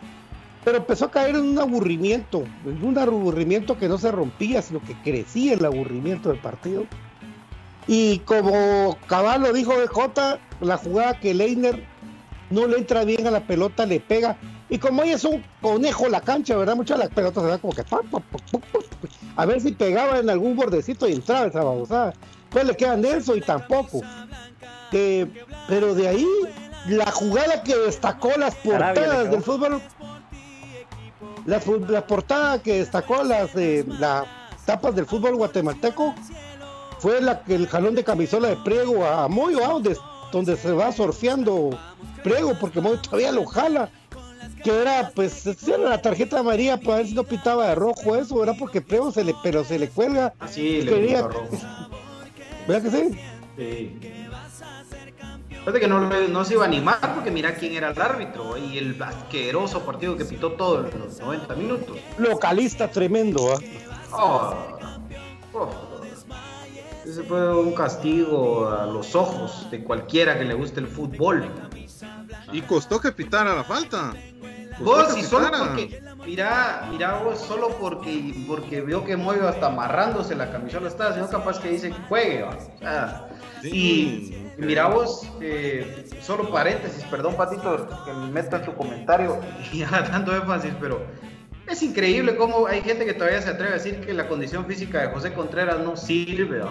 pero 0.64 0.78
empezó 0.78 1.06
a 1.06 1.12
caer 1.12 1.36
en 1.36 1.42
un 1.42 1.60
aburrimiento, 1.60 2.44
en 2.66 2.84
un 2.84 2.98
aburrimiento 2.98 3.78
que 3.78 3.88
no 3.88 3.98
se 3.98 4.12
rompía, 4.12 4.62
sino 4.62 4.82
que 4.82 4.94
crecía 5.02 5.54
el 5.54 5.66
aburrimiento 5.66 6.30
del 6.30 6.40
partido. 6.40 6.86
Y 7.88 8.20
como 8.20 8.98
Caballo 9.08 9.52
dijo 9.52 9.74
BJ, 9.74 10.40
la 10.62 10.78
jugada 10.78 11.20
que 11.20 11.34
Leiner 11.34 11.84
no 12.52 12.68
le 12.68 12.78
entra 12.78 13.04
bien 13.04 13.26
a 13.26 13.32
la 13.32 13.48
pelota, 13.48 13.88
le 13.88 14.00
pega. 14.00 14.38
Y 14.70 14.78
como 14.78 15.02
ahí 15.02 15.12
es 15.12 15.24
un 15.24 15.44
conejo 15.62 16.08
la 16.10 16.22
cancha, 16.22 16.56
¿verdad? 16.56 16.76
Muchas 16.76 17.00
las 17.00 17.10
pelotas 17.10 17.44
se 17.44 17.50
dan 17.50 17.60
como 17.60 17.74
que 17.74 17.84
a 19.36 19.46
ver 19.46 19.62
si 19.62 19.72
pegaba 19.72 20.20
en 20.20 20.30
algún 20.30 20.56
bordecito 20.56 21.08
y 21.08 21.14
entraba 21.14 21.48
esa 21.48 21.64
babosada. 21.64 22.14
Pues 22.50 22.66
le 22.66 22.76
queda 22.76 22.96
Nelson 22.96 23.38
y 23.38 23.42
tampoco. 23.42 24.02
pero 24.92 25.96
de 25.96 26.08
ahí, 26.08 26.28
la 26.88 27.10
jugada 27.12 27.64
que 27.64 27.76
destacó 27.76 28.32
las 28.38 28.56
portadas 28.56 29.32
del 29.32 29.42
fútbol, 29.42 29.82
la, 31.46 31.62
la, 31.88 32.06
portada 32.06 32.62
que 32.62 32.80
destacó 32.80 33.24
las, 33.24 33.56
eh, 33.56 33.86
las 33.88 34.26
tapas 34.66 34.96
del 34.96 35.06
fútbol 35.06 35.36
guatemalteco 35.36 36.14
fue 37.00 37.22
la, 37.22 37.42
el 37.48 37.68
jalón 37.68 37.96
de 37.96 38.04
camisola 38.04 38.50
de 38.50 38.58
Priego 38.58 39.06
a, 39.06 39.28
Moyo, 39.28 39.60
donde, 39.60 39.98
donde 40.32 40.58
se 40.58 40.72
va 40.74 40.92
surfeando 40.92 41.70
Priego, 42.24 42.54
porque 42.60 42.82
Moyo 42.82 43.00
todavía 43.02 43.32
lo 43.32 43.46
jala 43.46 43.90
que 44.64 44.82
era 44.82 45.12
pues 45.14 45.46
era 45.68 45.78
la 45.78 46.02
tarjeta 46.02 46.40
amarilla 46.40 46.78
para 46.78 46.98
ver 46.98 47.08
si 47.08 47.14
no 47.14 47.24
pintaba 47.24 47.68
de 47.70 47.76
rojo 47.76 48.16
eso, 48.16 48.44
era 48.44 48.54
porque 48.54 48.82
Prego 48.82 49.12
se 49.12 49.24
le, 49.24 49.36
pero 49.44 49.64
se 49.64 49.80
le 49.80 49.90
cuelga. 49.90 50.34
Sí, 50.50 50.82
le 50.82 50.92
quería... 50.92 51.22
rojo. 51.24 51.50
¿Verdad 52.68 52.84
que 52.84 52.98
sí? 52.98 53.20
Sí. 53.58 54.00
Fíjate 55.60 55.80
que 55.80 55.88
no, 55.88 56.00
no, 56.00 56.46
se 56.46 56.54
iba 56.54 56.64
a 56.64 56.68
animar 56.68 57.16
porque 57.16 57.32
mira 57.32 57.54
quién 57.56 57.74
era 57.74 57.90
el 57.90 58.02
árbitro 58.02 58.58
y 58.58 58.78
el 58.78 59.02
asqueroso 59.02 59.82
partido 59.82 60.16
que 60.16 60.26
pitó 60.26 60.54
todos 60.54 60.94
los 60.94 61.20
90 61.20 61.56
minutos. 61.56 61.98
Localista 62.18 62.90
tremendo, 62.90 63.54
¿ah? 63.54 63.60
Oh, 64.12 64.54
oh. 65.54 65.70
Ese 67.06 67.24
fue 67.24 67.56
un 67.56 67.74
castigo 67.74 68.70
a 68.70 68.86
los 68.86 69.16
ojos 69.16 69.68
de 69.72 69.84
cualquiera 69.84 70.38
que 70.38 70.46
le 70.46 70.54
guste 70.54 70.80
el 70.80 70.88
fútbol. 70.88 71.50
Y 72.52 72.62
costó 72.62 73.00
que 73.00 73.12
pitara 73.12 73.56
la 73.56 73.64
falta. 73.64 74.14
Vos, 74.80 75.18
y 75.18 75.24
solo 75.24 75.50
porque, 75.52 76.02
mira, 76.26 76.88
mira 76.90 77.20
vos, 77.20 77.40
solo 77.40 77.70
porque, 77.80 78.34
porque 78.48 78.82
vio 78.82 79.04
que 79.04 79.18
Moyo 79.18 79.48
hasta 79.48 79.68
amarrándose 79.68 80.36
la 80.36 80.52
camisola 80.52 80.88
está, 80.88 81.14
sino 81.14 81.30
capaz 81.30 81.60
que 81.60 81.70
dice 81.70 81.94
juegue, 82.08 82.46
y 83.64 84.36
mira 84.58 84.88
vos, 84.88 85.28
eh, 85.42 86.06
solo 86.22 86.50
paréntesis, 86.50 87.04
perdón 87.06 87.36
Patito, 87.36 87.88
que 88.06 88.14
me 88.14 88.28
meta 88.28 88.58
en 88.58 88.66
tu 88.66 88.76
comentario. 88.76 89.40
Y 89.74 89.84
dando 89.84 90.36
énfasis, 90.36 90.74
pero 90.80 91.02
es 91.68 91.84
increíble 91.84 92.36
cómo 92.36 92.68
hay 92.68 92.82
gente 92.82 93.06
que 93.06 93.14
todavía 93.14 93.42
se 93.42 93.50
atreve 93.50 93.72
a 93.72 93.74
decir 93.76 94.02
que 94.02 94.14
la 94.14 94.28
condición 94.28 94.66
física 94.66 95.02
de 95.02 95.08
José 95.10 95.34
Contreras 95.34 95.80
no 95.80 95.96
sirve, 95.96 96.62
O 96.62 96.70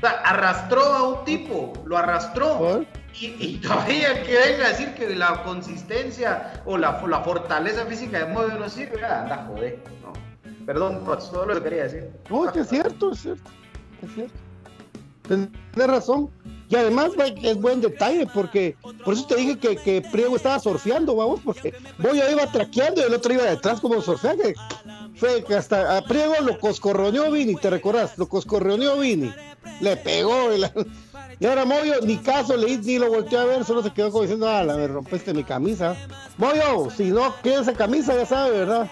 sea, 0.00 0.10
arrastró 0.24 0.82
a 0.82 1.08
un 1.08 1.24
tipo, 1.24 1.72
lo 1.86 1.96
arrastró. 1.96 2.84
Y, 3.20 3.58
todavía 3.58 4.22
que 4.22 4.32
venga 4.32 4.66
a 4.66 4.68
decir 4.70 4.94
que 4.94 5.14
la 5.14 5.42
consistencia 5.42 6.62
o 6.64 6.78
la, 6.78 6.94
fortaleza 7.24 7.84
física 7.86 8.20
de 8.20 8.32
Moyo 8.32 8.58
no 8.58 8.68
sirve, 8.68 9.04
ah, 9.04 9.22
anda 9.22 9.46
joder, 9.48 9.78
¿no? 10.02 10.12
Perdón, 10.64 11.04
solo 11.20 11.54
lo 11.54 11.62
quería 11.62 11.84
decir. 11.84 12.10
No, 12.30 12.50
que 12.50 12.60
es 12.60 12.68
cierto, 12.68 13.12
es 13.12 13.20
cierto. 13.20 13.50
Es 14.02 14.14
cierto. 14.14 14.34
Tienes 15.28 15.50
razón. 15.74 16.30
Y 16.68 16.76
además 16.76 17.10
es 17.42 17.60
buen 17.60 17.82
detalle 17.82 18.26
porque 18.32 18.76
por 19.04 19.12
eso 19.12 19.26
te 19.26 19.36
dije 19.36 19.58
que, 19.58 19.76
que 19.76 20.00
Priego 20.10 20.36
estaba 20.36 20.58
surfeando, 20.58 21.14
vamos, 21.14 21.40
porque 21.44 21.74
Boya 21.98 22.30
iba 22.30 22.46
traqueando 22.50 23.02
y 23.02 23.04
el 23.04 23.14
otro 23.14 23.34
iba 23.34 23.44
detrás 23.44 23.78
como 23.78 24.00
surfeando. 24.00 24.44
Fue 25.16 25.44
que 25.44 25.54
hasta 25.54 25.98
a 25.98 26.02
Priego 26.02 26.34
lo 26.40 26.58
coscorroneó 26.58 27.30
Vini, 27.30 27.56
¿te 27.56 27.68
recordás? 27.68 28.16
Lo 28.16 28.26
coscorroneó 28.26 28.98
Vini. 28.98 29.32
Le 29.80 29.96
pegó. 29.98 30.50
Y, 30.54 30.62
ahora 31.46 31.64
Moyo 31.64 32.00
ni 32.02 32.18
caso 32.18 32.56
le 32.56 32.78
ni 32.78 32.98
lo 32.98 33.08
volteó 33.08 33.40
a 33.40 33.44
ver, 33.44 33.64
solo 33.64 33.82
se 33.82 33.92
quedó 33.92 34.10
como 34.10 34.22
diciendo, 34.22 34.48
ah, 34.48 34.62
la 34.64 34.76
me 34.76 34.86
rompiste 34.86 35.32
mi 35.34 35.44
camisa. 35.44 35.96
Moyo, 36.38 36.90
si 36.90 37.10
no 37.10 37.34
quieres 37.42 37.62
esa 37.62 37.74
camisa, 37.74 38.14
ya 38.14 38.26
sabe, 38.26 38.58
¿verdad? 38.58 38.88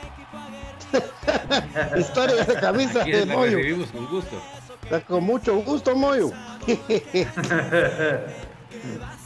Historia 1.99 2.37
de 2.37 2.43
esa 2.43 2.61
camisa 2.61 3.05
de 3.05 3.27
Moyo. 3.27 3.59
con 3.93 4.07
gusto. 4.07 4.37
Con 5.07 5.25
mucho 5.25 5.57
gusto, 5.63 5.95
Moyo. 5.95 6.33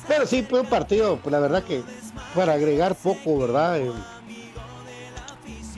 Pero 0.09 0.27
sí, 0.27 0.43
fue 0.49 0.61
un 0.61 0.67
partido, 0.67 1.19
pues 1.23 1.33
la 1.33 1.41
verdad 1.41 1.63
que 1.63 1.83
para 2.35 2.53
agregar 2.55 2.95
poco, 2.95 3.39
¿verdad? 3.39 3.79
Eh, 3.79 3.91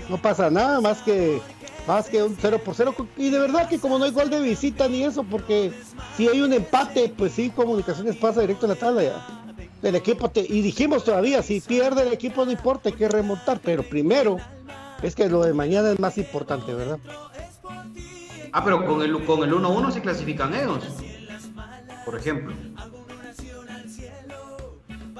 no 0.09 0.19
pasa 0.19 0.51
nada 0.51 0.81
más 0.81 1.03
que 1.03 1.41
más 1.87 2.09
que 2.09 2.23
un 2.23 2.37
0 2.41 2.61
por 2.65 2.75
0 2.75 2.95
y 3.17 3.31
de 3.31 3.39
verdad 3.39 3.69
que 3.69 3.79
como 3.79 3.99
no 3.99 4.05
hay 4.05 4.11
gol 4.11 4.29
de 4.31 4.41
visita 4.41 4.89
ni 4.89 5.05
eso 5.05 5.23
porque 5.23 5.73
si 6.17 6.29
hay 6.29 6.41
un 6.41 6.53
empate 6.53 7.13
pues 7.17 7.33
sí 7.33 7.51
comunicaciones 7.51 8.17
pasa 8.17 8.41
directo 8.41 8.67
a 8.67 8.71
la 8.71 8.75
tabla 8.75 9.03
ya 9.03 9.45
el 9.83 9.95
equipo 9.95 10.29
te, 10.31 10.41
y 10.41 10.63
dijimos 10.63 11.05
todavía 11.05 11.43
si 11.43 11.61
pierde 11.61 12.03
el 12.03 12.13
equipo 12.13 12.45
no 12.45 12.51
importa 12.51 12.89
hay 12.89 12.95
que 12.95 13.09
remontar 13.09 13.61
pero 13.63 13.83
primero 13.83 14.39
es 15.03 15.15
que 15.15 15.29
lo 15.29 15.43
de 15.43 15.55
mañana 15.55 15.93
es 15.93 16.01
más 16.01 16.19
importante 16.19 16.75
verdad 16.75 16.99
ah 18.53 18.65
pero 18.65 18.85
con 18.85 19.03
el 19.03 19.25
con 19.25 19.43
el 19.45 19.53
1-1 19.53 19.93
se 19.93 20.01
clasifican 20.01 20.55
ellos 20.55 20.83
por 22.07 22.17
ejemplo. 22.17 22.55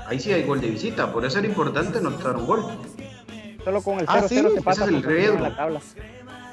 Ahí 0.07 0.21
sí 0.21 0.33
hay 0.33 0.45
gol 0.45 0.61
de 0.61 0.71
visita 0.71 1.13
por 1.13 1.25
eso 1.25 1.41
era 1.41 1.49
importante 1.49 1.99
anotar 1.99 2.37
un 2.37 2.47
gol. 2.47 2.65
Solo 3.65 3.83
con 3.83 3.99
el 3.99 4.07
0-0 4.07 4.09
ah, 4.09 4.29
se 4.29 4.63
pasa 4.63 4.85
el 4.85 5.05
en 5.05 5.43
la 5.43 5.57
tabla 5.57 5.81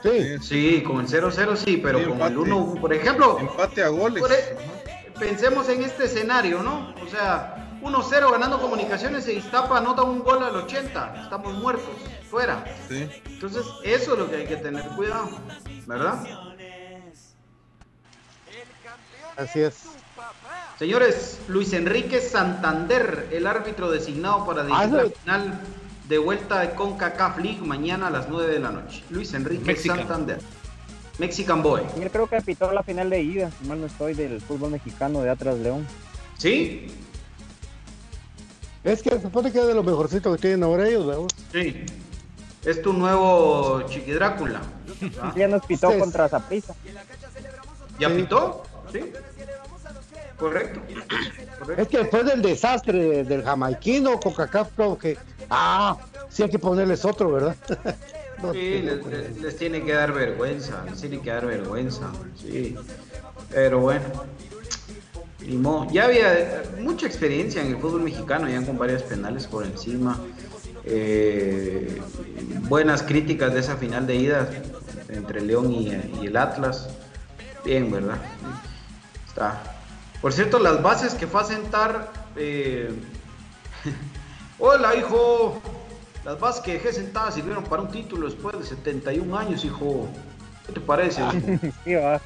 Sí. 0.03 0.37
sí, 0.41 0.83
con 0.83 0.99
el 0.99 1.07
0-0 1.07 1.55
sí, 1.55 1.77
pero 1.77 2.03
con 2.09 2.21
el 2.21 2.37
1, 2.37 2.75
por 2.81 2.93
ejemplo. 2.93 3.39
Empate 3.39 3.83
a 3.83 3.87
goles. 3.87 4.23
E, 4.29 4.57
pensemos 5.17 5.69
en 5.69 5.83
este 5.83 6.05
escenario, 6.05 6.61
¿no? 6.61 6.93
O 7.01 7.09
sea, 7.09 7.79
1-0 7.81 8.31
ganando 8.31 8.59
comunicaciones 8.59 9.25
e 9.27 9.33
Iztapa 9.33 9.77
anota 9.77 10.03
un 10.03 10.19
gol 10.19 10.43
al 10.43 10.55
80. 10.57 11.23
Estamos 11.23 11.53
muertos, 11.53 11.95
fuera. 12.29 12.65
Sí. 12.89 13.09
Entonces, 13.25 13.65
eso 13.83 14.13
es 14.13 14.19
lo 14.19 14.29
que 14.29 14.35
hay 14.37 14.45
que 14.45 14.57
tener 14.57 14.85
cuidado, 14.89 15.29
¿verdad? 15.87 16.21
Así 19.37 19.61
es. 19.61 19.83
Señores, 20.77 21.39
Luis 21.47 21.71
Enrique 21.73 22.19
Santander, 22.19 23.29
el 23.31 23.47
árbitro 23.47 23.89
designado 23.89 24.45
para 24.45 24.63
dirigir 24.63 24.99
ah, 24.99 25.03
la 25.03 25.09
final 25.09 25.61
de 26.07 26.17
vuelta 26.17 26.59
de 26.59 26.71
CONCACAF 26.71 27.37
League 27.39 27.61
mañana 27.61 28.07
a 28.07 28.09
las 28.09 28.29
9 28.29 28.51
de 28.51 28.59
la 28.59 28.71
noche. 28.71 29.03
Luis 29.09 29.33
Enrique 29.33 29.75
Santander. 29.75 30.39
Mexican 31.19 31.61
Boy. 31.61 31.81
Yo 31.99 32.09
creo 32.09 32.27
que 32.27 32.41
pitó 32.41 32.71
la 32.71 32.83
final 32.83 33.09
de 33.09 33.21
ida, 33.21 33.51
si 33.51 33.67
mal 33.67 33.79
no 33.79 33.85
estoy, 33.85 34.13
del 34.13 34.41
fútbol 34.41 34.71
mexicano 34.71 35.21
de 35.21 35.29
Atlas 35.29 35.57
León. 35.59 35.85
¿Sí? 36.37 36.87
Es 38.83 39.01
que 39.01 39.11
se 39.11 39.21
supone 39.21 39.51
que 39.51 39.59
es 39.59 39.67
de 39.67 39.75
lo 39.75 39.83
mejorcito 39.83 40.31
que 40.33 40.41
tienen 40.41 40.63
ahora 40.63 40.87
ellos, 40.87 41.05
¿verdad? 41.05 41.27
Sí. 41.51 41.85
Es 42.65 42.81
tu 42.81 42.93
nuevo 42.93 43.83
Chiqui 43.87 44.11
Drácula. 44.11 44.61
Ya 45.35 45.47
nos 45.47 45.65
pitó 45.65 45.97
contra 45.99 46.27
Zaprisa. 46.27 46.75
¿Ya 47.99 48.09
pitó? 48.09 48.63
Sí. 48.91 49.11
Correcto. 50.43 50.81
Es 51.77 51.87
que 51.87 51.99
después 51.99 52.25
del 52.25 52.41
desastre 52.41 53.23
del 53.23 53.43
jamaiquino, 53.43 54.19
Coca-Cola, 54.19 54.97
que, 54.99 55.17
ah, 55.49 55.97
sí 56.27 56.43
hay 56.43 56.49
que 56.49 56.59
ponerles 56.59 57.05
otro, 57.05 57.31
¿verdad? 57.31 57.55
sí, 58.51 58.83
les, 59.41 59.55
tiene 59.55 59.81
que 59.85 59.93
dar 59.93 60.11
vergüenza, 60.11 60.83
les 60.89 60.99
tiene 60.99 61.21
que 61.21 61.29
dar 61.29 61.45
vergüenza, 61.45 62.11
sí. 62.35 62.75
Pero 63.51 63.79
bueno, 63.79 64.03
ya 65.93 66.03
había 66.03 66.63
mucha 66.81 67.07
experiencia 67.07 67.61
en 67.61 67.67
el 67.69 67.77
fútbol 67.77 68.01
mexicano, 68.01 68.49
ya 68.49 68.65
con 68.65 68.77
varias 68.77 69.03
penales 69.03 69.47
por 69.47 69.63
encima. 69.65 70.19
Eh, 70.83 72.01
buenas 72.67 73.01
críticas 73.01 73.53
de 73.53 73.61
esa 73.61 73.77
final 73.77 74.05
de 74.07 74.15
ida 74.15 74.49
entre 75.07 75.39
León 75.39 75.71
y, 75.71 75.87
y 76.21 76.27
el 76.27 76.35
Atlas. 76.35 76.89
Bien, 77.63 77.89
¿verdad? 77.89 78.17
Está, 79.25 79.72
por 80.23 80.31
cierto, 80.31 80.57
las 80.57 80.81
bases 80.81 81.15
que 81.15 81.27
fue 81.27 81.41
a 81.41 81.43
sentar. 81.43 82.09
Eh, 82.37 82.89
Hola, 84.57 84.95
hijo. 84.95 85.61
Las 86.23 86.39
bases 86.39 86.61
que 86.61 86.73
dejé 86.73 86.93
sentadas 86.93 87.35
sirvieron 87.35 87.65
para 87.65 87.81
un 87.81 87.89
título 87.89 88.27
después 88.27 88.57
de 88.57 88.63
71 88.63 89.37
años, 89.37 89.65
hijo. 89.65 90.07
¿Qué 90.65 90.71
te 90.71 90.79
parece? 90.79 91.21
Sí, 91.83 91.95
va. 91.95 92.21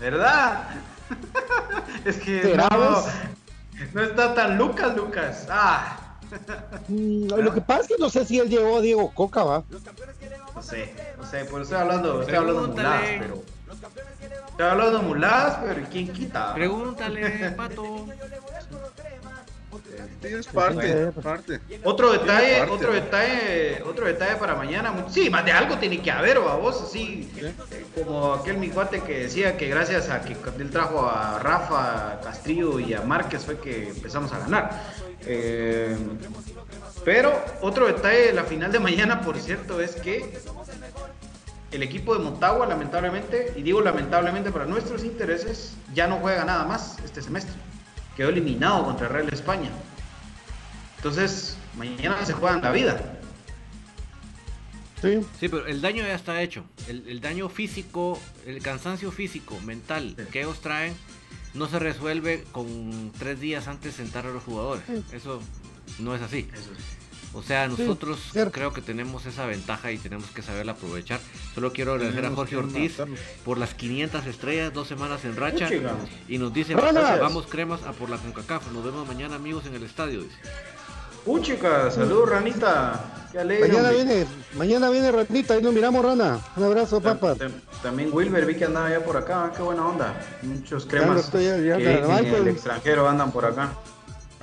¿Verdad? 0.00 0.64
es 2.04 2.16
que 2.16 2.56
no, 2.56 3.04
no, 3.94 4.02
está 4.02 4.34
tan 4.34 4.58
Lucas, 4.58 4.96
Lucas. 4.96 5.46
Ah. 5.48 6.18
Mm, 6.88 7.28
lo 7.28 7.54
que 7.54 7.60
pasa 7.60 7.82
es 7.82 7.86
que 7.86 7.94
no 8.00 8.10
sé 8.10 8.24
si 8.24 8.40
él 8.40 8.48
llevó 8.48 8.78
a 8.78 8.80
Diego 8.80 9.12
Coca, 9.14 9.44
va. 9.44 9.62
No 10.52 10.62
sé, 10.62 10.92
no 11.16 11.24
sé, 11.24 11.44
por 11.44 11.62
estoy 11.62 11.78
hablando, 11.78 12.22
estoy 12.22 12.34
hablando 12.34 12.66
de 12.66 13.18
pero. 13.20 13.55
Te 14.56 14.62
hablo 14.62 14.90
de 14.90 14.98
muladas, 14.98 15.58
pero 15.62 15.86
¿quién 15.90 16.08
quita? 16.08 16.54
Pregúntale, 16.54 17.50
pato. 17.56 18.06
Tienes 20.20 20.46
parte, 20.46 21.12
parte. 21.22 21.60
Otro 21.84 22.12
detalle, 22.12 22.62
otro 22.62 22.92
detalle, 22.92 23.82
otro 23.82 24.06
detalle 24.06 24.36
para 24.36 24.54
mañana. 24.54 24.94
Sí, 25.10 25.28
más 25.28 25.44
de 25.44 25.52
algo 25.52 25.76
tiene 25.76 26.00
que 26.00 26.10
haber, 26.10 26.38
vos, 26.38 26.82
así 26.82 27.30
como 27.94 28.34
aquel 28.34 28.56
mi 28.56 28.70
cuate 28.70 29.02
que 29.02 29.20
decía 29.20 29.56
que 29.56 29.68
gracias 29.68 30.08
a 30.08 30.22
que 30.22 30.36
él 30.58 30.70
trajo 30.70 31.06
a 31.06 31.38
Rafa, 31.38 32.20
Castillo 32.22 32.80
y 32.80 32.94
a 32.94 33.02
Márquez 33.02 33.44
fue 33.44 33.58
que 33.58 33.90
empezamos 33.90 34.32
a 34.32 34.38
ganar. 34.38 34.70
Eh, 35.26 35.96
pero 37.04 37.32
otro 37.60 37.86
detalle 37.86 38.26
de 38.26 38.32
la 38.32 38.44
final 38.44 38.72
de 38.72 38.80
mañana, 38.80 39.20
por 39.20 39.38
cierto, 39.38 39.80
es 39.80 39.94
que 39.96 40.38
el 41.72 41.82
equipo 41.82 42.16
de 42.16 42.22
Motagua, 42.22 42.66
lamentablemente, 42.66 43.52
y 43.56 43.62
digo 43.62 43.80
lamentablemente 43.80 44.50
para 44.50 44.66
nuestros 44.66 45.04
intereses, 45.04 45.76
ya 45.94 46.06
no 46.06 46.18
juega 46.18 46.44
nada 46.44 46.64
más 46.64 46.98
este 47.04 47.22
semestre. 47.22 47.54
Quedó 48.16 48.30
eliminado 48.30 48.84
contra 48.84 49.08
Real 49.08 49.28
España. 49.32 49.70
Entonces, 50.96 51.56
mañana 51.76 52.24
se 52.24 52.32
juega 52.32 52.56
en 52.56 52.62
la 52.62 52.72
vida. 52.72 53.18
Sí. 55.02 55.20
sí, 55.38 55.48
pero 55.48 55.66
el 55.66 55.82
daño 55.82 56.02
ya 56.02 56.14
está 56.14 56.40
hecho. 56.40 56.64
El, 56.88 57.20
daño 57.20 57.48
físico, 57.48 58.18
el 58.46 58.62
cansancio 58.62 59.12
físico, 59.12 59.60
mental 59.60 60.16
que 60.32 60.40
ellos 60.40 60.60
traen, 60.60 60.94
no 61.52 61.68
se 61.68 61.78
resuelve 61.78 62.44
con 62.52 63.12
tres 63.18 63.38
días 63.38 63.68
antes 63.68 63.96
de 63.96 64.04
sentar 64.04 64.26
a 64.26 64.30
los 64.30 64.42
jugadores. 64.42 64.84
Eso 65.12 65.42
no 65.98 66.14
es 66.14 66.22
así. 66.22 66.48
Eso 66.54 66.70
o 67.36 67.42
sea, 67.42 67.68
nosotros 67.68 68.18
creo 68.50 68.72
que 68.72 68.80
tenemos 68.80 69.26
esa 69.26 69.44
ventaja 69.44 69.92
y 69.92 69.98
tenemos 69.98 70.30
que 70.30 70.40
saberla 70.40 70.72
aprovechar. 70.72 71.20
Solo 71.54 71.70
quiero 71.70 71.92
agradecer 71.92 72.24
a 72.24 72.30
Jorge 72.30 72.56
Ortiz 72.56 72.96
por 73.44 73.58
las 73.58 73.74
500 73.74 74.26
estrellas, 74.26 74.72
dos 74.72 74.88
semanas 74.88 75.22
en 75.26 75.36
racha. 75.36 75.68
Y 76.28 76.38
nos 76.38 76.54
dice, 76.54 76.74
vamos 76.74 77.46
cremas 77.46 77.82
a 77.82 77.92
por 77.92 78.08
la 78.08 78.16
CONCACAF. 78.16 78.72
Nos 78.72 78.82
vemos 78.82 79.06
mañana 79.06 79.36
amigos 79.36 79.66
en 79.66 79.74
el 79.74 79.82
estadio. 79.82 80.22
Dice. 80.22 80.36
Puchica, 81.26 81.90
saludos 81.90 82.30
Ranita. 82.30 83.28
Qué 83.32 83.40
alegre, 83.40 83.68
mañana 83.68 83.90
viene, 83.90 84.26
mañana 84.54 84.90
viene 84.90 85.12
Ranita, 85.12 85.54
ahí 85.54 85.62
nos 85.62 85.74
miramos 85.74 86.02
Rana. 86.02 86.40
Un 86.56 86.64
abrazo, 86.64 87.02
papá. 87.02 87.34
También 87.82 88.10
Wilber 88.12 88.46
vi 88.46 88.54
que 88.54 88.64
andaba 88.64 88.88
ya 88.88 89.04
por 89.04 89.16
acá, 89.18 89.52
qué 89.54 89.60
buena 89.60 89.86
onda. 89.86 90.14
Muchos 90.42 90.86
cremas 90.86 91.28
que 91.28 91.50
en 91.50 92.34
el 92.34 92.48
extranjero 92.48 93.06
andan 93.06 93.30
por 93.30 93.44
acá. 93.44 93.72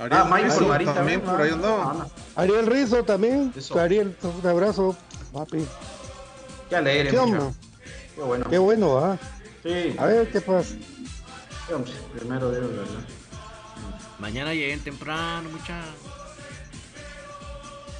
Ariel 0.04 0.20
ah, 0.20 0.24
Michael 0.24 0.94
también, 0.94 1.20
por 1.20 1.40
ahí 1.40 1.50
andaba. 1.50 2.06
Ariel 2.36 2.66
Rizo 2.66 3.04
también. 3.04 3.52
Ariel, 3.78 4.16
un 4.22 4.46
abrazo, 4.46 4.96
papi. 5.32 5.66
Qué 6.68 6.76
alegre, 6.76 7.10
¿Qué, 7.10 7.16
Qué 8.14 8.22
bueno. 8.22 8.50
Qué 8.50 8.58
bueno, 8.58 8.98
¿ah? 8.98 9.18
Sí. 9.62 9.96
A 9.98 10.06
ver, 10.06 10.30
¿qué 10.30 10.40
pasa? 10.40 10.74
primero 12.18 12.50
Dios, 12.50 12.68
¿verdad? 12.68 12.84
Mañana 14.18 14.52
lleguen 14.52 14.80
temprano, 14.80 15.48
muchachos. 15.50 15.94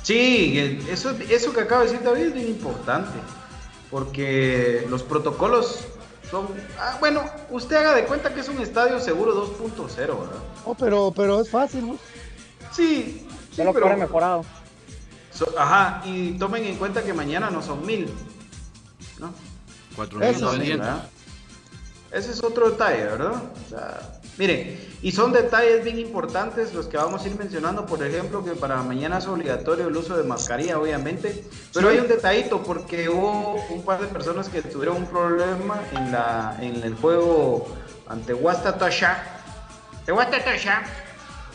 Sí, 0.02 0.80
eso, 0.90 1.10
eso 1.30 1.52
que 1.54 1.60
acaba 1.62 1.84
de 1.84 1.90
decir 1.90 2.04
David 2.04 2.26
es 2.26 2.34
bien 2.34 2.48
importante. 2.48 3.18
Porque 3.90 4.86
los 4.90 5.02
protocolos 5.02 5.86
Ah, 6.78 6.96
bueno, 7.00 7.22
usted 7.50 7.76
haga 7.76 7.94
de 7.94 8.06
cuenta 8.06 8.32
que 8.34 8.40
es 8.40 8.48
un 8.48 8.60
estadio 8.60 8.98
seguro 8.98 9.34
2.0, 9.34 9.96
¿verdad? 9.96 10.42
Oh, 10.64 10.74
pero, 10.74 11.12
pero 11.14 11.40
es 11.40 11.50
fácil, 11.50 11.86
¿no? 11.86 11.96
Sí, 12.72 13.26
sí 13.54 13.62
pero... 13.72 13.96
mejorado. 13.96 14.44
So- 15.32 15.52
ajá, 15.58 16.02
y 16.04 16.32
tomen 16.32 16.64
en 16.64 16.76
cuenta 16.76 17.02
que 17.02 17.12
mañana 17.12 17.50
no 17.50 17.60
son 17.62 17.84
mil. 17.84 18.08
¿no? 19.18 19.32
Cuatro 19.96 20.20
Eso 20.22 20.52
mil 20.52 20.62
sí. 20.62 20.70
¿verdad? 20.72 21.04
Ese 22.12 22.30
es 22.30 22.42
otro 22.44 22.70
detalle, 22.70 23.04
¿verdad? 23.04 23.32
O 23.34 23.68
sea, 23.68 24.20
miren, 24.38 24.78
y 25.02 25.10
son 25.10 25.32
detalles 25.32 25.82
bien 25.82 25.98
importantes 25.98 26.72
los 26.72 26.86
que 26.86 26.96
vamos 26.96 27.24
a 27.24 27.28
ir 27.28 27.36
mencionando, 27.36 27.86
por 27.86 28.04
ejemplo, 28.04 28.44
que 28.44 28.52
para 28.52 28.80
mañana 28.82 29.18
es 29.18 29.26
obligatorio 29.26 29.88
el 29.88 29.96
uso 29.96 30.16
de 30.16 30.22
mascarilla, 30.22 30.78
obviamente, 30.78 31.44
pero 31.72 31.88
hay 31.88 31.98
un 31.98 32.06
detallito 32.06 32.62
porque 32.62 33.08
hubo 33.08 33.56
un 33.68 33.82
par 33.82 34.00
de 34.00 34.06
personas 34.06 34.48
que 34.48 34.62
tuvieron 34.62 34.98
un 34.98 35.06
problema 35.06 35.80
en, 35.92 36.12
la, 36.12 36.56
en 36.60 36.82
el 36.84 36.94
juego 36.94 37.66
ante 38.06 38.32
Guastatosha, 38.32 39.33
de 40.06 40.12
Guastatosha, 40.12 40.82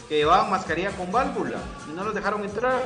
que 0.07 0.17
llevaban 0.17 0.49
mascarilla 0.49 0.91
con 0.91 1.11
válvula 1.11 1.59
y 1.89 1.95
no 1.95 2.03
los 2.03 2.13
dejaron 2.13 2.43
entrar. 2.43 2.81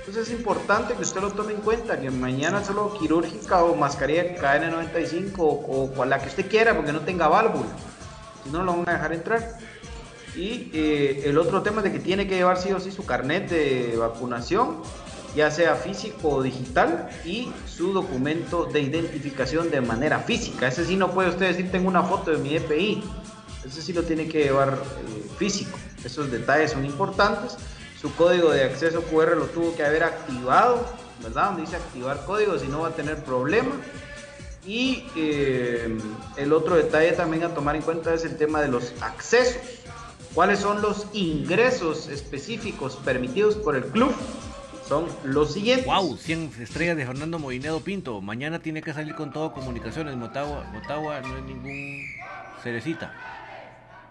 Entonces 0.00 0.28
es 0.28 0.38
importante 0.38 0.94
que 0.94 1.02
usted 1.02 1.20
lo 1.20 1.32
tome 1.32 1.52
en 1.52 1.60
cuenta, 1.60 2.00
que 2.00 2.10
mañana 2.10 2.62
solo 2.62 2.96
quirúrgica 2.96 3.64
o 3.64 3.74
mascarilla 3.74 4.36
KN95 4.36 5.32
o, 5.38 5.92
o 5.96 6.04
la 6.04 6.20
que 6.20 6.28
usted 6.28 6.48
quiera 6.48 6.76
porque 6.76 6.92
no 6.92 7.00
tenga 7.00 7.26
válvula. 7.26 7.66
Si 8.44 8.50
no 8.50 8.62
lo 8.62 8.76
van 8.76 8.88
a 8.88 8.92
dejar 8.92 9.12
entrar. 9.12 9.58
Y 10.36 10.70
eh, 10.74 11.22
el 11.24 11.38
otro 11.38 11.62
tema 11.62 11.78
es 11.78 11.84
de 11.84 11.92
que 11.92 11.98
tiene 11.98 12.28
que 12.28 12.36
llevar 12.36 12.58
sí 12.58 12.70
o 12.70 12.78
sí 12.78 12.92
su 12.92 13.06
carnet 13.06 13.48
de 13.48 13.96
vacunación, 13.96 14.82
ya 15.34 15.50
sea 15.50 15.74
físico 15.76 16.28
o 16.28 16.42
digital, 16.42 17.08
y 17.24 17.50
su 17.66 17.92
documento 17.92 18.66
de 18.66 18.80
identificación 18.80 19.70
de 19.70 19.80
manera 19.80 20.20
física. 20.20 20.68
Ese 20.68 20.84
sí 20.84 20.96
no 20.96 21.10
puede 21.12 21.30
usted 21.30 21.48
decir 21.48 21.72
tengo 21.72 21.88
una 21.88 22.02
foto 22.02 22.30
de 22.30 22.38
mi 22.38 22.54
EPI. 22.54 23.02
Ese 23.66 23.82
sí 23.82 23.92
lo 23.92 24.02
tiene 24.04 24.28
que 24.28 24.44
llevar 24.44 24.74
eh, 24.74 25.28
físico. 25.38 25.78
Esos 26.04 26.30
detalles 26.30 26.72
son 26.72 26.84
importantes. 26.84 27.56
Su 28.00 28.14
código 28.14 28.50
de 28.50 28.64
acceso 28.64 29.02
QR 29.02 29.36
lo 29.36 29.46
tuvo 29.46 29.74
que 29.74 29.84
haber 29.84 30.04
activado, 30.04 30.86
¿verdad? 31.22 31.46
Donde 31.46 31.62
dice 31.62 31.76
activar 31.76 32.24
código, 32.24 32.58
si 32.58 32.68
no 32.68 32.80
va 32.80 32.88
a 32.88 32.94
tener 32.94 33.24
problema. 33.24 33.72
Y 34.64 35.04
eh, 35.16 35.98
el 36.36 36.52
otro 36.52 36.76
detalle 36.76 37.12
también 37.12 37.44
a 37.44 37.54
tomar 37.54 37.76
en 37.76 37.82
cuenta 37.82 38.12
es 38.14 38.24
el 38.24 38.36
tema 38.36 38.60
de 38.60 38.68
los 38.68 38.92
accesos. 39.00 39.62
¿Cuáles 40.34 40.58
son 40.58 40.82
los 40.82 41.06
ingresos 41.14 42.08
específicos 42.08 42.96
permitidos 42.96 43.54
por 43.56 43.74
el 43.74 43.84
club? 43.86 44.14
Son 44.86 45.06
los 45.24 45.54
siguientes. 45.54 45.86
Wow, 45.86 46.16
100 46.16 46.52
estrellas 46.60 46.96
de 46.96 47.06
Fernando 47.06 47.38
Moinedo 47.38 47.80
Pinto. 47.80 48.20
Mañana 48.20 48.60
tiene 48.60 48.82
que 48.82 48.92
salir 48.92 49.14
con 49.14 49.32
todo 49.32 49.52
comunicaciones. 49.52 50.14
Motagua, 50.14 50.64
Motagua 50.72 51.20
no 51.22 51.36
es 51.38 51.42
ningún 51.44 52.04
cerecita. 52.62 53.12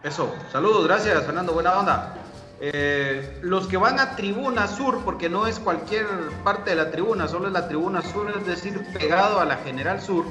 Eso, 0.06 0.32
saludos, 0.52 0.86
gracias 0.86 1.24
Fernando, 1.24 1.52
buena 1.54 1.80
onda. 1.80 2.14
Eh, 2.62 3.40
los 3.42 3.66
que 3.66 3.76
van 3.76 4.00
a 4.00 4.16
Tribuna 4.16 4.68
Sur, 4.68 5.04
porque 5.04 5.30
no 5.30 5.48
es 5.48 5.58
cualquier 5.58 6.06
parte 6.44 6.70
de 6.70 6.76
la 6.76 6.92
tribuna, 6.92 7.28
solo 7.28 7.48
es 7.48 7.54
la 7.54 7.68
Tribuna 7.68 8.04
Sur, 8.04 8.32
es 8.38 8.46
decir, 8.46 8.86
pegado 8.94 9.40
a 9.40 9.46
la 9.46 9.58
General 9.58 10.00
Sur, 10.00 10.26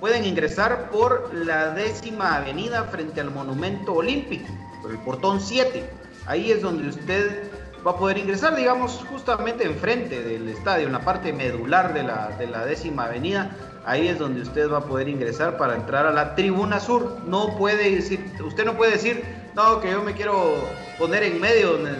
pueden 0.00 0.24
ingresar 0.24 0.88
por 0.88 1.34
la 1.34 1.72
décima 1.72 2.36
avenida 2.36 2.84
frente 2.84 3.20
al 3.20 3.30
Monumento 3.30 3.92
Olímpico, 3.92 4.48
por 4.80 4.92
el 4.92 4.98
portón 5.00 5.42
7. 5.42 5.84
Ahí 6.24 6.50
es 6.50 6.62
donde 6.62 6.88
usted 6.88 7.50
va 7.86 7.90
a 7.90 7.96
poder 7.98 8.16
ingresar, 8.16 8.56
digamos, 8.56 9.04
justamente 9.10 9.66
enfrente 9.66 10.22
del 10.22 10.48
estadio, 10.48 10.86
en 10.86 10.94
la 10.94 11.00
parte 11.00 11.34
medular 11.34 11.92
de 11.92 12.02
la, 12.02 12.28
de 12.38 12.46
la 12.46 12.64
décima 12.64 13.04
avenida. 13.04 13.50
Ahí 13.86 14.08
es 14.08 14.18
donde 14.18 14.40
usted 14.40 14.70
va 14.70 14.78
a 14.78 14.84
poder 14.84 15.08
ingresar 15.08 15.58
para 15.58 15.76
entrar 15.76 16.06
a 16.06 16.12
la 16.12 16.34
tribuna 16.34 16.80
sur. 16.80 17.18
No 17.26 17.56
puede 17.56 17.94
decir, 17.94 18.32
usted 18.42 18.64
no 18.64 18.74
puede 18.76 18.92
decir, 18.92 19.22
no, 19.54 19.80
que 19.80 19.90
yo 19.90 20.02
me 20.02 20.14
quiero 20.14 20.54
poner 20.98 21.22
en 21.22 21.40
medio 21.40 21.72
donde, 21.72 21.92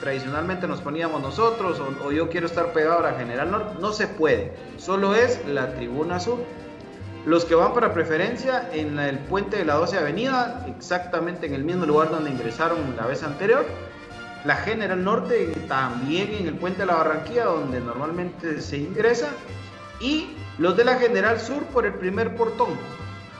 tradicionalmente 0.00 0.66
nos 0.68 0.80
poníamos 0.80 1.20
nosotros, 1.20 1.80
o, 1.80 2.06
o 2.06 2.12
yo 2.12 2.30
quiero 2.30 2.46
estar 2.46 2.72
pegado 2.72 3.00
a 3.00 3.10
la 3.10 3.18
General 3.18 3.50
Norte. 3.50 3.76
No 3.80 3.92
se 3.92 4.06
puede. 4.06 4.54
Solo 4.78 5.14
es 5.14 5.46
la 5.46 5.74
tribuna 5.74 6.18
sur. 6.18 6.38
Los 7.26 7.44
que 7.44 7.56
van 7.56 7.74
para 7.74 7.92
preferencia 7.92 8.70
en 8.72 8.98
el 8.98 9.18
puente 9.18 9.58
de 9.58 9.64
la 9.64 9.74
12 9.74 9.98
Avenida, 9.98 10.64
exactamente 10.68 11.46
en 11.46 11.54
el 11.54 11.64
mismo 11.64 11.84
lugar 11.84 12.08
donde 12.10 12.30
ingresaron 12.30 12.78
la 12.96 13.04
vez 13.06 13.22
anterior. 13.22 13.66
La 14.44 14.54
General 14.54 15.02
Norte 15.02 15.48
también 15.66 16.32
en 16.32 16.46
el 16.46 16.54
puente 16.54 16.80
de 16.80 16.86
la 16.86 16.94
Barranquilla, 16.94 17.46
donde 17.46 17.80
normalmente 17.80 18.60
se 18.60 18.78
ingresa. 18.78 19.28
Y 19.98 20.36
los 20.58 20.76
de 20.76 20.84
la 20.84 20.96
General 20.96 21.38
Sur 21.40 21.64
por 21.66 21.86
el 21.86 21.94
primer 21.94 22.36
portón, 22.36 22.70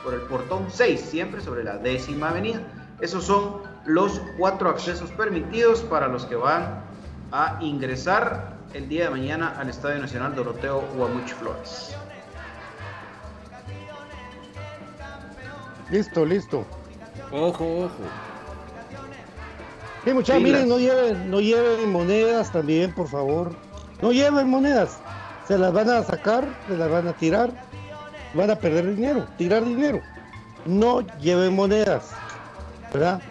por 0.03 0.13
el 0.13 0.21
portón 0.21 0.67
6, 0.69 0.99
siempre 0.99 1.41
sobre 1.41 1.63
la 1.63 1.77
décima 1.77 2.29
avenida. 2.29 2.61
Esos 3.01 3.25
son 3.25 3.61
los 3.85 4.21
cuatro 4.37 4.69
accesos 4.69 5.11
permitidos 5.11 5.81
para 5.81 6.07
los 6.07 6.25
que 6.25 6.35
van 6.35 6.81
a 7.31 7.57
ingresar 7.61 8.57
el 8.73 8.87
día 8.89 9.05
de 9.05 9.09
mañana 9.09 9.55
al 9.57 9.69
Estadio 9.69 9.99
Nacional 9.99 10.35
Doroteo 10.35 10.83
Guamuch 10.95 11.33
Flores. 11.33 11.95
Listo, 15.89 16.25
listo. 16.25 16.65
Ojo, 17.31 17.85
ojo. 17.85 17.91
Sí, 20.03 20.13
muchachos, 20.13 20.41
miren, 20.41 20.69
no 20.69 20.79
lleven, 20.79 21.29
no 21.29 21.39
lleven 21.39 21.91
monedas 21.91 22.51
también, 22.51 22.93
por 22.93 23.07
favor. 23.07 23.53
No 24.01 24.11
lleven 24.11 24.49
monedas. 24.49 24.99
Se 25.47 25.57
las 25.57 25.71
van 25.71 25.89
a 25.89 26.03
sacar, 26.03 26.45
se 26.67 26.75
las 26.75 26.89
van 26.89 27.07
a 27.07 27.13
tirar, 27.13 27.51
van 28.33 28.51
a 28.51 28.55
perder 28.55 28.95
dinero, 28.95 29.25
tirar 29.37 29.63
dinero. 29.63 30.01
No 30.65 31.01
lleven 31.19 31.55
monedas, 31.55 32.09
¿verdad? 32.93 33.21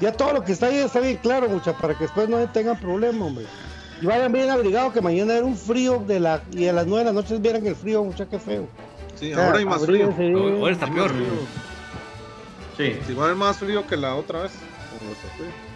Ya 0.00 0.12
todo 0.12 0.32
lo 0.32 0.44
que 0.44 0.52
está 0.52 0.66
ahí 0.66 0.78
está 0.78 1.00
bien 1.00 1.16
claro, 1.16 1.48
mucha, 1.48 1.72
para 1.76 1.94
que 1.94 2.04
después 2.04 2.28
no 2.28 2.38
tengan 2.50 2.78
problema, 2.78 3.26
hombre. 3.26 3.46
Y 4.00 4.06
vayan 4.06 4.32
bien 4.32 4.48
abrigados, 4.48 4.92
que 4.92 5.00
mañana 5.00 5.34
era 5.34 5.44
un 5.44 5.56
frío 5.56 5.98
de 6.06 6.20
la 6.20 6.40
y 6.52 6.66
a 6.68 6.72
las 6.72 6.86
nueve 6.86 7.04
de 7.04 7.12
la 7.12 7.20
noche 7.20 7.36
vieran 7.38 7.66
el 7.66 7.74
frío, 7.74 8.04
mucha, 8.04 8.26
qué 8.26 8.38
feo. 8.38 8.68
Sí, 9.16 9.32
O 9.32 9.36
sea, 9.36 9.46
ahora 9.46 9.58
hay 9.58 9.64
más 9.64 9.84
frío. 9.84 10.14
Ahora 10.60 10.72
está 10.72 10.86
peor. 10.86 11.10
Sí, 12.76 12.96
Sí, 13.06 13.14
va 13.14 13.22
a 13.22 13.24
haber 13.26 13.36
más 13.36 13.56
frío 13.56 13.84
que 13.86 13.96
la 13.96 14.14
otra 14.14 14.42
vez. 14.42 14.52
Como 14.98 15.10
está 15.10 15.28
frío. 15.36 15.67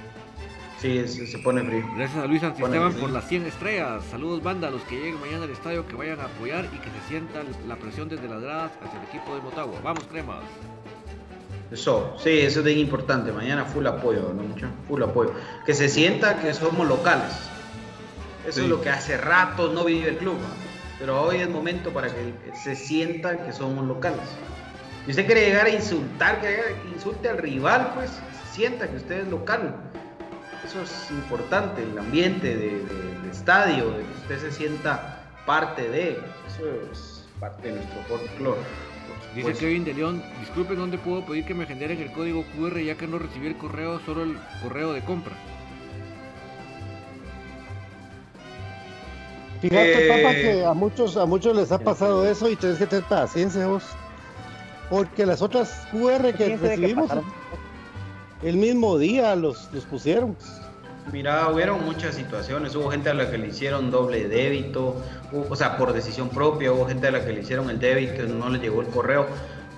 Sí, 0.83 1.09
se, 1.09 1.27
se 1.27 1.39
pone 1.39 1.63
frío. 1.63 1.85
Gracias 1.97 2.23
a 2.23 2.27
Luis 2.27 2.43
sí. 2.43 3.01
por 3.01 3.11
las 3.11 3.29
100 3.29 3.47
estrellas. 3.47 4.05
Saludos, 4.11 4.43
banda, 4.43 4.69
a 4.69 4.71
los 4.71 4.83
que 4.83 4.97
lleguen 4.97 5.21
mañana 5.21 5.45
al 5.45 5.51
estadio, 5.51 5.87
que 5.87 5.95
vayan 5.97 6.21
a 6.21 6.25
apoyar 6.25 6.65
y 6.67 6.79
que 6.79 6.91
se 6.91 7.09
sienta 7.09 7.43
la 7.67 7.77
presión 7.77 8.09
desde 8.09 8.29
las 8.29 8.43
gradas 8.43 8.73
hacia 8.85 9.01
el 9.01 9.07
equipo 9.09 9.35
de 9.35 9.41
Motagua. 9.41 9.79
Vamos, 9.83 10.05
cremas. 10.11 10.41
Eso, 11.71 12.15
sí, 12.23 12.41
eso 12.41 12.59
es 12.59 12.65
bien 12.67 12.79
importante. 12.79 13.33
Mañana 13.33 13.65
full 13.65 13.87
apoyo, 13.87 14.33
¿no, 14.35 14.43
mucho? 14.43 14.67
Full 14.89 15.03
apoyo. 15.03 15.33
Que 15.65 15.73
se 15.73 15.89
sienta 15.89 16.37
que 16.43 16.53
somos 16.53 16.87
locales. 16.87 17.33
Eso 18.47 18.59
Sí. 18.59 18.61
es 18.65 18.69
lo 18.69 18.83
que 18.83 18.91
hace 18.91 19.17
rato 19.17 19.73
no 19.73 19.85
vive 19.85 20.11
el 20.11 20.17
club. 20.19 20.35
¿no? 20.35 20.73
Pero 20.99 21.23
hoy 21.23 21.37
es 21.39 21.49
momento 21.49 21.91
para 21.91 22.09
que 22.09 22.35
se 22.63 22.77
sienta 22.77 23.45
que 23.45 23.53
somos 23.53 23.87
locales. 23.87 24.21
Si 25.05 25.11
usted 25.11 25.27
quiere 25.27 25.47
llegar 25.47 25.67
a 25.67 25.71
insultar, 25.71 26.41
que 26.41 26.77
insulte 26.95 27.29
al 27.29 27.39
rival, 27.39 27.93
pues 27.95 28.11
se 28.11 28.55
sienta 28.55 28.89
que 28.89 28.97
usted 28.97 29.23
es 29.23 29.29
local. 29.29 29.75
Eso 30.73 30.81
es 30.83 31.11
importante, 31.11 31.83
el 31.83 31.99
ambiente 31.99 32.57
de- 32.57 32.79
de- 32.79 33.21
del 33.21 33.31
estadio, 33.31 33.91
de 33.91 33.99
que 34.05 34.13
usted 34.23 34.41
se 34.41 34.53
sienta 34.53 35.21
parte 35.45 35.87
de. 35.91 36.13
Eso 36.47 36.65
es 36.91 37.25
parte 37.39 37.69
de 37.69 37.75
nuestro 37.75 38.01
folclore. 38.09 38.61
Dice. 39.35 39.53
Kevin 39.55 39.85
de 39.85 39.93
León, 39.93 40.23
disculpen, 40.41 40.77
¿dónde 40.79 40.97
puedo 40.97 41.27
pedir 41.27 41.45
que 41.45 41.53
me 41.55 41.67
generen 41.67 42.01
el 42.01 42.11
código 42.13 42.43
QR 42.57 42.83
ya 42.83 42.95
que 42.97 43.07
no 43.07 43.19
recibí 43.19 43.49
el 43.49 43.57
correo, 43.59 44.01
solo 44.07 44.23
el 44.23 44.39
correo 44.63 44.95
de 44.95 45.03
compra? 45.03 45.35
Fíjate, 49.61 50.07
Eh, 50.07 50.09
papá, 50.23 50.35
que 50.35 50.65
a 50.65 50.73
muchos, 50.73 51.17
a 51.19 51.27
muchos 51.27 51.55
les 51.55 51.71
ha 51.71 51.79
pasado 51.79 52.27
eso 52.27 52.49
y 52.51 52.57
tienes 52.57 52.79
que 52.79 52.87
tener 52.87 53.05
paciencia 53.05 53.67
vos. 53.67 53.85
Porque 54.89 55.25
las 55.27 55.41
otras 55.43 55.87
QR 55.91 56.33
que 56.35 56.57
de 56.57 56.57
recibimos 56.57 57.11
el 58.43 58.57
mismo 58.57 58.99
día 58.99 59.37
los, 59.37 59.69
los 59.73 59.85
pusieron. 59.85 60.37
Mira, 61.11 61.49
hubieron 61.49 61.85
muchas 61.85 62.15
situaciones. 62.15 62.75
Hubo 62.77 62.91
gente 62.91 63.11
a 63.11 63.15
la 63.15 63.31
que 63.31 63.37
le 63.37 63.49
hicieron 63.49 63.91
doble 63.91 64.29
débito, 64.29 64.97
hubo- 65.33 65.47
o 65.51 65.57
sea, 65.57 65.77
por 65.77 65.93
decisión 65.93 66.29
propia. 66.29 66.73
Hubo 66.73 66.87
gente 66.87 67.09
a 67.09 67.11
la 67.11 67.25
que 67.25 67.33
le 67.33 67.41
hicieron 67.41 67.69
el 67.71 67.79
débito 67.81 68.23
y 68.25 68.29
no 68.29 68.49
le 68.49 68.59
llegó 68.59 68.81
el 68.83 68.87
correo. 68.89 69.27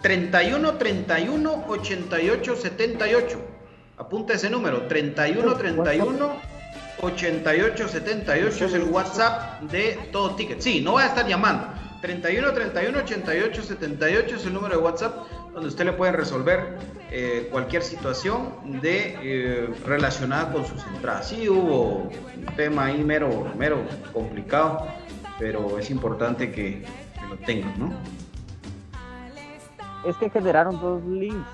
31 0.03 0.75
31 0.75 1.65
88 1.67 2.57
78. 2.57 3.39
Apunta 3.97 4.35
ese 4.35 4.51
número: 4.51 4.83
31 4.87 5.55
31 5.55 6.33
88 7.01 7.89
78 7.89 8.65
es 8.67 8.75
el 8.75 8.85
WhatsApp 8.85 9.63
de 9.63 9.99
todo 10.13 10.35
ticket. 10.37 10.61
Sí, 10.61 10.81
no 10.83 10.95
va 10.95 11.05
a 11.05 11.07
estar 11.07 11.27
llamando. 11.27 11.69
31 12.03 12.53
31 12.53 12.99
88 12.99 13.63
78 13.63 14.37
es 14.37 14.45
el 14.47 14.53
número 14.53 14.77
de 14.77 14.83
WhatsApp 14.83 15.27
donde 15.55 15.69
usted 15.69 15.85
le 15.87 15.93
puede 15.95 16.13
resolver 16.13 16.77
eh, 17.17 17.47
cualquier 17.49 17.85
situación 17.85 18.81
de 18.83 19.17
eh, 19.23 19.69
relacionada 19.87 20.53
con 20.53 20.67
sus 20.67 20.85
entradas. 20.89 21.29
Sí 21.29 21.49
hubo 21.49 22.09
un 22.09 22.57
tema 22.57 22.87
ahí 22.87 23.05
mero, 23.05 23.53
mero 23.57 23.85
complicado, 24.13 24.89
pero 25.39 25.79
es 25.79 25.91
importante 25.91 26.51
que, 26.51 26.85
lo 27.31 27.37
tengan, 27.37 27.73
¿no? 27.79 27.93
Es 30.05 30.17
que 30.17 30.29
generaron 30.29 30.81
dos 30.81 31.05
links. 31.05 31.47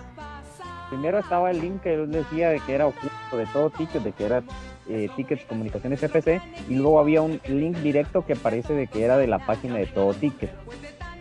Primero 0.88 1.18
estaba 1.18 1.50
el 1.50 1.60
link 1.60 1.82
que 1.82 1.92
él 1.92 2.10
decía 2.10 2.48
de 2.48 2.60
que 2.60 2.74
era 2.74 2.86
oculto 2.86 3.36
de 3.36 3.44
todo 3.52 3.68
ticket, 3.68 4.02
de 4.02 4.12
que 4.12 4.24
era 4.24 4.42
eh, 4.88 5.10
Tickets 5.14 5.44
Comunicaciones 5.44 6.02
FC 6.02 6.40
y 6.70 6.76
luego 6.76 7.00
había 7.00 7.20
un 7.20 7.38
link 7.46 7.76
directo 7.76 8.24
que 8.24 8.34
parece 8.34 8.72
de 8.72 8.86
que 8.86 9.04
era 9.04 9.18
de 9.18 9.26
la 9.26 9.44
página 9.44 9.76
de 9.76 9.84
Todo 9.86 10.14
Ticket. 10.14 10.50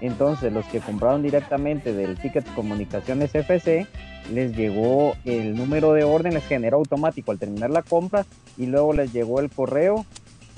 Entonces 0.01 0.53
los 0.53 0.65
que 0.65 0.79
compraron 0.79 1.21
directamente 1.21 1.93
del 1.93 2.17
Tickets 2.17 2.49
Comunicaciones 2.51 3.35
FC 3.35 3.87
les 4.31 4.55
llegó 4.55 5.15
el 5.25 5.55
número 5.55 5.93
de 5.93 6.03
orden, 6.03 6.33
les 6.33 6.45
generó 6.45 6.77
automático 6.77 7.31
al 7.31 7.39
terminar 7.39 7.69
la 7.69 7.81
compra 7.81 8.25
y 8.57 8.67
luego 8.67 8.93
les 8.93 9.11
llegó 9.11 9.39
el 9.39 9.49
correo 9.49 10.05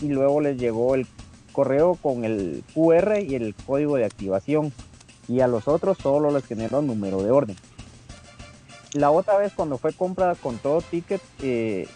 y 0.01 0.09
luego 0.09 0.41
les 0.41 0.57
llegó 0.57 0.95
el 0.95 1.07
correo 1.51 1.95
con 1.95 2.23
el 2.23 2.63
QR 2.73 3.19
y 3.19 3.35
el 3.35 3.55
código 3.55 3.95
de 3.95 4.05
activación 4.05 4.71
y 5.27 5.41
a 5.41 5.47
los 5.47 5.67
otros 5.67 5.97
solo 5.97 6.31
les 6.31 6.45
generó 6.45 6.81
número 6.81 7.23
de 7.23 7.31
orden. 7.31 7.55
La 8.93 9.11
otra 9.11 9.37
vez 9.37 9.53
cuando 9.53 9.77
fue 9.77 9.93
compra 9.93 10.35
con 10.35 10.57
todo 10.57 10.81
ticket 10.81 11.21
eh, 11.41 11.87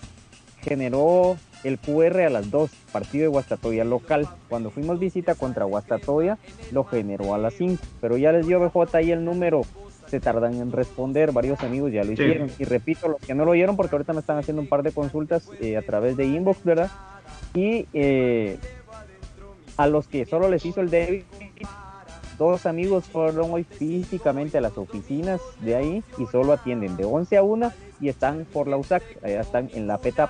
generó 0.61 1.37
el 1.65 1.79
QR 1.79 2.21
a 2.21 2.29
las 2.29 2.51
2, 2.51 2.69
partido 2.91 3.23
de 3.23 3.27
Guastatoya 3.29 3.83
local. 3.83 4.27
Cuando 4.47 4.69
fuimos 4.69 4.99
visita 4.99 5.35
contra 5.35 5.65
Guastatoya 5.65 6.37
lo 6.71 6.83
generó 6.83 7.33
a 7.33 7.37
las 7.37 7.55
5, 7.55 7.83
pero 7.99 8.17
ya 8.17 8.31
les 8.31 8.47
dio 8.47 8.59
BJ 8.59 8.97
ahí 8.97 9.11
el 9.11 9.25
número 9.25 9.63
se 10.07 10.19
tardan 10.19 10.53
en 10.55 10.71
responder, 10.71 11.31
varios 11.31 11.61
amigos 11.61 11.91
ya 11.91 12.03
lo 12.03 12.11
hicieron. 12.11 12.51
Y 12.59 12.63
repito, 12.65 13.07
los 13.07 13.19
que 13.19 13.33
no 13.33 13.45
lo 13.45 13.51
oyeron, 13.51 13.75
porque 13.75 13.95
ahorita 13.95 14.13
me 14.13 14.19
están 14.19 14.37
haciendo 14.37 14.61
un 14.61 14.67
par 14.67 14.83
de 14.83 14.91
consultas 14.91 15.49
eh, 15.59 15.77
a 15.77 15.81
través 15.81 16.15
de 16.15 16.25
inbox, 16.25 16.63
¿verdad? 16.63 16.91
Y 17.53 17.87
eh, 17.93 18.57
a 19.77 19.87
los 19.87 20.07
que 20.07 20.25
solo 20.25 20.49
les 20.49 20.65
hizo 20.65 20.81
el 20.81 20.89
débito, 20.89 21.25
dos 22.37 22.65
amigos 22.65 23.05
fueron 23.05 23.51
hoy 23.51 23.63
físicamente 23.63 24.57
a 24.57 24.61
las 24.61 24.77
oficinas 24.77 25.41
de 25.61 25.75
ahí 25.75 26.03
y 26.17 26.25
solo 26.27 26.53
atienden 26.53 26.97
de 26.97 27.05
11 27.05 27.37
a 27.37 27.43
1 27.43 27.71
y 28.01 28.09
están 28.09 28.45
por 28.45 28.67
la 28.67 28.77
USAC, 28.77 29.03
allá 29.23 29.41
están 29.41 29.69
en 29.73 29.87
la 29.87 29.97
PETAP. 29.99 30.29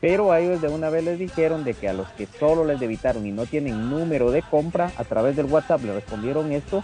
Pero 0.00 0.32
a 0.32 0.40
ellos 0.40 0.62
de 0.62 0.68
una 0.68 0.88
vez 0.88 1.04
les 1.04 1.18
dijeron 1.18 1.62
de 1.62 1.74
que 1.74 1.88
a 1.88 1.92
los 1.92 2.08
que 2.10 2.26
solo 2.26 2.64
les 2.64 2.80
debitaron 2.80 3.26
y 3.26 3.32
no 3.32 3.44
tienen 3.46 3.90
número 3.90 4.30
de 4.30 4.42
compra, 4.42 4.92
a 4.96 5.04
través 5.04 5.36
del 5.36 5.46
WhatsApp 5.46 5.84
le 5.84 5.94
respondieron 5.94 6.52
esto, 6.52 6.82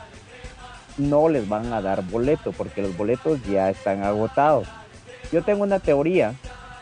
no 0.98 1.28
les 1.28 1.48
van 1.48 1.72
a 1.72 1.80
dar 1.80 2.02
boleto 2.04 2.52
porque 2.52 2.82
los 2.82 2.96
boletos 2.96 3.42
ya 3.44 3.70
están 3.70 4.02
agotados. 4.02 4.68
Yo 5.32 5.42
tengo 5.42 5.62
una 5.62 5.80
teoría 5.80 6.34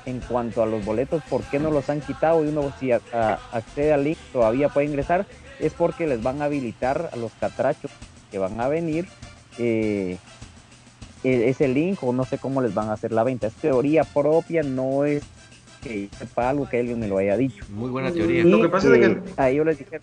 en 0.07 0.21
cuanto 0.21 0.63
a 0.63 0.67
los 0.67 0.85
boletos, 0.85 1.23
por 1.31 1.43
qué 1.45 1.59
no 1.59 1.71
los 1.71 1.89
han 1.89 2.01
quitado 2.01 2.45
y 2.45 2.49
uno 2.49 2.73
si 2.79 2.93
accede 2.93 3.93
al 3.93 4.05
link 4.05 4.19
todavía 4.33 4.69
puede 4.69 4.87
ingresar, 4.87 5.27
es 5.61 5.73
porque 5.73 6.07
les 6.07 6.23
van 6.23 6.43
a 6.43 6.47
habilitar 6.47 7.11
a 7.13 7.17
los 7.17 7.33
catrachos 7.33 7.91
que 8.31 8.39
van 8.39 8.61
a 8.61 8.69
venir 8.69 9.07
eh, 9.59 10.19
e-, 11.23 11.49
ese 11.49 11.69
link 11.69 12.03
o 12.03 12.13
no 12.13 12.25
sé 12.25 12.39
cómo 12.39 12.61
les 12.61 12.75
van 12.75 12.89
a 12.91 12.95
hacer 12.95 13.13
la 13.13 13.25
venta. 13.25 13.47
Es 13.47 13.55
teoría 13.55 14.05
propia, 14.05 14.63
no 14.63 15.05
es 15.05 15.23
que 15.85 16.09
sepa 16.19 16.49
algo 16.49 16.69
que 16.69 16.81
alguien 16.81 16.99
me 16.99 17.07
lo 17.07 17.19
haya 17.19 17.37
dicho. 17.37 17.65
Muy 17.69 17.91
buena 17.91 18.11
teoría. 18.11 18.43
lo 18.45 18.63
que 18.63 18.69
pasa 18.69 18.89
es 18.89 18.99
que... 18.99 19.07
Eh, 19.07 19.23
a 19.37 19.51
ellos 19.51 19.67
les 19.67 19.79
dije... 19.79 20.01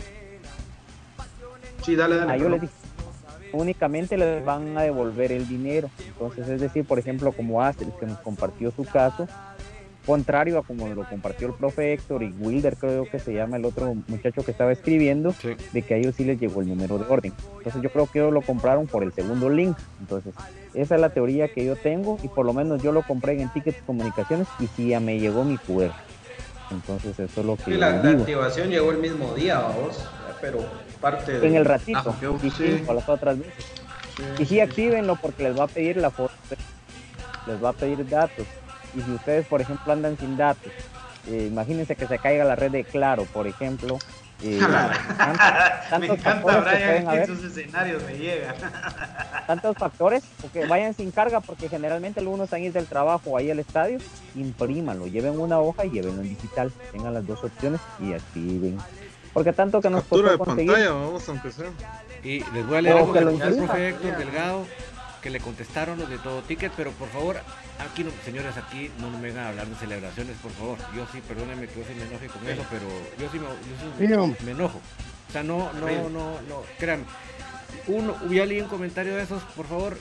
Sí, 1.83 1.95
dale, 1.95 2.15
dale. 2.15 2.31
A 2.31 2.35
ellos 2.35 2.51
les 2.51 2.61
dije 2.61 2.73
únicamente 3.53 4.17
les 4.17 4.43
van 4.43 4.77
a 4.77 4.83
devolver 4.83 5.31
el 5.31 5.47
dinero. 5.47 5.89
Entonces, 6.07 6.47
es 6.47 6.61
decir, 6.61 6.85
por 6.85 6.99
ejemplo, 6.99 7.31
como 7.31 7.61
Astrid, 7.61 7.89
que 7.99 8.05
nos 8.05 8.19
compartió 8.19 8.71
su 8.71 8.85
caso, 8.85 9.27
contrario 10.05 10.57
a 10.57 10.63
como 10.63 10.87
lo 10.87 11.07
compartió 11.07 11.47
el 11.47 11.53
profe 11.53 11.93
Héctor 11.93 12.23
y 12.23 12.33
Wilder, 12.39 12.75
creo 12.77 13.05
que 13.09 13.19
se 13.19 13.33
llama 13.33 13.57
el 13.57 13.65
otro 13.65 13.93
muchacho 14.07 14.43
que 14.43 14.51
estaba 14.51 14.71
escribiendo, 14.71 15.33
de 15.73 15.81
que 15.81 15.93
a 15.93 15.97
ellos 15.97 16.15
sí 16.15 16.23
les 16.23 16.39
llegó 16.39 16.61
el 16.61 16.69
número 16.69 16.97
de 16.97 17.05
orden. 17.05 17.33
Entonces, 17.57 17.81
yo 17.81 17.89
creo 17.89 18.07
que 18.07 18.19
ellos 18.19 18.33
lo 18.33 18.41
compraron 18.41 18.87
por 18.87 19.03
el 19.03 19.11
segundo 19.13 19.49
link. 19.49 19.77
Entonces, 19.99 20.33
esa 20.73 20.95
es 20.95 21.01
la 21.01 21.09
teoría 21.09 21.47
que 21.49 21.65
yo 21.65 21.75
tengo 21.75 22.17
y 22.23 22.27
por 22.27 22.45
lo 22.45 22.53
menos 22.53 22.81
yo 22.81 22.91
lo 22.91 23.03
compré 23.03 23.41
en 23.41 23.51
Tickets 23.51 23.81
Comunicaciones 23.85 24.47
y 24.59 24.67
sí 24.67 24.89
ya 24.89 24.99
me 24.99 25.19
llegó 25.19 25.43
mi 25.43 25.57
QR. 25.57 25.91
Entonces, 26.71 27.19
eso 27.19 27.41
es 27.41 27.45
lo 27.45 27.57
que. 27.57 27.71
Y 27.71 27.77
la, 27.77 27.99
activación 27.99 28.69
llegó 28.69 28.91
el 28.91 28.97
mismo 28.97 29.33
día, 29.33 29.59
vos, 29.59 30.07
pero 30.39 30.59
parte 31.01 31.45
En 31.45 31.55
el 31.55 31.65
ratito, 31.65 32.15
ah, 32.21 32.93
las 32.93 33.09
otras 33.09 33.37
veces. 33.37 33.65
y 34.39 34.45
sí, 34.45 34.59
actívenlo 34.59 35.17
porque 35.17 35.43
les 35.43 35.59
va 35.59 35.65
a 35.65 35.67
pedir 35.67 35.97
la 35.97 36.09
foto, 36.11 36.33
les 37.45 37.61
va 37.61 37.69
a 37.69 37.73
pedir 37.73 38.07
datos. 38.07 38.47
Y 38.95 39.01
si 39.01 39.11
ustedes, 39.11 39.45
por 39.47 39.61
ejemplo, 39.61 39.91
andan 39.91 40.17
sin 40.17 40.37
datos, 40.37 40.71
eh, 41.27 41.47
imagínense 41.49 41.95
que 41.95 42.07
se 42.07 42.17
caiga 42.19 42.45
la 42.45 42.55
red 42.55 42.71
de 42.71 42.83
Claro, 42.83 43.25
por 43.25 43.47
ejemplo. 43.47 43.99
Eh, 44.43 44.59
me 45.99 46.07
encanta 46.07 46.59
Brian 46.61 47.09
en 47.09 47.27
sus 47.27 47.43
escenarios 47.43 48.03
me 48.03 48.17
llega. 48.17 48.55
tantos 49.47 49.77
factores, 49.77 50.23
porque 50.41 50.65
vayan 50.65 50.93
sin 50.93 51.11
carga, 51.11 51.41
porque 51.41 51.69
generalmente 51.69 52.19
algunos 52.19 52.45
están 52.45 52.63
ir 52.63 52.71
del 52.71 52.85
trabajo 52.85 53.37
ahí 53.37 53.51
al 53.51 53.59
estadio, 53.59 53.99
imprímanlo, 54.35 55.07
lleven 55.07 55.39
una 55.39 55.59
hoja 55.59 55.85
y 55.85 55.91
llévenlo 55.91 56.21
en 56.21 56.29
digital, 56.29 56.71
tengan 56.91 57.13
las 57.13 57.27
dos 57.27 57.43
opciones 57.43 57.81
y 57.99 58.13
activen. 58.13 58.77
Porque 59.33 59.53
tanto 59.53 59.81
que 59.81 59.89
nos 59.89 60.01
Captura 60.01 60.31
de 60.31 60.37
pantalla, 60.37 60.91
vamos 60.91 61.27
a 61.27 61.31
empezar. 61.31 61.67
Y 62.23 62.39
les 62.53 62.67
voy 62.67 62.77
a 62.77 62.81
leer 62.81 62.97
algo 62.97 63.13
del 63.13 63.37
profe 63.37 63.89
Héctor 63.89 64.17
Delgado 64.17 64.65
que 65.21 65.29
le 65.29 65.39
contestaron 65.39 65.99
los 65.99 66.09
de 66.09 66.17
todo 66.17 66.41
ticket, 66.41 66.71
pero 66.75 66.91
por 66.91 67.07
favor, 67.09 67.37
aquí 67.83 68.03
no, 68.03 68.11
señores, 68.23 68.55
aquí 68.57 68.91
no 68.99 69.09
me 69.09 69.19
vengan 69.21 69.45
a 69.45 69.49
hablar 69.49 69.67
de 69.67 69.75
celebraciones, 69.75 70.37
por 70.37 70.51
favor. 70.51 70.77
Yo 70.95 71.05
sí, 71.11 71.21
perdónenme 71.27 71.67
que 71.67 71.79
yo 71.79 71.85
sí 71.85 71.93
me 71.95 72.03
enoje 72.03 72.27
con 72.27 72.47
eso, 72.47 72.65
pero 72.69 72.87
yo 73.19 73.29
sí 73.31 73.39
me, 73.39 73.45
yo 73.45 74.35
sí 74.37 74.45
me, 74.45 74.51
enojo. 74.51 74.79
O 75.29 75.31
sea, 75.31 75.43
no, 75.43 75.71
no, 75.73 76.09
no, 76.09 76.41
no, 76.41 76.63
créanme. 76.77 77.05
Uno, 77.87 78.15
hubiera 78.25 78.45
leído 78.45 78.65
un 78.65 78.69
comentario 78.69 79.15
de 79.15 79.23
esos, 79.23 79.41
por 79.55 79.65
favor, 79.65 79.97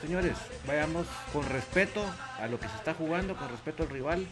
señores, 0.00 0.36
vayamos 0.66 1.06
con 1.32 1.44
respeto 1.44 2.00
a 2.38 2.46
lo 2.46 2.58
que 2.58 2.68
se 2.68 2.76
está 2.76 2.94
jugando, 2.94 3.36
con 3.36 3.48
respeto 3.48 3.82
al 3.82 3.90
rival, 3.90 4.26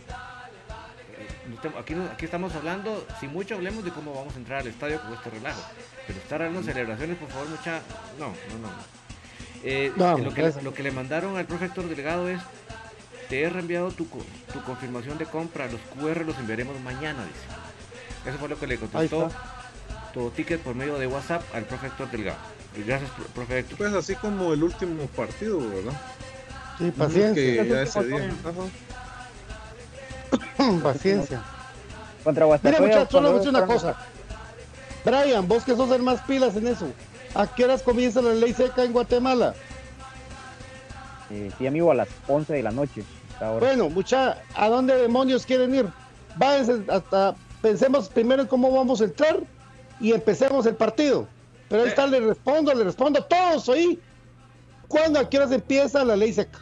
aquí, 1.79 1.95
aquí 1.95 2.25
estamos 2.25 2.55
hablando, 2.55 3.07
si 3.21 3.29
mucho 3.29 3.55
hablemos 3.55 3.85
de 3.85 3.91
cómo 3.91 4.15
vamos 4.15 4.35
a 4.35 4.39
entrar 4.39 4.61
al 4.61 4.67
estadio 4.67 5.01
con 5.03 5.13
este 5.13 5.31
relajo. 5.31 5.63
Pero 6.07 6.19
estar 6.19 6.43
hablando 6.43 6.63
celebraciones, 6.63 7.17
por 7.19 7.29
favor, 7.29 7.49
mucha. 7.49 7.81
No, 8.19 8.29
no, 8.29 8.59
no. 8.63 9.03
Eh, 9.65 9.93
lo, 9.97 10.35
que, 10.35 10.53
lo, 10.63 10.75
que, 10.75 10.83
le 10.83 10.91
mandaron 10.91 11.37
al 11.37 11.47
prefecto 11.47 11.83
delegado 11.83 12.29
es: 12.29 12.41
Te 13.33 13.45
he 13.45 13.49
reenviado 13.49 13.90
tu, 13.90 14.05
tu 14.53 14.62
confirmación 14.66 15.16
de 15.16 15.25
compra, 15.25 15.66
los 15.66 15.81
QR 15.97 16.21
los 16.27 16.37
enviaremos 16.37 16.79
mañana, 16.83 17.25
dice. 17.25 18.29
Eso 18.29 18.37
fue 18.37 18.47
lo 18.47 18.59
que 18.59 18.66
le 18.66 18.77
contestó 18.77 19.31
todo 20.12 20.31
ticket 20.33 20.61
por 20.61 20.75
medio 20.75 20.99
de 20.99 21.07
WhatsApp 21.07 21.42
al 21.55 21.64
prefecto 21.64 22.05
delegado. 22.09 22.37
Gracias, 22.87 23.11
prefecto. 23.35 23.75
Pues 23.79 23.95
así 23.95 24.16
como 24.16 24.53
el 24.53 24.62
último 24.62 25.07
partido, 25.07 25.59
¿verdad? 25.61 25.95
Sí, 26.77 26.90
paciencia. 26.90 27.62
Que 27.62 27.68
ya 27.71 27.81
ese 27.81 28.05
día. 28.05 28.31
Paciencia. 30.83 31.42
Contra 32.25 32.45
Mira, 32.62 32.81
muchachos, 32.81 33.12
solo 33.12 33.29
voy 33.29 33.37
a 33.37 33.38
decir 33.38 33.49
una 33.49 33.64
cosa. 33.64 33.97
Brian, 35.07 35.49
vos 35.49 35.64
que 35.64 35.75
sos 35.75 35.90
el 35.90 36.03
más 36.03 36.21
pilas 36.21 36.55
en 36.57 36.66
eso. 36.66 36.87
¿A 37.35 37.47
qué 37.47 37.64
horas 37.64 37.83
comienza 37.83 38.21
la 38.21 38.35
ley 38.35 38.53
seca 38.53 38.85
en 38.85 38.92
Guatemala? 38.92 39.55
Eh, 41.31 41.51
sí, 41.57 41.66
amigo, 41.66 41.90
a 41.90 41.95
las 41.95 42.09
11 42.29 42.53
de 42.53 42.62
la 42.62 42.73
noche. 42.73 43.03
Bueno, 43.59 43.88
mucha, 43.88 44.38
¿a 44.55 44.68
dónde 44.68 44.95
demonios 44.97 45.45
quieren 45.45 45.75
ir? 45.75 45.87
Váyanse 46.37 46.85
hasta, 46.88 47.35
pensemos 47.61 48.09
primero 48.09 48.42
en 48.42 48.49
cómo 48.49 48.71
vamos 48.71 49.01
a 49.01 49.05
entrar 49.05 49.40
y 50.01 50.12
empecemos 50.12 50.66
el 50.66 50.77
partido. 50.77 51.27
Pero 51.68 51.83
ahí 51.83 51.88
está, 51.88 52.07
le 52.07 52.21
respondo, 52.21 52.73
le 52.75 52.85
respondo 52.85 53.18
a 53.18 53.27
todos 53.27 53.68
ahí. 53.68 53.99
¿Cuándo, 54.88 55.18
a 55.18 55.29
qué 55.29 55.38
horas 55.38 55.53
empieza 55.53 56.05
la 56.05 56.16
ley 56.16 56.33
seca? 56.33 56.59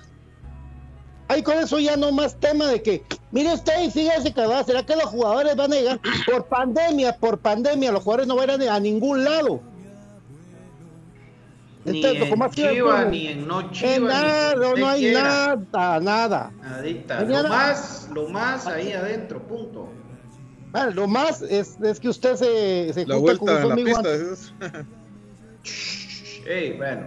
Ahí 1.28 1.42
con 1.42 1.58
eso 1.58 1.78
ya 1.78 1.96
no 1.96 2.10
más 2.12 2.34
tema 2.36 2.66
de 2.66 2.82
que, 2.82 3.04
mire 3.30 3.52
usted, 3.52 3.90
fíjese 3.90 4.32
que 4.32 4.46
va, 4.46 4.64
¿será 4.64 4.84
que 4.84 4.96
los 4.96 5.06
jugadores 5.06 5.54
van 5.54 5.72
a 5.72 5.76
llegar? 5.76 6.00
Por 6.26 6.46
pandemia, 6.46 7.16
por 7.16 7.38
pandemia, 7.38 7.92
los 7.92 8.02
jugadores 8.02 8.26
no 8.26 8.36
van 8.36 8.50
a 8.50 8.54
ir 8.54 8.68
a 8.68 8.80
ningún 8.80 9.24
lado. 9.24 9.60
Ni 11.84 12.04
en 12.04 12.50
Chiva, 12.50 13.04
ni 13.06 13.28
en 13.28 13.48
no 13.48 13.70
Chiva, 13.70 13.94
en 13.94 14.04
nada, 14.04 14.54
no, 14.54 14.88
hay 14.88 15.12
nada, 15.12 16.00
nada. 16.00 16.52
Nadita. 16.60 17.22
Lo 17.22 17.48
más, 17.48 18.08
lo 18.12 18.28
más 18.28 18.66
ahí 18.66 18.92
adentro, 18.92 19.42
punto. 19.42 19.88
Vale, 20.72 20.94
lo 20.94 21.08
más 21.08 21.42
es, 21.42 21.78
es 21.82 21.98
que 21.98 22.08
usted 22.08 22.36
se, 22.36 22.92
se 22.92 23.06
la 23.06 23.16
junta 23.16 23.38
con 23.38 23.48
un 23.48 23.72
amigo 23.72 23.98
Ey, 26.46 26.76
bueno. 26.76 27.06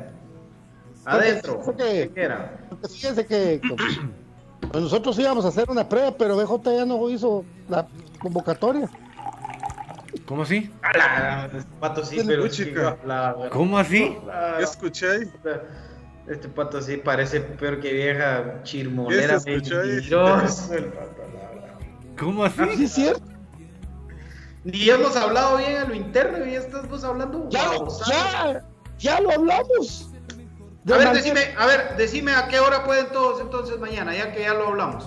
Adentro. 1.05 1.61
¿Qué 1.77 2.11
era? 2.15 2.59
Fíjense 2.89 3.25
que 3.25 3.61
pues 4.71 4.83
nosotros 4.83 5.19
íbamos 5.19 5.45
a 5.45 5.49
hacer 5.49 5.69
una 5.69 5.87
prueba, 5.87 6.15
pero 6.17 6.35
BJ 6.35 6.77
ya 6.77 6.85
no 6.85 7.09
hizo 7.09 7.43
la 7.69 7.87
convocatoria. 8.19 8.89
¿Cómo 10.25 10.43
así? 10.43 10.71
Este 11.53 11.69
pato 11.79 12.05
sí, 12.05 12.21
pero 12.25 12.43
¿Cómo 13.51 13.77
así? 13.77 14.17
¿Qué 14.57 14.63
escuché? 14.63 15.29
Este 16.27 16.47
pato 16.47 16.81
sí 16.81 16.97
parece 16.97 17.41
peor 17.41 17.79
que 17.79 17.91
vieja 17.93 18.61
chirmonera. 18.63 19.39
¿Cómo 22.17 22.45
así? 22.45 22.61
Sí, 22.75 22.83
es 22.83 22.91
cierto. 22.93 23.23
Ni 24.63 24.89
hemos 24.89 25.15
hablado 25.17 25.57
bien 25.57 25.77
a 25.77 25.85
lo 25.85 25.93
interno 25.93 26.45
y 26.45 26.53
ya 26.53 26.59
estás 26.59 26.87
vos 26.87 27.03
hablando. 27.03 27.49
Ya, 27.49 27.71
ya, 28.07 28.63
ya 28.97 29.19
lo 29.19 29.31
hablamos. 29.31 30.09
A 30.91 30.97
ver, 30.97 31.13
decime, 31.13 31.53
a 31.57 31.65
ver, 31.65 31.95
decime 31.97 32.33
a 32.33 32.47
qué 32.47 32.59
hora 32.59 32.85
pueden 32.85 33.07
todos 33.07 33.41
entonces 33.41 33.79
mañana, 33.79 34.15
ya 34.15 34.31
que 34.33 34.41
ya 34.41 34.53
lo 34.53 34.67
hablamos. 34.67 35.05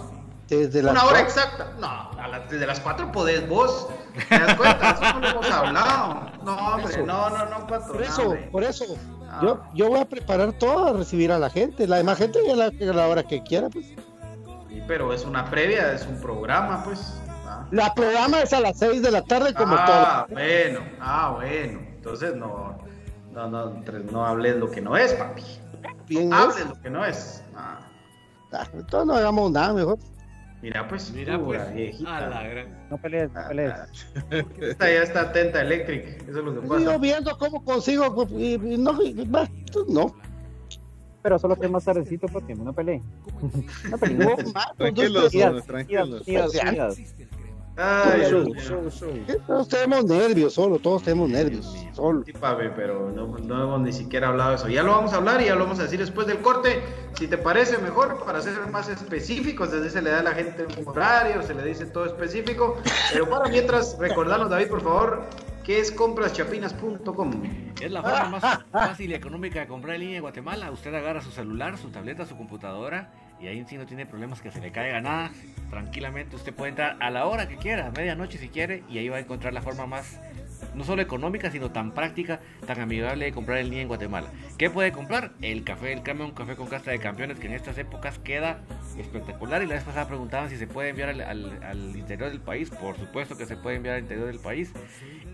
Desde 0.49 0.81
Una 0.89 1.05
hora 1.05 1.21
exacta. 1.21 1.73
No, 1.81 1.87
a 1.89 2.41
desde 2.49 2.67
las 2.67 2.79
4 2.81 3.11
podés 3.11 3.49
vos. 3.49 3.89
¿Te 4.29 4.39
das 4.39 4.55
cuenta? 4.55 4.91
Eso 4.93 5.13
no 5.15 5.21
lo 5.21 5.29
hemos 5.29 5.51
hablado. 5.51 6.31
No, 6.45 6.57
hombre, 6.75 6.99
no, 7.05 7.31
no, 7.31 7.47
no, 7.47 7.67
pato. 7.67 7.93
Por 7.93 8.03
eso, 8.03 8.23
hombre. 8.23 8.49
por 8.53 8.63
eso. 8.65 8.85
Ah. 9.29 9.41
Yo, 9.43 9.61
yo 9.75 9.89
voy 9.89 9.99
a 10.01 10.05
preparar 10.05 10.53
todo 10.53 10.87
a 10.89 10.93
recibir 10.93 11.33
a 11.33 11.39
la 11.41 11.51
gente. 11.51 11.89
La 11.89 11.97
demás 11.97 12.19
gente 12.19 12.39
ya 12.47 12.55
la, 12.55 12.67
a 12.67 12.95
la 12.95 13.09
hora 13.09 13.25
que 13.25 13.43
quiera, 13.43 13.69
pues. 13.69 13.87
Sí, 14.69 14.83
pero 14.87 15.13
es 15.13 15.25
una 15.25 15.45
previa, 15.51 15.93
es 15.93 16.07
un 16.07 16.21
programa, 16.21 16.85
pues. 16.85 17.15
Ah, 17.45 17.67
La 17.73 17.93
programa 17.93 18.41
es 18.41 18.53
a 18.53 18.61
las 18.61 18.79
6 18.79 19.03
de 19.03 19.11
la 19.11 19.23
tarde 19.23 19.53
como 19.53 19.75
Ah, 19.77 20.27
todo. 20.29 20.35
bueno, 20.37 20.81
ah, 21.01 21.33
bueno. 21.35 21.81
Entonces 21.97 22.37
no, 22.37 22.79
no, 23.33 23.49
no, 23.49 23.71
no 24.13 24.25
hables 24.27 24.57
lo 24.57 24.71
que 24.71 24.81
no 24.81 24.97
es, 24.97 25.13
papi. 25.15 25.43
Bien, 26.07 26.33
Hables 26.33 26.67
lo 26.69 26.81
que 26.81 26.89
no 26.91 27.05
es. 27.05 27.43
Ah, 27.57 27.81
Ah, 28.53 28.65
Entonces 28.73 29.07
no 29.09 29.15
hagamos 29.17 29.51
nada 29.51 29.73
mejor. 29.73 29.99
Mira, 30.67 30.89
pues, 30.89 31.13
Mira, 31.13 31.39
pues, 31.39 31.75
viejita. 31.75 32.17
a 32.19 32.29
la 32.29 32.43
gran. 32.49 32.89
No 32.91 32.99
pelees, 32.99 33.31
no 33.33 33.41
pelees. 33.49 33.73
Esta 34.61 34.91
ya 34.93 35.03
está 35.03 35.21
atenta 35.23 35.63
Electric, 35.63 36.23
eso 36.29 36.39
es 36.41 36.45
lo 36.45 36.55
que 36.61 36.67
Yo 36.67 36.69
pasa. 36.69 36.99
viendo 36.99 37.39
cómo 37.39 37.65
consigo. 37.65 38.13
pues, 38.15 38.31
Y, 38.33 38.55
y 38.55 38.77
no, 38.79 38.97
pues, 38.97 39.51
no. 39.89 40.15
Pero 41.23 41.39
solo 41.39 41.57
que 41.57 41.69
más 41.69 41.85
tardecito, 41.85 42.27
porque 42.29 42.55
no 42.55 42.73
pelee. 42.73 43.01
No 43.91 43.99
pues, 43.99 44.13
Tranquilos, 44.77 45.33
tranquilos. 45.67 46.23
Ay, 47.77 48.23
Show, 48.31 48.45
mío. 48.45 49.37
Todos 49.47 49.69
tenemos 49.69 50.05
nervios, 50.07 50.55
solo, 50.55 50.79
todos 50.79 51.03
tenemos 51.03 51.29
nervios. 51.29 51.75
Solo. 51.93 52.23
Sí, 52.25 52.33
papi, 52.33 52.67
pero 52.75 53.11
no, 53.11 53.27
no 53.27 53.63
hemos 53.63 53.81
ni 53.81 53.93
siquiera 53.93 54.29
hablado 54.29 54.51
de 54.51 54.57
eso. 54.57 54.69
Ya 54.69 54.83
lo 54.83 54.93
vamos 54.93 55.13
a 55.13 55.17
hablar 55.17 55.43
y 55.43 55.47
ya 55.47 55.55
lo 55.55 55.65
vamos 55.65 55.79
a 55.81 55.83
decir 55.83 55.99
después 55.99 56.27
del 56.27 56.39
corte. 56.39 56.83
Si 57.19 57.29
te 57.29 57.37
parece 57.37 57.77
mejor, 57.79 58.25
para 58.25 58.41
ser 58.41 58.55
más 58.71 58.89
específicos, 58.89 59.73
desde 59.73 59.91
se 59.91 60.03
le 60.03 60.11
da 60.11 60.21
a 60.21 60.23
la 60.23 60.33
gente 60.33 60.67
un 60.79 60.89
horario, 60.89 61.43
se 61.43 61.55
le 61.55 61.65
dice 61.65 61.85
todo 61.87 62.07
específico. 62.07 62.79
Pero 63.13 63.29
para 63.29 63.49
mientras, 63.49 63.99
recordarnos, 63.99 64.49
David, 64.49 64.69
por 64.69 64.81
favor, 64.81 65.23
¿qué 65.63 65.79
es 65.79 65.93
compraschapinas.com? 65.93 67.43
Es 67.81 67.91
la 67.91 68.03
forma 68.03 68.41
más 68.41 68.65
fácil 68.73 69.11
y 69.11 69.15
económica 69.15 69.61
de 69.61 69.67
comprar 69.67 69.97
en 69.97 70.01
línea 70.01 70.17
en 70.17 70.23
Guatemala. 70.23 70.71
Usted 70.71 70.95
agarra 70.95 71.21
su 71.21 71.31
celular, 71.31 71.77
su 71.77 71.91
tableta, 71.91 72.25
su 72.25 72.39
computadora 72.39 73.13
y 73.39 73.49
ahí 73.49 73.65
sí 73.69 73.77
no 73.77 73.85
tiene 73.85 74.07
problemas 74.07 74.41
que 74.41 74.51
se 74.51 74.61
le 74.61 74.73
caiga 74.73 75.01
nada. 75.03 75.31
Tranquilamente 75.71 76.37
usted 76.37 76.55
puede 76.55 76.71
entrar 76.71 76.97
a 77.01 77.11
la 77.11 77.27
hora 77.27 77.49
que 77.49 77.57
quiera, 77.57 77.87
a 77.87 77.91
medianoche 77.91 78.39
si 78.39 78.49
quiere, 78.49 78.85
y 78.89 78.99
ahí 78.99 79.09
va 79.09 79.17
a 79.17 79.21
encontrar 79.21 79.53
la 79.53 79.63
forma 79.63 79.87
más, 79.87 80.21
no 80.75 80.85
solo 80.85 81.03
económica, 81.03 81.51
sino 81.51 81.71
tan 81.71 81.93
práctica, 81.93 82.41
tan 82.67 82.81
amigable 82.81 83.25
de 83.27 83.33
comprar 83.33 83.59
en 83.59 83.67
línea 83.67 83.83
en 83.83 83.89
Guatemala. 83.89 84.29
¿Qué 84.59 84.71
puede 84.71 84.93
comprar? 84.93 85.33
El 85.43 85.65
café 85.65 85.89
del 85.89 86.03
cambio, 86.03 86.27
un 86.27 86.33
café 86.33 86.57
con 86.57 86.67
casta 86.69 86.91
de 86.91 86.99
campeones 86.99 87.39
que 87.39 87.47
en 87.47 87.55
estas 87.55 87.79
épocas 87.79 88.19
queda 88.19 88.61
espectacular. 88.99 89.63
Y 89.63 89.67
la 89.67 89.75
vez 89.75 89.85
pasada 89.85 90.07
preguntaban 90.09 90.51
si 90.51 90.57
se 90.57 90.67
puede 90.67 90.91
enviar 90.91 91.11
al, 91.11 91.21
al- 91.21 91.97
interior 91.97 92.31
del 92.31 92.41
país. 92.41 92.71
Por 92.71 92.97
supuesto 92.97 93.37
que 93.37 93.47
se 93.47 93.57
puede 93.57 93.77
enviar 93.77 93.97
al 93.97 94.03
interior 94.03 94.27
del 94.27 94.39
país. 94.39 94.73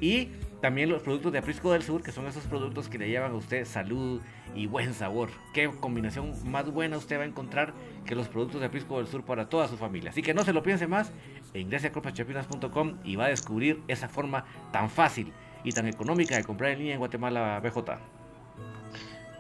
Y 0.01 0.31
también 0.61 0.89
los 0.89 1.03
productos 1.03 1.33
de 1.33 1.39
Aprisco 1.39 1.73
del 1.73 1.83
Sur, 1.83 2.03
que 2.03 2.13
son 2.13 2.27
esos 2.27 2.45
productos 2.45 2.89
que 2.89 2.99
le 2.99 3.09
llevan 3.09 3.33
a 3.33 3.35
usted 3.35 3.65
salud 3.65 4.21
y 4.55 4.67
buen 4.67 4.95
sabor. 4.95 5.31
Qué 5.55 5.71
combinación 5.81 6.33
más 6.51 6.71
buena 6.71 6.97
usted 6.99 7.19
va 7.19 7.23
a 7.23 7.27
encontrar 7.27 7.73
que 8.05 8.15
los 8.15 8.29
productos 8.29 8.61
de 8.61 8.67
Aprisco 8.67 8.99
del 8.99 9.07
Sur 9.07 9.25
para 9.25 9.49
toda 9.49 9.67
su 9.69 9.77
familia. 9.77 10.11
Así 10.11 10.23
que 10.23 10.35
no 10.35 10.45
se 10.45 10.53
lo 10.53 10.63
piense 10.63 10.87
más, 10.87 11.13
ingrese 11.61 11.89
a 11.89 11.93
y 13.05 13.17
va 13.17 13.27
a 13.27 13.29
descubrir 13.29 13.83
esa 13.89 14.09
forma 14.09 14.45
tan 14.73 14.91
fácil 14.91 15.33
y 15.65 15.73
tan 15.73 15.87
económica 15.87 16.37
de 16.37 16.45
comprar 16.45 16.71
en 16.73 16.79
línea 16.79 16.95
en 16.95 16.99
Guatemala 16.99 17.61
BJ. 17.61 17.99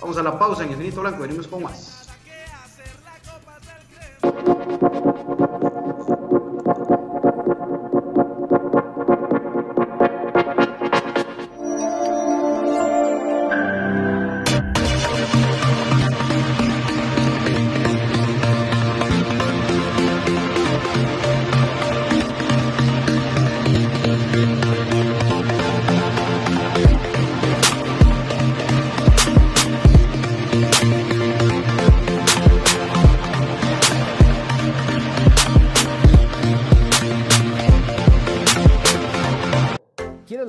Vamos 0.00 0.18
a 0.18 0.22
la 0.22 0.38
pausa 0.38 0.64
en 0.64 0.72
Infinito 0.72 1.00
Blanco, 1.00 1.22
venimos 1.22 1.46
con 1.46 1.62
más. 1.62 2.01
Thank 4.22 5.06
you. 5.06 5.11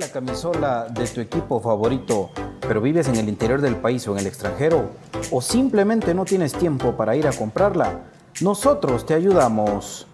La 0.04 0.12
camisola 0.12 0.88
de 0.90 1.08
tu 1.08 1.22
equipo 1.22 1.62
favorito, 1.62 2.30
pero 2.60 2.82
vives 2.82 3.08
en 3.08 3.16
el 3.16 3.30
interior 3.30 3.62
del 3.62 3.78
país 3.78 4.06
o 4.08 4.12
en 4.12 4.20
el 4.20 4.28
extranjero? 4.28 4.90
¿O 5.32 5.42
simplemente 5.42 6.14
no 6.14 6.26
tienes 6.26 6.52
tiempo 6.52 6.98
para 6.98 7.16
ir 7.16 7.26
a 7.26 7.32
comprarla? 7.32 8.02
Nosotros 8.42 9.06
te 9.06 9.14
ayudamos. 9.14 10.08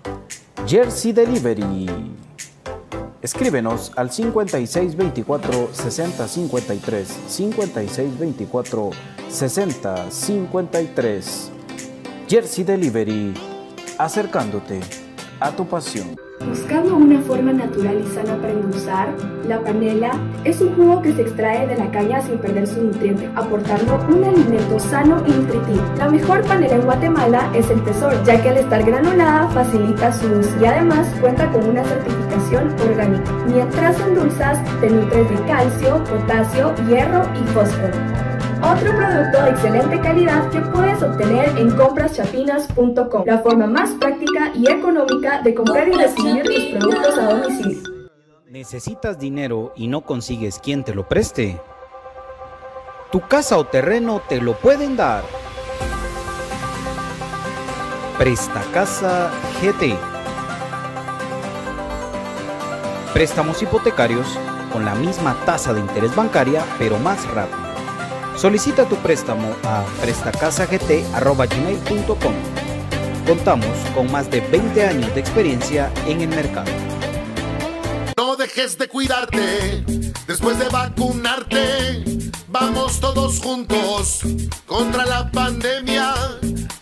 Jersey 0.67 1.11
Delivery. 1.11 1.87
Escríbenos 3.21 3.91
al 3.95 4.11
5624 4.11 5.69
6053 5.73 7.07
5624 7.27 8.91
6053 9.27 11.51
Jersey 12.27 12.63
Delivery. 12.63 13.33
Acercándote 13.97 14.81
a 15.39 15.51
tu 15.51 15.67
pasión. 15.67 16.28
Buscando 16.47 16.95
una 16.95 17.19
forma 17.19 17.51
natural 17.51 18.01
y 18.01 18.07
sana 18.15 18.35
para 18.37 18.53
endulzar, 18.53 19.09
la 19.47 19.59
panela 19.59 20.11
es 20.45 20.61
un 20.61 20.73
jugo 20.73 21.01
que 21.01 21.13
se 21.13 21.23
extrae 21.23 21.67
de 21.67 21.75
la 21.75 21.91
caña 21.91 22.21
sin 22.21 22.37
perder 22.37 22.65
su 22.65 22.81
nutriente, 22.81 23.29
aportando 23.35 23.99
un 24.09 24.23
alimento 24.23 24.79
sano 24.79 25.21
y 25.27 25.31
nutritivo. 25.31 25.83
La 25.97 26.09
mejor 26.09 26.41
panela 26.45 26.75
en 26.75 26.81
Guatemala 26.81 27.51
es 27.53 27.69
el 27.69 27.83
Tesoro, 27.83 28.23
ya 28.23 28.41
que 28.41 28.49
al 28.49 28.57
estar 28.57 28.83
granulada 28.83 29.49
facilita 29.49 30.13
su 30.13 30.27
uso 30.27 30.49
y 30.61 30.65
además 30.65 31.07
cuenta 31.19 31.51
con 31.51 31.65
una 31.65 31.83
certificación 31.83 32.73
orgánica. 32.89 33.31
Mientras 33.47 33.99
endulzas, 33.99 34.57
te 34.79 34.89
nutres 34.89 35.29
de 35.29 35.45
calcio, 35.45 36.03
potasio, 36.05 36.73
hierro 36.87 37.23
y 37.35 37.47
fósforo. 37.49 38.18
Otro 38.61 38.93
producto 38.93 39.41
de 39.41 39.49
excelente 39.51 40.01
calidad 40.01 40.49
que 40.49 40.59
puedes 40.59 41.01
obtener 41.01 41.57
en 41.57 41.71
compraschapinas.com, 41.77 43.23
la 43.25 43.39
forma 43.39 43.67
más 43.67 43.91
práctica 43.91 44.51
y 44.53 44.69
económica 44.69 45.41
de 45.41 45.55
comprar 45.55 45.87
y 45.87 45.93
recibir 45.93 46.43
tus 46.43 46.65
productos 46.65 47.17
a 47.17 47.29
domicilio. 47.29 47.81
¿Necesitas 48.49 49.17
dinero 49.17 49.71
y 49.77 49.87
no 49.87 50.01
consigues 50.01 50.59
quien 50.59 50.83
te 50.83 50.93
lo 50.93 51.07
preste? 51.07 51.61
Tu 53.13 53.21
casa 53.21 53.57
o 53.57 53.65
terreno 53.65 54.21
te 54.27 54.41
lo 54.41 54.53
pueden 54.55 54.97
dar. 54.97 55.23
Presta 58.17 58.61
Casa 58.73 59.31
GT. 59.61 59.95
Préstamos 63.13 63.63
hipotecarios 63.63 64.37
con 64.73 64.83
la 64.83 64.95
misma 64.95 65.37
tasa 65.45 65.73
de 65.73 65.79
interés 65.79 66.13
bancaria, 66.13 66.63
pero 66.77 66.99
más 66.99 67.25
rápido. 67.33 67.68
Solicita 68.39 68.85
tu 68.85 68.95
préstamo 68.95 69.53
a 69.65 69.83
prestacasagt.com. 69.99 72.33
Contamos 73.27 73.77
con 73.93 74.09
más 74.13 74.31
de 74.31 74.39
20 74.39 74.85
años 74.85 75.13
de 75.13 75.19
experiencia 75.19 75.91
en 76.07 76.21
el 76.21 76.29
mercado. 76.29 76.71
No 78.15 78.37
dejes 78.37 78.77
de 78.77 78.87
cuidarte 78.87 79.83
después 80.25 80.57
de 80.57 80.69
vacunarte. 80.69 82.05
Vamos 82.47 83.01
todos 83.01 83.41
juntos 83.41 84.21
contra 84.65 85.05
la 85.05 85.29
pandemia. 85.31 86.13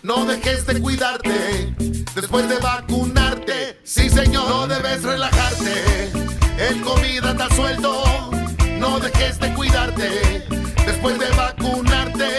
No 0.04 0.26
dejes 0.26 0.64
de 0.64 0.80
cuidarte 0.80 1.74
después 2.14 2.48
de 2.48 2.58
vacunarte. 2.58 3.80
Sí, 3.82 4.08
señor, 4.08 4.48
no 4.48 4.68
debes 4.68 5.02
relajarte. 5.02 6.12
El 6.56 6.80
COVID 6.82 7.24
está 7.24 7.52
suelto. 7.56 8.30
No 8.78 9.00
dejes 9.00 9.40
de 9.40 9.52
cuidarte 9.54 10.46
después 10.88 11.18
de 11.18 11.30
vacunarte. 11.36 12.30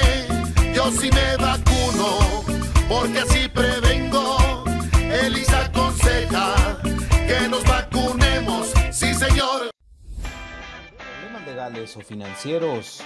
Yo 0.73 0.91
sí 0.91 1.09
me 1.11 1.37
vacuno 1.37 2.43
porque 2.87 3.19
así 3.19 3.47
prevengo. 3.47 4.37
Elisa 5.23 5.65
aconseja 5.65 6.77
que 7.27 7.47
nos 7.47 7.63
vacunemos. 7.63 8.73
Sí, 8.91 9.13
señor. 9.13 9.69
Problemas 10.97 11.47
legales 11.47 11.95
o 11.95 12.01
financieros. 12.01 13.01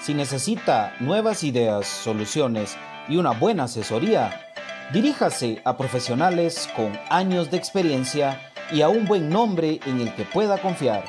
Si 0.00 0.14
necesita 0.14 0.94
nuevas 1.00 1.42
ideas, 1.42 1.86
soluciones 1.86 2.76
y 3.08 3.16
una 3.16 3.32
buena 3.32 3.64
asesoría, 3.64 4.52
diríjase 4.92 5.60
a 5.64 5.76
profesionales 5.76 6.68
con 6.76 6.96
años 7.10 7.50
de 7.50 7.56
experiencia 7.56 8.52
y 8.70 8.82
a 8.82 8.88
un 8.88 9.04
buen 9.06 9.28
nombre 9.28 9.80
en 9.84 10.00
el 10.00 10.14
que 10.14 10.24
pueda 10.24 10.58
confiar. 10.58 11.04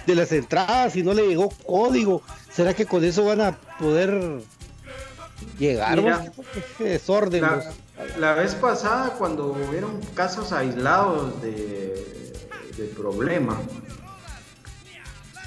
de 0.06 0.16
las 0.16 0.32
entradas 0.34 0.96
y 0.96 1.02
no 1.02 1.16
le 1.16 1.28
llegó 1.30 1.50
código, 1.66 2.22
¿será 2.52 2.76
que 2.76 2.86
con 2.86 3.04
eso 3.04 3.26
van 3.26 3.42
a 3.42 3.58
poder 3.80 4.42
llegar? 5.58 5.98
Mira, 6.00 6.32
Qué 6.78 6.84
desorden. 6.84 7.42
La, 7.42 7.56
los- 7.56 7.66
la 8.18 8.34
vez 8.34 8.56
pasada, 8.56 9.16
cuando 9.18 9.48
hubieron 9.48 10.02
casos 10.16 10.52
aislados 10.52 11.42
de, 11.42 12.34
de 12.78 12.86
problema, 12.86 13.60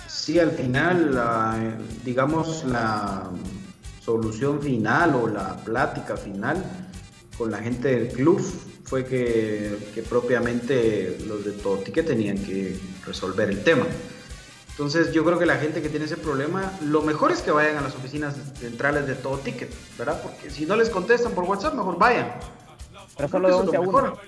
sí, 0.06 0.38
al 0.38 0.52
final, 0.52 1.14
la, 1.14 1.78
digamos, 2.04 2.64
la 2.64 3.30
solución 4.00 4.60
final 4.62 5.14
o 5.16 5.26
la 5.26 5.56
plática 5.56 6.16
final 6.16 6.62
con 7.36 7.50
la 7.50 7.58
gente 7.58 7.88
del 7.88 8.08
club 8.08 8.40
fue 8.84 9.04
que, 9.04 9.76
que 9.94 10.02
propiamente 10.02 11.18
los 11.26 11.44
de 11.44 11.52
todo 11.52 11.78
ticket 11.78 12.06
tenían 12.06 12.38
que 12.38 12.78
resolver 13.04 13.50
el 13.50 13.62
tema. 13.64 13.86
Entonces 14.76 15.10
yo 15.12 15.24
creo 15.24 15.38
que 15.38 15.46
la 15.46 15.56
gente 15.56 15.80
que 15.80 15.88
tiene 15.88 16.04
ese 16.04 16.18
problema, 16.18 16.70
lo 16.82 17.00
mejor 17.00 17.32
es 17.32 17.40
que 17.40 17.50
vayan 17.50 17.78
a 17.78 17.80
las 17.80 17.94
oficinas 17.94 18.34
centrales 18.60 19.06
de 19.06 19.14
todo 19.14 19.38
ticket, 19.38 19.72
¿verdad? 19.96 20.20
Porque 20.22 20.50
si 20.50 20.66
no 20.66 20.76
les 20.76 20.90
contestan 20.90 21.32
por 21.32 21.44
WhatsApp, 21.44 21.72
mejor 21.72 21.98
vayan. 21.98 22.34
Pero 23.16 23.26
solo 23.26 23.48
de 23.48 23.54
eso 23.54 23.62
es 23.62 23.68
11 23.68 23.76
a 23.76 23.80
lo 23.80 23.88
1. 23.88 24.02
mejor. 24.02 24.18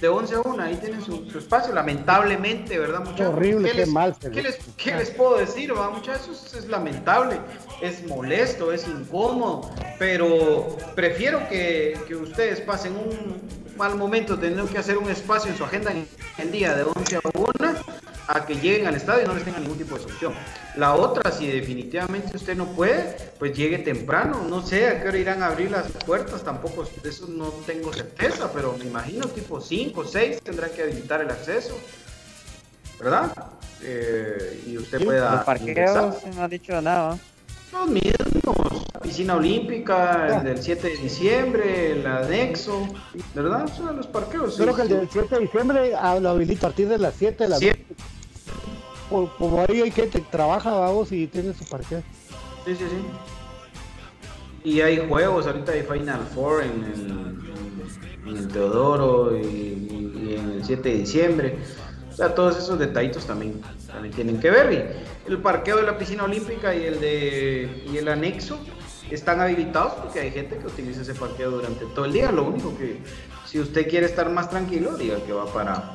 De 0.00 0.08
11 0.08 0.34
a 0.36 0.40
1, 0.42 0.62
ahí 0.62 0.76
tienen 0.76 1.04
su, 1.04 1.28
su 1.28 1.38
espacio, 1.40 1.74
lamentablemente, 1.74 2.78
¿verdad, 2.78 3.00
muchachos? 3.00 3.34
horrible, 3.34 3.72
qué 3.72 3.78
les, 3.78 3.88
mal 3.88 4.14
¿qué 4.20 4.40
les, 4.40 4.58
qué 4.76 4.94
les 4.94 5.10
puedo 5.10 5.36
decir, 5.36 5.76
va, 5.76 5.90
muchachos? 5.90 6.54
Es 6.54 6.68
lamentable, 6.68 7.40
es 7.82 8.06
molesto, 8.06 8.72
es 8.72 8.86
incómodo, 8.86 9.68
pero 9.98 10.76
prefiero 10.94 11.48
que, 11.48 11.98
que 12.06 12.14
ustedes 12.14 12.60
pasen 12.60 12.92
un 12.92 13.76
mal 13.76 13.96
momento 13.96 14.38
teniendo 14.38 14.68
que 14.68 14.78
hacer 14.78 14.96
un 14.96 15.10
espacio 15.10 15.50
en 15.50 15.58
su 15.58 15.64
agenda 15.64 15.90
en 15.90 16.06
el 16.38 16.52
día 16.52 16.76
de 16.76 16.84
11 16.84 17.16
a 17.16 17.20
1 17.34 18.07
a 18.28 18.44
que 18.44 18.54
lleguen 18.54 18.86
al 18.86 18.94
estadio 18.94 19.24
y 19.24 19.26
no 19.26 19.34
les 19.34 19.42
tengan 19.42 19.62
ningún 19.62 19.78
tipo 19.78 19.96
de 19.96 20.02
solución. 20.02 20.34
La 20.76 20.94
otra, 20.94 21.32
si 21.32 21.46
definitivamente 21.46 22.36
usted 22.36 22.56
no 22.56 22.66
puede, 22.66 23.16
pues 23.38 23.56
llegue 23.56 23.78
temprano. 23.78 24.44
No 24.48 24.64
sé 24.64 24.86
a 24.86 25.02
qué 25.02 25.08
hora 25.08 25.18
irán 25.18 25.42
a 25.42 25.46
abrir 25.46 25.70
las 25.70 25.90
puertas, 26.04 26.44
tampoco, 26.44 26.86
eso 27.04 27.26
no 27.26 27.46
tengo 27.66 27.92
certeza, 27.92 28.52
pero 28.52 28.76
me 28.78 28.84
imagino 28.84 29.26
tipo 29.28 29.60
5 29.60 30.00
o 30.00 30.04
6 30.04 30.42
tendrán 30.42 30.70
que 30.70 30.82
habilitar 30.82 31.22
el 31.22 31.30
acceso, 31.30 31.78
¿verdad? 33.00 33.32
Eh, 33.82 34.62
y 34.66 34.76
usted 34.76 35.02
pueda. 35.02 35.36
Los 35.36 35.44
parqueos 35.44 36.14
no 36.36 36.42
ha 36.42 36.48
dicho 36.48 36.80
nada. 36.82 37.18
Los 37.72 37.88
mismos, 37.88 38.86
la 38.94 39.00
piscina 39.00 39.36
olímpica, 39.36 40.38
el 40.38 40.44
del 40.44 40.62
7 40.62 40.88
de 40.88 40.96
diciembre, 40.96 41.92
el 41.92 42.06
anexo, 42.06 42.88
¿verdad? 43.34 43.70
Son 43.74 43.96
los 43.96 44.06
parqueos. 44.06 44.56
Creo 44.56 44.74
que 44.74 44.82
el 44.82 44.88
del 44.88 45.08
7 45.10 45.34
de 45.34 45.40
diciembre 45.42 45.92
ah, 45.94 46.18
lo 46.18 46.30
habilita 46.30 46.66
a 46.66 46.70
partir 46.70 46.88
de 46.88 46.98
las 46.98 47.14
7 47.14 47.44
de 47.44 47.48
la 47.48 47.56
7. 47.58 47.86
Por- 49.10 49.70
ahí 49.70 49.82
hay 49.82 49.90
que 49.90 50.02
te 50.06 50.20
trabaja, 50.20 50.70
vamos, 50.70 51.10
y 51.12 51.26
tiene 51.26 51.54
su 51.54 51.64
parqueo. 51.64 52.02
Sí, 52.64 52.74
sí, 52.76 52.84
sí. 52.90 53.04
Y 54.64 54.80
hay 54.80 55.08
juegos, 55.08 55.46
ahorita 55.46 55.72
hay 55.72 55.82
Final 55.82 56.20
Four 56.34 56.64
en 56.64 56.84
el, 56.84 58.28
en 58.30 58.36
el 58.36 58.48
Teodoro 58.48 59.36
y, 59.36 59.42
y 59.44 60.36
en 60.38 60.50
el 60.50 60.64
7 60.64 60.88
de 60.88 60.94
diciembre. 60.98 61.58
O 62.12 62.16
sea, 62.16 62.34
todos 62.34 62.58
esos 62.58 62.78
detallitos 62.78 63.24
también, 63.24 63.62
también 63.86 64.12
tienen 64.12 64.40
que 64.40 64.50
ver. 64.50 64.72
Y 65.26 65.30
el 65.30 65.38
parqueo 65.38 65.76
de 65.76 65.84
la 65.84 65.96
piscina 65.96 66.24
olímpica 66.24 66.74
y 66.74 66.84
el 66.84 67.00
de 67.00 67.84
y 67.90 67.96
el 67.96 68.08
anexo 68.08 68.58
están 69.10 69.40
habilitados 69.40 69.92
porque 69.94 70.20
hay 70.20 70.30
gente 70.32 70.58
que 70.58 70.66
utiliza 70.66 71.00
ese 71.02 71.14
parqueo 71.14 71.50
durante 71.52 71.86
todo 71.86 72.04
el 72.04 72.12
día. 72.12 72.32
Lo 72.32 72.42
único 72.44 72.76
que 72.76 72.98
si 73.46 73.60
usted 73.60 73.88
quiere 73.88 74.06
estar 74.06 74.28
más 74.30 74.50
tranquilo, 74.50 74.96
diga 74.96 75.16
que 75.24 75.32
va 75.32 75.46
para, 75.46 75.92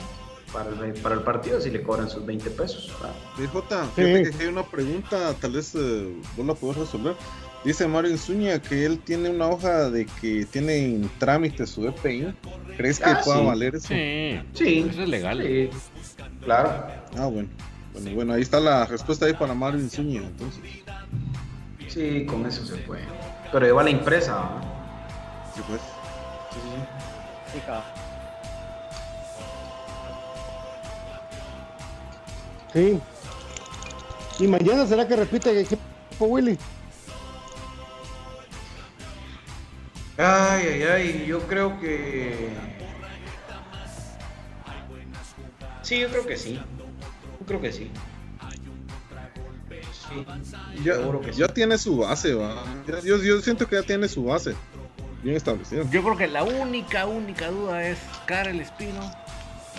para 0.54 0.70
el, 0.70 0.94
para 0.94 1.16
el 1.16 1.22
partido 1.22 1.60
si 1.60 1.70
le 1.72 1.82
cobran 1.82 2.10
sus 2.10 2.26
20 2.26 2.50
pesos. 2.52 2.92
DJ, 3.38 3.50
fíjate 3.96 4.32
que 4.38 4.44
hay 4.44 4.48
una 4.50 4.64
pregunta, 4.64 5.34
tal 5.42 5.54
vez 5.54 5.74
eh, 5.76 6.14
vos 6.38 6.46
la 6.46 6.54
podés 6.54 6.78
resolver. 6.78 7.16
Dice 7.66 7.88
Mario 7.88 8.12
Insuña 8.12 8.62
que 8.62 8.86
él 8.86 9.00
tiene 9.00 9.30
una 9.30 9.48
hoja 9.48 9.90
de 9.90 10.06
que 10.06 10.46
tiene 10.46 10.78
en 10.96 11.10
trámite 11.18 11.66
su 11.66 11.88
EPI. 11.88 12.34
¿Crees 12.78 13.00
que 13.00 13.10
Ah, 13.10 13.22
pueda 13.24 13.40
sí. 13.40 13.46
valer 13.46 13.76
eso? 13.76 13.88
Sí, 13.88 14.40
Sí. 14.54 14.86
eso 14.90 15.02
es 15.04 15.10
legal. 15.10 15.42
Sí, 15.42 15.70
claro. 16.44 16.70
Ah, 17.18 17.26
bueno. 17.28 17.50
Bueno, 17.94 18.12
bueno, 18.16 18.34
ahí 18.34 18.42
está 18.42 18.60
la 18.60 18.86
respuesta 18.86 19.26
ahí 19.28 19.34
para 19.34 19.54
Mario 19.54 19.80
Insuña, 19.80 20.22
entonces. 20.22 20.62
Sí, 21.88 22.26
con 22.26 22.46
eso 22.46 22.66
se 22.66 22.76
puede. 22.78 23.04
Pero 23.52 23.66
lleva 23.66 23.84
la 23.84 23.92
impresa. 23.92 24.34
¿no? 24.34 24.62
Sí, 25.56 25.62
pues. 25.68 25.80
Sí, 26.52 26.60
sí. 27.54 27.60
Sí. 32.74 33.00
¿Y 34.40 34.48
mañana 34.48 34.86
será 34.88 35.08
que 35.08 35.16
repite 35.16 35.52
el 35.52 35.60
equipo 35.60 35.82
Willy? 36.20 36.58
Ay, 40.18 40.68
ay, 40.68 40.84
ay, 40.84 41.26
yo 41.28 41.40
creo 41.48 41.80
que. 41.80 42.50
Sí, 45.82 46.00
yo 46.00 46.10
creo 46.10 46.26
que 46.26 46.38
sí. 46.38 46.56
Yo 47.40 47.46
creo 47.46 47.62
que 47.62 47.72
sí. 47.72 47.92
Sí, 50.10 50.26
Ya, 50.84 50.94
que 51.22 51.34
sí. 51.34 51.40
ya 51.40 51.48
tiene 51.48 51.78
su 51.78 51.98
base, 51.98 52.34
va. 52.34 52.64
Yo, 53.04 53.18
yo 53.18 53.42
siento 53.42 53.68
que 53.68 53.76
ya 53.76 53.84
tiene 53.84 54.08
su 54.08 54.26
base. 54.26 54.54
Bien 55.24 55.36
establecida. 55.38 55.84
Yo 55.90 56.04
creo 56.04 56.18
que 56.18 56.28
la 56.28 56.44
única, 56.44 57.06
única 57.06 57.48
duda 57.50 57.88
es 57.88 57.98
Karel 58.26 58.60
Espino 58.60 59.00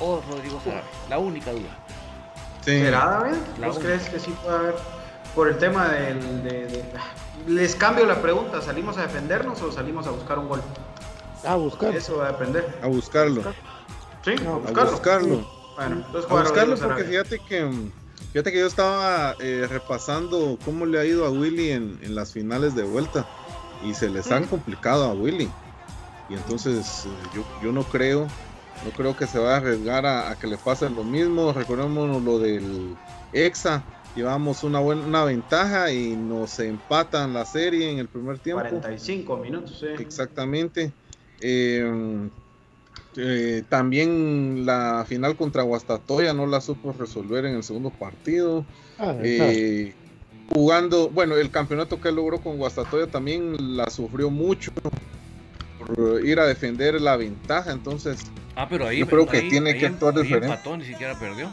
o 0.00 0.22
Rodrigo 0.28 0.60
Sarabia. 0.64 0.84
La 1.08 1.18
única 1.18 1.52
duda. 1.52 1.83
Sí. 2.64 2.78
¿Será, 2.80 3.06
David? 3.20 3.36
La 3.58 3.66
¿Vos 3.68 3.76
una. 3.76 3.86
crees 3.86 4.08
que 4.08 4.18
sí 4.18 4.34
puede 4.42 4.56
haber? 4.56 4.74
Por 5.34 5.48
el 5.48 5.58
tema 5.58 5.88
del. 5.88 6.42
de- 6.44 6.66
de- 6.66 6.84
Les 7.46 7.74
cambio 7.74 8.06
la 8.06 8.22
pregunta: 8.22 8.62
¿salimos 8.62 8.96
a 8.96 9.02
defendernos 9.02 9.60
o 9.62 9.70
salimos 9.72 10.06
a 10.06 10.10
buscar 10.10 10.38
un 10.38 10.48
gol? 10.48 10.62
A 11.46 11.56
buscar. 11.56 11.94
Eso 11.94 12.18
va 12.18 12.28
a 12.28 12.32
depender. 12.32 12.78
A 12.82 12.86
buscarlo. 12.86 13.42
Sí, 14.24 14.30
a 14.46 14.50
A 14.50 14.54
buscarlo. 14.54 14.90
buscarlo. 14.92 15.50
Bueno, 15.76 15.96
entonces 16.06 16.30
A 16.30 16.34
buscarlo 16.34 16.76
porque 16.78 17.04
fíjate 17.04 17.38
que 17.40 17.64
mm, 17.64 17.90
fíjate 18.32 18.52
que 18.52 18.60
yo 18.60 18.66
estaba 18.66 19.34
eh, 19.40 19.66
repasando 19.68 20.56
cómo 20.64 20.86
le 20.86 20.98
ha 21.00 21.04
ido 21.04 21.26
a 21.26 21.30
Willy 21.30 21.72
en, 21.72 21.98
en 22.02 22.14
las 22.14 22.32
finales 22.32 22.74
de 22.74 22.84
vuelta 22.84 23.26
y 23.82 23.92
se 23.92 24.08
les 24.08 24.30
han 24.32 24.44
complicado 24.46 25.04
a 25.04 25.12
Willy 25.12 25.50
y 26.30 26.34
entonces 26.34 27.04
eh, 27.06 27.08
yo, 27.34 27.44
yo 27.62 27.72
no 27.72 27.82
creo 27.82 28.28
no 28.82 28.90
creo 28.90 29.16
que 29.16 29.26
se 29.26 29.38
vaya 29.38 29.54
a 29.54 29.56
arriesgar 29.58 30.06
a, 30.06 30.30
a 30.30 30.36
que 30.36 30.46
le 30.46 30.56
pase 30.56 30.88
lo 30.90 31.04
mismo 31.04 31.52
recordemos 31.52 32.22
lo 32.22 32.38
del 32.38 32.96
Exa 33.32 33.82
llevamos 34.14 34.62
una 34.62 34.80
buena 34.80 35.02
una 35.04 35.24
ventaja 35.24 35.92
y 35.92 36.14
nos 36.14 36.58
empatan 36.60 37.34
la 37.34 37.44
serie 37.44 37.90
en 37.90 37.98
el 37.98 38.08
primer 38.08 38.38
tiempo 38.38 38.62
45 38.68 39.36
minutos, 39.36 39.78
sí. 39.80 39.86
Exactamente. 39.98 40.92
Eh, 41.40 42.28
eh, 43.16 43.62
también 43.68 44.64
la 44.66 45.04
final 45.06 45.36
contra 45.36 45.62
Guastatoya 45.62 46.32
no 46.32 46.46
la 46.46 46.60
supo 46.60 46.92
resolver 46.92 47.44
en 47.46 47.56
el 47.56 47.62
segundo 47.62 47.90
partido. 47.90 48.64
Ah, 48.98 49.14
Eh, 49.22 49.94
jugando, 50.52 51.08
bueno, 51.08 51.36
el 51.36 51.50
campeonato 51.50 52.00
que 52.00 52.12
logró 52.12 52.38
con 52.40 52.56
Guastatoya 52.56 53.06
también 53.06 53.76
la 53.76 53.88
sufrió 53.90 54.30
mucho 54.30 54.72
por 55.86 56.24
ir 56.24 56.38
a 56.40 56.46
defender 56.46 57.00
la 57.00 57.16
ventaja. 57.16 57.72
Entonces, 57.72 58.18
Ah, 58.56 58.68
pero 58.68 58.86
ahí. 58.86 58.98
Yo 59.00 59.06
creo 59.08 59.26
que 59.26 59.38
ahí- 59.38 59.48
tiene 59.50 59.70
ahí 59.72 59.78
que 59.80 59.86
actuar 59.86 60.14
ahí 60.16 60.22
diferente. 60.22 60.46
empató, 60.54 60.76
ni 60.76 60.84
siquiera 60.84 61.18
perdió. 61.18 61.52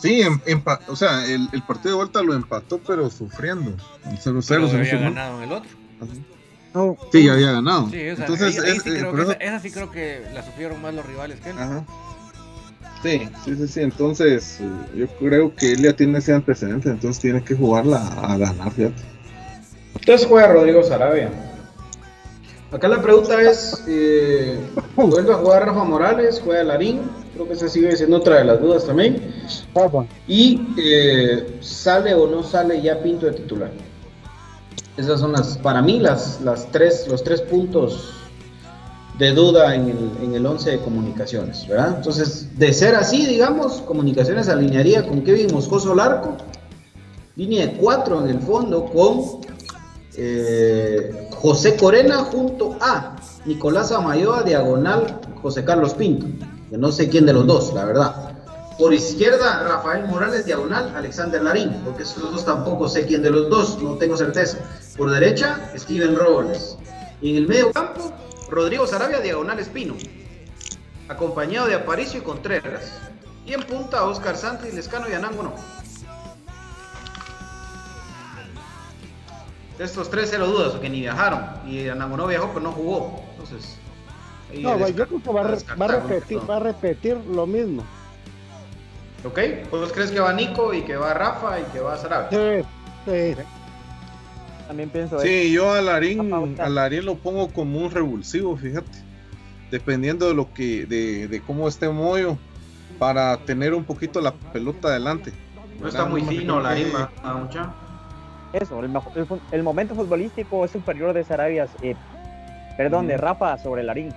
sí, 0.00 0.22
em- 0.22 0.40
empa- 0.46 0.80
o 0.88 0.96
sea, 0.96 1.26
el, 1.26 1.46
el 1.52 1.62
partido 1.62 1.90
de 1.90 1.96
vuelta 1.96 2.22
lo 2.22 2.34
empató, 2.34 2.78
pero 2.86 3.10
sufriendo. 3.10 3.76
El 4.10 4.18
0-0 4.18 4.44
Pero 4.48 4.68
se 4.68 4.76
había 4.78 4.96
ganado 4.96 5.38
en 5.38 5.42
el 5.44 5.52
otro. 5.52 5.70
No, 6.72 6.96
Sí, 7.12 7.24
ya 7.24 7.32
había 7.34 7.52
ganado. 7.52 7.90
Sí, 7.90 8.08
o 8.08 8.16
sea, 8.16 8.24
Entonces, 8.26 8.58
ahí, 8.58 8.70
ahí 8.70 8.76
es- 8.78 8.82
sí 8.82 8.88
eh, 8.90 8.96
creo 8.98 9.12
que 9.12 9.22
esa, 9.22 9.32
esa 9.32 9.60
sí 9.60 9.70
creo 9.70 9.90
que 9.90 10.22
la 10.32 10.42
sufrieron 10.42 10.80
más 10.80 10.94
los 10.94 11.04
rivales 11.04 11.38
que 11.40 11.50
él. 11.50 11.58
Ajá. 11.58 11.84
Sí, 13.02 13.28
sí, 13.44 13.56
sí, 13.56 13.68
sí. 13.68 13.80
Entonces, 13.80 14.58
eh, 14.60 14.68
yo 14.96 15.06
creo 15.18 15.54
que 15.54 15.72
él 15.72 15.82
ya 15.82 15.92
tiene 15.94 16.18
ese 16.18 16.32
antecedente, 16.32 16.88
entonces 16.88 17.20
tiene 17.20 17.42
que 17.42 17.54
jugarla 17.54 18.06
a 18.22 18.36
ganar, 18.38 18.70
fíjate. 18.72 19.02
Entonces 19.98 20.26
juega 20.26 20.48
Rodrigo 20.52 20.82
Sarabia. 20.82 21.30
Acá 22.72 22.86
la 22.86 23.02
pregunta 23.02 23.40
es, 23.42 23.82
eh, 23.88 24.56
¿vuelve 24.96 25.32
a 25.32 25.36
jugar 25.36 25.66
Rafa 25.66 25.84
Morales? 25.84 26.40
¿Juega 26.44 26.62
Larín? 26.62 27.00
Creo 27.34 27.48
que 27.48 27.54
esa 27.54 27.68
sigue 27.68 27.96
siendo 27.96 28.18
otra 28.18 28.36
de 28.38 28.44
las 28.44 28.60
dudas 28.60 28.86
también. 28.86 29.34
Rafa. 29.74 30.06
Y 30.28 30.68
eh, 30.78 31.58
¿sale 31.60 32.14
o 32.14 32.28
no 32.28 32.44
sale 32.44 32.80
ya 32.80 33.02
Pinto 33.02 33.26
de 33.26 33.32
titular? 33.32 33.70
Esas 34.96 35.18
son 35.18 35.32
las, 35.32 35.58
para 35.58 35.82
mí, 35.82 35.98
las, 35.98 36.40
las 36.42 36.70
tres, 36.70 37.08
los 37.08 37.24
tres 37.24 37.40
puntos 37.40 38.14
de 39.18 39.32
duda 39.32 39.74
en 39.74 39.88
el, 39.88 40.10
en 40.22 40.34
el 40.34 40.46
11 40.46 40.70
de 40.70 40.78
comunicaciones, 40.78 41.66
¿verdad? 41.66 41.94
Entonces, 41.96 42.56
de 42.56 42.72
ser 42.72 42.94
así, 42.94 43.26
digamos, 43.26 43.80
comunicaciones 43.82 44.48
alinearía 44.48 45.06
con 45.06 45.22
Kevin 45.22 45.52
Moscoso 45.52 45.94
Larco, 45.94 46.36
línea 47.36 47.66
de 47.66 47.72
cuatro 47.72 48.20
en 48.24 48.30
el 48.30 48.40
fondo 48.40 48.86
con 48.86 49.40
eh, 50.16 51.28
José 51.32 51.76
Corena 51.76 52.18
junto 52.18 52.76
a 52.80 53.16
Nicolás 53.44 53.92
Amayoa, 53.92 54.42
diagonal 54.42 55.20
José 55.40 55.64
Carlos 55.64 55.94
Pinto, 55.94 56.26
que 56.68 56.76
no 56.76 56.92
sé 56.92 57.08
quién 57.08 57.26
de 57.26 57.32
los 57.32 57.46
dos, 57.46 57.72
la 57.72 57.84
verdad. 57.84 58.36
Por 58.78 58.94
izquierda, 58.94 59.62
Rafael 59.68 60.06
Morales, 60.06 60.46
diagonal, 60.46 60.94
Alexander 60.96 61.42
Larín, 61.42 61.70
porque 61.84 62.02
esos 62.02 62.22
dos 62.32 62.44
tampoco 62.44 62.88
sé 62.88 63.04
quién 63.04 63.22
de 63.22 63.30
los 63.30 63.50
dos, 63.50 63.80
no 63.82 63.96
tengo 63.96 64.16
certeza. 64.16 64.58
Por 64.96 65.10
derecha, 65.10 65.70
Steven 65.76 66.16
Robles. 66.16 66.76
Y 67.20 67.32
en 67.32 67.36
el 67.36 67.48
medio 67.48 67.72
campo, 67.72 68.12
Rodrigo 68.48 68.86
Sarabia, 68.86 69.20
diagonal 69.20 69.58
Espino, 69.58 69.94
acompañado 71.08 71.66
de 71.66 71.74
Aparicio 71.74 72.20
y 72.20 72.22
Contreras. 72.22 72.92
Y 73.44 73.52
en 73.52 73.62
punta, 73.64 74.04
Oscar 74.04 74.36
Santos, 74.36 74.72
Lescano 74.72 75.08
y 75.10 75.12
Anango 75.12 75.52
De 79.80 79.86
estos 79.86 80.10
tres, 80.10 80.28
cero 80.30 80.46
dudas, 80.46 80.72
porque 80.72 80.90
ni 80.90 81.00
viajaron. 81.00 81.40
Y 81.66 81.88
Anango 81.88 82.18
no 82.18 82.26
viajó, 82.26 82.48
pero 82.48 82.60
no 82.60 82.72
jugó. 82.72 83.24
Entonces, 83.32 83.78
No, 84.60 84.76
yo 84.90 85.06
creo 85.06 85.22
que 85.22 85.32
va 85.32 85.40
a, 85.40 85.44
re- 85.44 85.48
va 85.48 85.52
a 85.52 85.54
descartar, 85.54 86.02
¿no? 86.02 86.08
repetir, 86.08 86.50
va 86.50 86.56
a 86.56 86.60
repetir 86.60 87.16
lo 87.16 87.46
mismo. 87.46 87.82
¿Ok? 89.24 89.38
¿Vos 89.70 89.90
crees 89.94 90.10
que 90.10 90.20
va 90.20 90.34
Nico 90.34 90.74
y 90.74 90.82
que 90.82 90.96
va 90.96 91.14
Rafa 91.14 91.60
y 91.60 91.62
que 91.72 91.80
va 91.80 91.96
Sarabia? 91.96 92.28
Sí, 92.30 92.66
sí. 93.06 93.42
También 94.68 94.90
pienso 94.90 95.16
eso. 95.16 95.24
Sí, 95.24 95.50
yo 95.50 95.72
a 95.72 95.80
Larín, 95.80 96.30
a 96.60 96.68
Larín 96.68 97.06
lo 97.06 97.14
pongo 97.14 97.48
como 97.48 97.78
un 97.78 97.90
revulsivo, 97.90 98.58
fíjate. 98.58 98.98
Dependiendo 99.70 100.28
de 100.28 100.34
lo 100.34 100.52
que, 100.52 100.84
de, 100.84 101.26
de 101.26 101.40
cómo 101.40 101.66
esté 101.68 101.88
Moyo, 101.88 102.36
para 102.98 103.34
tener 103.46 103.72
un 103.72 103.84
poquito 103.84 104.20
la 104.20 104.32
pelota 104.34 104.88
adelante. 104.88 105.32
No 105.80 105.88
está 105.88 106.04
muy 106.04 106.20
fino 106.20 106.60
Larín, 106.60 106.88
que- 106.92 107.28
mucha. 107.28 107.72
Eso, 108.52 108.80
el, 108.80 108.86
el 109.14 109.26
el 109.52 109.62
momento 109.62 109.94
futbolístico 109.94 110.64
es 110.64 110.72
superior 110.72 111.12
de 111.12 111.22
Sarabia, 111.24 111.68
eh, 111.82 111.94
perdón, 112.76 113.06
de. 113.06 113.16
Rafa 113.16 113.56
sobre 113.58 113.82
Larín. 113.82 114.12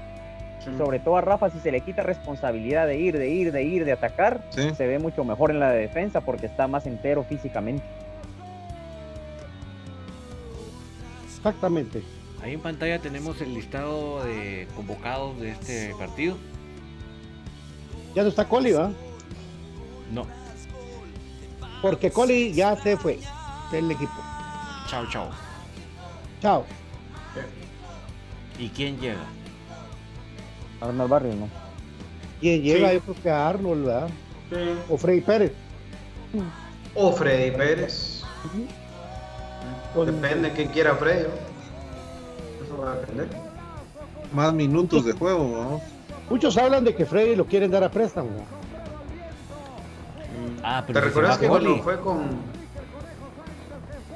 Sobre 0.78 1.00
todo 1.00 1.18
a 1.18 1.22
Rafa, 1.22 1.50
si 1.50 1.60
se 1.60 1.72
le 1.74 1.82
quita 1.82 2.04
responsabilidad 2.04 2.88
de 2.88 2.98
ir, 2.98 3.18
de 3.18 3.28
ir, 3.30 3.52
de 3.52 3.64
ir, 3.64 3.84
de 3.84 3.92
atacar, 3.92 4.46
Sí. 4.52 4.74
se 4.76 4.88
ve 4.88 4.98
mucho 4.98 5.26
mejor 5.26 5.52
en 5.52 5.60
la 5.60 5.70
defensa 5.72 6.22
porque 6.22 6.46
está 6.46 6.68
más 6.70 6.88
entero 6.88 7.24
físicamente. 7.26 7.84
Exactamente. 11.38 12.02
Ahí 12.42 12.54
en 12.54 12.62
pantalla 12.62 13.00
tenemos 13.00 13.42
el 13.42 13.54
listado 13.54 14.24
de 14.24 14.68
convocados 14.76 15.40
de 15.40 15.52
este 15.52 15.94
partido. 16.00 16.38
Ya 18.16 18.24
no 18.24 18.30
está 18.30 18.48
Coli, 18.48 18.72
¿va? 18.72 18.92
No. 20.12 20.26
Porque 21.82 22.12
Coli 22.12 22.54
ya 22.54 22.76
se 22.78 22.96
fue 22.96 23.20
del 23.74 23.92
equipo. 23.92 24.14
Chao, 24.88 25.06
chao. 25.10 25.30
Chao. 26.42 26.66
¿Y 28.60 28.70
quién 28.70 29.00
llega? 29.00 29.24
Arnold 30.82 31.10
Barrios, 31.10 31.36
¿no? 31.36 31.50
Quien 32.40 32.62
llega, 32.62 32.90
Sí. 32.90 32.94
yo 32.96 33.02
creo 33.02 33.16
que 33.24 33.30
a 33.32 33.50
Arnold, 33.50 33.86
¿verdad? 33.86 34.10
O 34.90 34.98
Freddy 34.98 35.22
Pérez. 35.22 35.54
O 36.94 37.12
Freddy 37.12 37.52
Pérez. 37.52 38.24
Depende 39.96 40.50
de 40.50 40.56
quién 40.56 40.70
quiera 40.70 40.96
Freddy. 40.96 41.24
¿no? 41.24 42.66
Eso 42.66 42.78
va 42.82 42.92
a 42.92 42.96
depender. 42.98 43.28
Más 44.34 44.54
minutos 44.54 45.06
de 45.06 45.14
juego, 45.14 45.52
vamos. 45.58 45.82
Muchos 46.30 46.58
hablan 46.58 46.84
de 46.84 46.96
que 46.96 47.06
Freddy 47.06 47.36
lo 47.36 47.46
quieren 47.46 47.72
dar 47.72 47.84
a 47.84 47.90
préstamo. 47.90 48.30
Ah, 50.64 50.84
¿Te 50.86 50.94
pero 50.94 51.06
se 51.06 51.10
recuerdas 51.10 51.38
que 51.38 51.48
cuando 51.48 51.78
fue 51.84 52.00
con. 52.00 52.53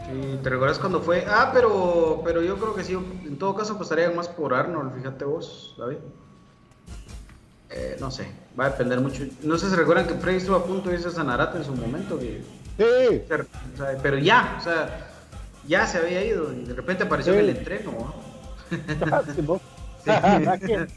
Sí, 0.07 0.39
¿te 0.41 0.49
recuerdas 0.49 0.79
cuando 0.79 1.01
fue? 1.01 1.25
Ah, 1.27 1.51
pero, 1.53 2.21
pero 2.23 2.41
yo 2.41 2.57
creo 2.57 2.73
que 2.73 2.83
sí, 2.83 2.93
en 2.93 3.37
todo 3.37 3.55
caso 3.55 3.73
apostaría 3.73 4.09
más 4.11 4.27
por 4.29 4.53
Arnold, 4.53 4.93
fíjate 4.95 5.25
vos, 5.25 5.75
David. 5.77 5.97
eh, 7.69 7.97
no 7.99 8.09
sé, 8.09 8.31
va 8.57 8.67
a 8.67 8.69
depender 8.69 9.01
mucho. 9.01 9.23
No 9.43 9.57
sé 9.57 9.69
si 9.69 9.75
recuerdan 9.75 10.07
que 10.07 10.13
Freddy 10.13 10.37
estuvo 10.37 10.55
a 10.55 10.63
punto 10.65 10.89
de 10.89 10.95
irse 10.95 11.09
a 11.09 11.11
Sanarate 11.11 11.57
en 11.57 11.65
su 11.65 11.75
momento. 11.75 12.17
Que, 12.17 12.41
Sí. 12.77 13.21
o 13.73 13.77
sea, 13.77 13.97
pero 14.01 14.17
ya, 14.17 14.55
o 14.59 14.63
sea, 14.63 15.09
ya 15.67 15.85
se 15.85 15.97
había 15.97 16.23
ido 16.23 16.53
y 16.53 16.63
de 16.63 16.73
repente 16.73 17.03
apareció 17.03 17.33
Sí. 17.33 17.39
en 17.39 17.45
el 17.49 17.57
entreno. 17.57 17.91
¿no? 17.91 18.13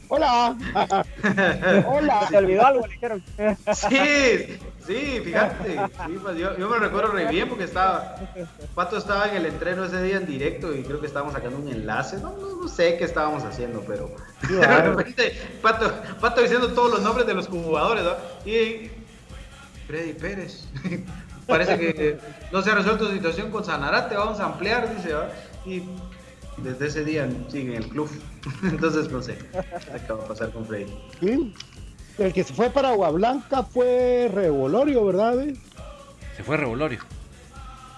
Hola. 0.07 0.55
Hola. 1.87 2.27
¿Te 2.29 2.37
olvidó 2.37 2.65
algo? 2.65 2.87
Le 2.87 2.93
dijeron. 2.93 3.23
Sí, 3.73 4.59
sí, 4.85 5.21
fíjate. 5.23 5.73
sí, 5.73 6.19
pues, 6.21 6.37
yo, 6.37 6.57
yo 6.57 6.69
me 6.69 6.77
recuerdo 6.77 7.11
re 7.11 7.27
bien 7.27 7.49
porque 7.49 7.65
estaba. 7.65 8.15
Pato 8.75 8.97
estaba 8.97 9.27
en 9.29 9.35
el 9.37 9.45
entreno 9.45 9.85
ese 9.85 10.01
día 10.01 10.17
en 10.17 10.25
directo 10.25 10.75
y 10.75 10.83
creo 10.83 10.99
que 10.99 11.07
estábamos 11.07 11.33
sacando 11.33 11.57
un 11.57 11.67
enlace. 11.67 12.17
No, 12.17 12.35
no, 12.37 12.61
no 12.61 12.67
sé 12.67 12.97
qué 12.97 13.03
estábamos 13.03 13.43
haciendo, 13.43 13.83
pero. 13.87 14.11
De 14.47 14.65
repente, 14.65 15.33
Pato, 15.61 15.91
Pato 16.19 16.41
diciendo 16.41 16.73
todos 16.73 16.91
los 16.91 17.01
nombres 17.01 17.27
de 17.27 17.33
los 17.33 17.47
jugadores, 17.47 18.03
¿no? 18.03 18.49
Y. 18.49 18.91
Freddy 19.87 20.13
Pérez. 20.13 20.67
Parece 21.47 21.77
que 21.77 22.17
no 22.51 22.61
se 22.61 22.71
ha 22.71 22.75
resuelto 22.75 23.07
su 23.07 23.13
situación 23.13 23.51
con 23.51 23.65
Sanarate, 23.65 24.15
vamos 24.15 24.39
a 24.39 24.45
ampliar, 24.45 24.95
dice, 24.95 25.13
¿va? 25.13 25.29
Y 25.65 25.83
desde 26.57 26.87
ese 26.87 27.05
día 27.05 27.29
sigue 27.49 27.75
en 27.75 27.83
el 27.83 27.89
club. 27.89 28.09
Entonces, 28.63 29.11
no 29.11 29.21
sé. 29.21 29.37
¿Qué 30.07 30.13
va 30.13 30.23
a 30.23 30.27
pasar 30.27 30.51
con 30.51 30.65
Freddy? 30.65 30.93
Sí. 31.19 31.53
El 32.17 32.33
que 32.33 32.43
se 32.43 32.53
fue 32.53 32.69
para 32.69 32.89
Agua 32.89 33.09
Blanca 33.11 33.63
fue 33.63 34.29
Revolorio, 34.33 35.05
¿verdad? 35.05 35.37
ve? 35.37 35.55
Se 36.35 36.43
fue 36.43 36.57
Revolorio. 36.57 36.99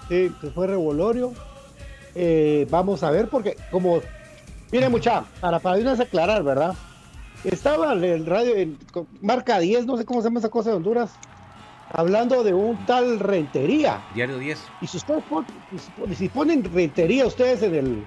Sí, 0.07 0.31
se 0.39 0.51
fue 0.51 0.67
Revolorio. 0.67 1.33
Eh, 2.15 2.67
vamos 2.69 3.03
a 3.03 3.11
ver, 3.11 3.27
porque 3.27 3.57
como. 3.71 4.01
Miren, 4.71 4.91
mucha, 4.91 5.23
para, 5.39 5.59
para 5.59 5.77
una 5.77 5.91
vez 5.91 5.99
aclarar, 5.99 6.43
¿verdad? 6.43 6.75
Estaba 7.43 7.93
en 7.93 8.03
el 8.03 8.25
radio, 8.25 8.55
en 8.55 8.77
marca 9.21 9.59
10, 9.59 9.85
no 9.85 9.97
sé 9.97 10.05
cómo 10.05 10.21
se 10.21 10.29
llama 10.29 10.39
esa 10.39 10.49
cosa 10.49 10.69
de 10.69 10.77
Honduras, 10.77 11.11
hablando 11.91 12.43
de 12.43 12.53
un 12.53 12.77
tal 12.85 13.19
Rentería. 13.19 14.01
Diario 14.15 14.37
10. 14.37 14.63
Y 14.81 14.87
si 14.87 14.97
ustedes 14.97 15.23
si 16.17 16.29
ponen 16.29 16.63
Rentería 16.63 17.25
ustedes 17.25 17.61
en 17.63 17.75
el. 17.75 18.05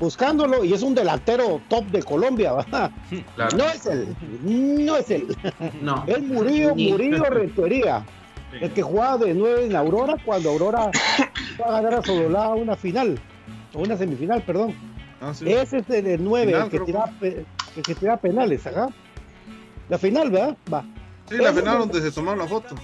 Buscándolo, 0.00 0.64
y 0.64 0.72
es 0.72 0.82
un 0.82 0.94
delantero 0.94 1.60
top 1.68 1.84
de 1.86 2.02
Colombia, 2.02 2.52
¿verdad? 2.54 2.90
Claro. 3.36 3.56
No 3.56 3.64
es 3.64 3.86
él, 3.86 4.16
no 4.42 4.96
es 4.96 5.10
él. 5.10 5.36
No. 5.80 6.02
Es 6.06 6.20
Murillo, 6.22 6.74
Murillo 6.74 7.24
Rentería. 7.30 8.04
El 8.60 8.70
que 8.72 8.82
jugaba 8.82 9.18
de 9.18 9.34
9 9.34 9.66
en 9.66 9.74
Aurora 9.76 10.16
cuando 10.24 10.50
Aurora 10.50 10.90
va 11.60 11.66
a 11.66 11.80
ganar 11.80 11.94
a 12.00 12.02
Sololá 12.02 12.48
una 12.50 12.76
final, 12.76 13.18
o 13.72 13.80
una 13.82 13.96
semifinal, 13.96 14.42
perdón. 14.42 14.74
Ah, 15.20 15.32
sí. 15.34 15.50
Ese 15.50 15.78
es 15.78 15.90
el 15.90 16.04
de 16.04 16.18
9, 16.18 16.46
Final, 16.52 16.62
el 16.62 16.70
que 16.70 16.80
tira, 16.80 17.04
pe- 17.18 17.46
el 17.76 17.82
que 17.82 17.94
tira 17.94 18.16
penales, 18.16 18.66
ajá. 18.66 18.88
La 19.88 19.98
final, 19.98 20.30
¿verdad? 20.30 20.56
Va. 20.72 20.84
Sí, 21.28 21.36
la 21.38 21.50
Ese 21.50 21.60
final 21.60 21.78
donde 21.78 22.00
se 22.00 22.12
tomaron 22.12 22.38
la 22.40 22.46
foto. 22.46 22.74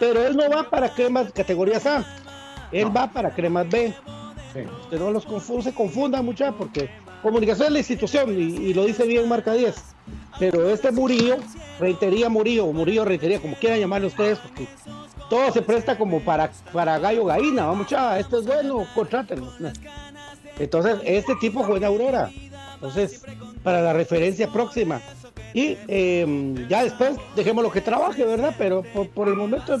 Pero 0.00 0.26
él 0.26 0.36
no 0.36 0.48
va 0.48 0.68
para 0.68 0.92
cremas 0.94 1.32
categorías 1.32 1.84
A. 1.86 2.04
Él 2.72 2.96
va 2.96 3.06
para 3.12 3.30
cremas 3.30 3.68
B. 3.68 3.94
Que 4.90 4.96
no 4.98 5.10
los 5.10 5.26
confu- 5.26 5.62
se 5.62 5.72
confundan 5.74 6.24
mucha 6.24 6.52
porque 6.52 6.88
comunicación 7.22 7.66
es 7.68 7.72
la 7.72 7.78
institución 7.80 8.30
y, 8.38 8.72
lo 8.74 8.84
dice 8.84 9.06
bien 9.06 9.28
marca 9.28 9.52
10. 9.52 9.74
Pero 10.38 10.68
este 10.70 10.90
Murillo, 10.92 11.36
reitería 11.80 12.28
Murillo, 12.28 12.66
Murillo 12.72 13.04
reitería, 13.04 13.40
como 13.40 13.56
quieran 13.56 13.78
llamarlo 13.80 14.08
ustedes, 14.08 14.38
porque 14.38 14.66
todo 15.30 15.50
se 15.52 15.62
presta 15.62 15.96
como 15.96 16.20
para, 16.20 16.50
para 16.72 16.98
gallo 16.98 17.24
gallina. 17.24 17.66
Vamos, 17.66 17.86
chava, 17.86 18.18
esto 18.18 18.40
es 18.40 18.46
bueno, 18.46 18.86
contrátenlo. 18.94 19.50
Entonces, 20.58 20.98
este 21.04 21.34
tipo 21.36 21.62
juega 21.62 21.78
en 21.78 21.84
Aurora. 21.92 22.30
Entonces, 22.74 23.22
para 23.62 23.80
la 23.80 23.92
referencia 23.92 24.48
próxima. 24.48 25.00
Y 25.54 25.78
eh, 25.88 26.66
ya 26.68 26.82
después 26.84 27.16
dejémoslo 27.36 27.70
que 27.70 27.80
trabaje, 27.80 28.24
¿verdad? 28.24 28.54
Pero 28.58 28.82
por, 28.82 29.08
por 29.08 29.28
el 29.28 29.34
momento, 29.36 29.78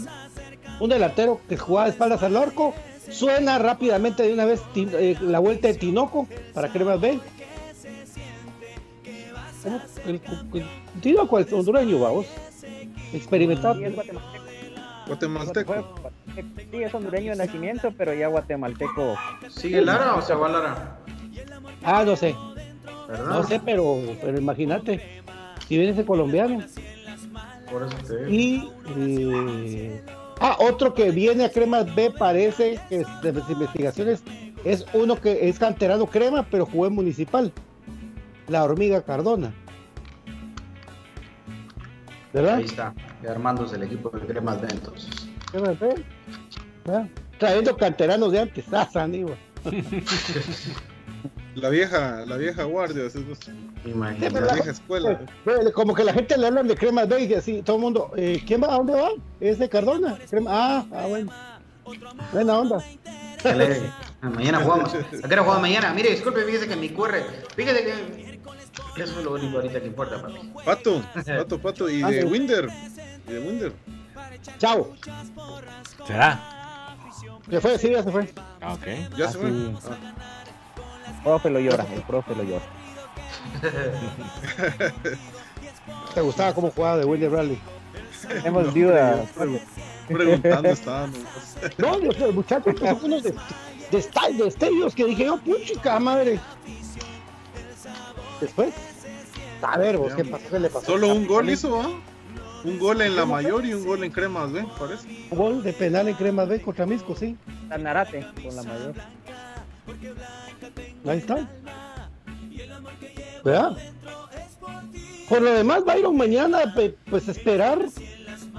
un 0.80 0.88
delantero 0.88 1.40
que 1.48 1.56
jugaba 1.56 1.86
de 1.86 1.92
espaldas 1.92 2.22
al 2.22 2.36
arco, 2.36 2.72
suena 3.10 3.58
rápidamente 3.58 4.22
de 4.22 4.32
una 4.32 4.44
vez 4.44 4.62
eh, 4.76 5.16
la 5.20 5.38
vuelta 5.38 5.68
de 5.68 5.74
Tinoco 5.74 6.26
para 6.52 6.68
Cremas 6.70 7.00
B. 7.00 7.18
¿Cómo? 9.62 9.80
El, 10.06 10.20
el- 10.54 11.00
Tinoco 11.00 11.38
es 11.38 11.52
hondureño, 11.52 11.98
vamos. 11.98 12.26
Experimentado. 13.12 13.74
Sí, 13.76 13.84
es 13.84 13.94
guatemalteco. 13.94 14.44
Guatemalteco. 15.06 16.00
Sí, 16.70 16.82
es 16.82 16.94
hondureño 16.94 17.30
de 17.32 17.36
nacimiento, 17.38 17.92
pero 17.96 18.12
ya 18.14 18.28
guatemalteco. 18.28 19.16
¿Sigue 19.48 19.80
Lara 19.82 20.16
o 20.16 20.22
se 20.22 20.34
va 20.34 20.48
Lara? 20.48 20.98
Ah, 21.82 22.02
no 22.04 22.16
sé. 22.16 22.34
¿Verdad? 23.08 23.26
No 23.26 23.42
sé, 23.44 23.60
pero, 23.64 23.98
pero 24.20 24.38
imagínate. 24.38 25.22
Si 25.68 25.76
viene 25.76 25.92
ese 25.92 26.04
colombiano. 26.04 26.62
Por 27.70 27.82
eso 27.84 27.96
te 28.06 28.24
digo. 28.26 28.30
Y. 28.30 28.70
eh, 28.98 30.02
ah, 30.40 30.56
otro 30.60 30.94
que 30.94 31.10
viene 31.10 31.44
a 31.44 31.50
Cremas 31.50 31.92
B 31.94 32.10
parece 32.10 32.78
que 32.88 33.00
es 33.00 33.06
de 33.22 33.32
las 33.32 33.48
investigaciones 33.50 34.22
es 34.64 34.86
uno 34.94 35.20
que 35.20 35.48
es 35.48 35.58
canterano 35.58 36.06
crema, 36.06 36.46
pero 36.50 36.66
jugó 36.66 36.86
en 36.86 36.94
municipal. 36.94 37.52
La 38.48 38.64
hormiga 38.64 39.02
Cardona. 39.02 39.52
¿Verdad? 42.32 42.56
Ahí 42.56 42.64
está, 42.64 42.94
armándose 43.28 43.76
el 43.76 43.84
equipo 43.84 44.10
de 44.10 44.26
Cremas 44.26 44.60
B 44.60 44.68
entonces. 44.70 45.28
Cremas 45.50 45.78
B. 45.78 45.94
¿verdad? 46.84 47.08
Trayendo 47.38 47.76
canteranos 47.76 48.32
de 48.32 48.40
antes. 48.40 48.64
Ah. 48.72 48.88
La 51.54 51.68
vieja, 51.68 52.24
la 52.26 52.36
vieja 52.36 52.64
guardia, 52.64 53.06
así 53.06 53.24
es, 53.30 53.50
Imagínate. 53.86 54.40
la 54.40 54.54
vieja 54.54 54.70
escuela. 54.70 55.20
Como 55.74 55.94
que 55.94 56.04
la 56.04 56.12
gente 56.12 56.36
le 56.36 56.46
hablan 56.48 56.66
de 56.68 56.76
Cremas 56.76 57.08
B 57.08 57.24
y 57.24 57.34
así, 57.34 57.62
todo 57.62 57.76
el 57.76 57.82
mundo, 57.82 58.10
eh, 58.16 58.42
¿quién 58.46 58.62
va? 58.62 58.68
¿A 58.74 58.76
dónde 58.78 58.94
va? 58.94 59.08
Es 59.40 59.58
de 59.58 59.68
Cardona. 59.68 60.18
Crema- 60.30 60.50
Ah, 60.50 60.86
ah, 60.92 61.06
bueno. 61.06 61.32
Buena 62.32 62.58
onda. 62.58 62.78
Ah, 63.44 64.30
Mañana 64.30 64.60
jugamos. 64.60 64.94
¿A 64.94 65.02
qué 65.08 65.26
hora 65.26 65.42
jugamos 65.42 65.60
mañana? 65.60 65.92
Mire, 65.92 66.10
disculpe, 66.10 66.42
fíjese 66.44 66.66
que 66.66 66.76
mi 66.76 66.88
QR. 66.90 67.16
Fíjese 67.54 67.84
que. 67.84 68.40
Eso 68.96 69.18
es 69.18 69.24
lo 69.24 69.32
único 69.34 69.56
ahorita 69.56 69.80
que 69.80 69.86
importa, 69.86 70.22
papi. 70.22 70.52
Pato, 70.64 71.02
pato, 71.38 71.58
pato. 71.60 71.90
Y 71.90 72.02
Ah, 72.02 72.08
de 72.10 72.22
sí. 72.22 72.26
Winder. 72.26 72.68
Y 73.28 73.32
de 73.32 73.38
Winder. 73.40 73.72
Chao. 74.58 74.94
¿Será? 76.06 76.40
Se 77.50 77.60
fue, 77.60 77.78
sí, 77.78 77.90
ya 77.90 78.02
se 78.02 78.10
fue. 78.10 78.28
Ah, 78.60 78.74
ok. 78.74 78.86
Ya 79.18 79.28
se 79.30 79.38
fue. 79.38 79.50
Ah, 79.50 80.43
Profe 81.24 81.50
lo 81.50 81.58
llora, 81.60 81.86
el 81.92 82.02
profe 82.02 82.34
lo 82.36 82.42
llora. 82.44 82.64
¿Te 86.14 86.20
gustaba 86.20 86.54
cómo 86.54 86.70
jugaba 86.70 86.98
de 86.98 87.04
William 87.04 87.32
Bradley? 87.32 87.58
Tenemos 88.28 88.72
viuda. 88.72 89.24
preguntando 90.06 90.68
estaban. 90.70 91.12
No, 91.78 91.98
los, 91.98 92.34
muchachos 92.34 92.74
son 92.78 92.98
unos 93.02 93.22
de, 93.22 93.34
de, 93.90 93.98
esta- 93.98 94.28
de 94.28 94.44
destellos 94.44 94.94
que 94.94 95.04
dije 95.06 95.24
yo, 95.24 95.38
puchica 95.38 95.98
madre. 95.98 96.38
Después, 98.40 98.74
a 99.62 99.78
ver, 99.78 99.96
vos, 99.96 100.14
¿qué 100.14 100.24
pasó? 100.24 100.44
¿Qué 100.50 100.58
le 100.60 100.68
pasó? 100.68 100.86
Solo 100.86 101.08
un 101.08 101.26
gol 101.26 101.48
hizo, 101.50 101.80
¿ah? 101.80 101.88
Un 102.64 102.78
gol 102.78 103.02
en 103.02 103.14
la 103.16 103.26
mayor 103.26 103.64
y 103.66 103.74
un 103.74 103.84
gol 103.84 104.04
en 104.04 104.10
cremas, 104.10 104.50
¿ve? 104.52 104.66
Parece. 104.78 105.06
Un 105.30 105.38
gol 105.38 105.62
de 105.62 105.72
penal 105.72 106.08
en 106.08 106.14
Crema 106.14 106.44
B 106.44 106.60
contra 106.62 106.86
Misco, 106.86 107.14
sí. 107.14 107.36
Tanarate 107.68 108.26
con 108.42 108.56
la 108.56 108.62
mayor. 108.62 108.94
Ahí 111.06 111.18
está. 111.18 111.48
¿Verdad? 113.44 113.76
Por 115.28 115.42
lo 115.42 115.52
demás, 115.52 115.84
Byron, 115.84 116.16
mañana, 116.16 116.74
pues 117.10 117.28
esperar 117.28 117.78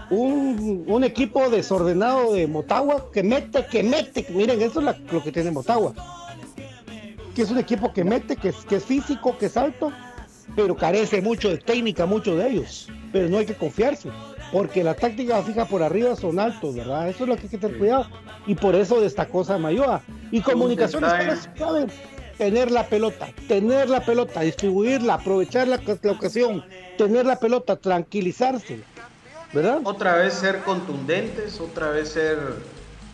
un, 0.09 0.83
un 0.87 1.03
equipo 1.03 1.49
desordenado 1.49 2.33
de 2.33 2.47
Motagua 2.47 3.11
que 3.11 3.23
mete, 3.23 3.65
que 3.65 3.83
mete. 3.83 4.25
Miren, 4.29 4.61
eso 4.61 4.79
es 4.79 4.85
la- 4.85 4.97
lo 5.11 5.23
que 5.23 5.31
tiene 5.31 5.51
Motagua. 5.51 5.93
Que 7.35 7.41
es 7.41 7.51
un 7.51 7.57
equipo 7.57 7.91
que 7.93 8.03
mete, 8.03 8.35
que 8.35 8.49
es, 8.49 8.55
que 8.65 8.75
es 8.77 8.85
físico, 8.85 9.37
que 9.37 9.47
es 9.47 9.57
alto, 9.57 9.91
pero 10.55 10.75
carece 10.75 11.21
mucho 11.21 11.49
de 11.49 11.57
técnica, 11.57 12.05
muchos 12.05 12.37
de 12.37 12.49
ellos. 12.49 12.89
Pero 13.11 13.29
no 13.29 13.37
hay 13.37 13.45
que 13.45 13.55
confiarse, 13.55 14.09
porque 14.51 14.83
la 14.83 14.93
táctica 14.93 15.41
fija 15.43 15.65
por 15.65 15.83
arriba 15.83 16.15
son 16.15 16.39
altos, 16.39 16.75
¿verdad? 16.75 17.09
Eso 17.09 17.23
es 17.23 17.29
lo 17.29 17.35
que 17.35 17.43
hay 17.43 17.49
que 17.49 17.57
tener 17.57 17.77
cuidado. 17.77 18.07
Y 18.47 18.55
por 18.55 18.75
eso 18.75 19.01
destacó 19.01 19.43
Samayoa. 19.43 20.01
Y 20.31 20.41
comunicaciones, 20.41 21.49
Tener 22.37 22.69
la 22.71 22.87
pelota, 22.87 23.29
tener 23.47 23.89
la 23.89 24.03
pelota, 24.03 24.41
distribuirla, 24.41 25.15
aprovechar 25.15 25.67
la, 25.67 25.79
la 26.01 26.11
ocasión, 26.11 26.65
tener 26.97 27.25
la 27.25 27.39
pelota, 27.39 27.77
tranquilizarse, 27.77 28.81
¿verdad? 29.53 29.79
Otra 29.83 30.15
vez 30.17 30.33
ser 30.33 30.61
contundentes, 30.63 31.61
otra 31.61 31.91
vez 31.91 32.09
ser 32.09 32.37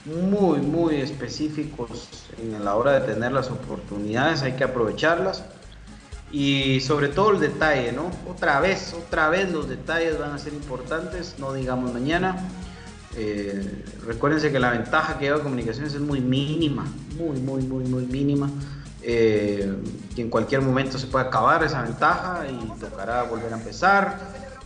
muy, 0.05 0.59
muy 0.59 0.95
específicos 0.95 2.07
en 2.41 2.63
la 2.65 2.75
hora 2.75 2.99
de 2.99 3.13
tener 3.13 3.31
las 3.31 3.51
oportunidades, 3.51 4.41
hay 4.41 4.53
que 4.53 4.63
aprovecharlas. 4.63 5.43
Y 6.31 6.79
sobre 6.79 7.09
todo 7.09 7.31
el 7.31 7.39
detalle, 7.41 7.91
¿no? 7.91 8.09
Otra 8.27 8.61
vez, 8.61 8.93
otra 8.93 9.29
vez 9.29 9.51
los 9.51 9.67
detalles 9.67 10.17
van 10.17 10.31
a 10.31 10.37
ser 10.37 10.53
importantes, 10.53 11.35
no 11.39 11.53
digamos 11.53 11.93
mañana. 11.93 12.47
Eh, 13.17 13.83
recuérdense 14.05 14.51
que 14.51 14.59
la 14.59 14.71
ventaja 14.71 15.19
que 15.19 15.25
lleva 15.25 15.43
comunicaciones 15.43 15.93
es 15.93 15.99
muy 15.99 16.21
mínima, 16.21 16.85
muy, 17.17 17.37
muy, 17.39 17.61
muy, 17.63 17.83
muy 17.83 18.05
mínima. 18.05 18.49
Eh, 19.03 19.73
que 20.15 20.21
en 20.21 20.29
cualquier 20.29 20.61
momento 20.61 20.97
se 20.97 21.07
puede 21.07 21.25
acabar 21.25 21.63
esa 21.63 21.81
ventaja 21.81 22.45
y 22.49 22.79
tocará 22.79 23.23
volver 23.23 23.53
a 23.53 23.57
empezar. 23.57 24.17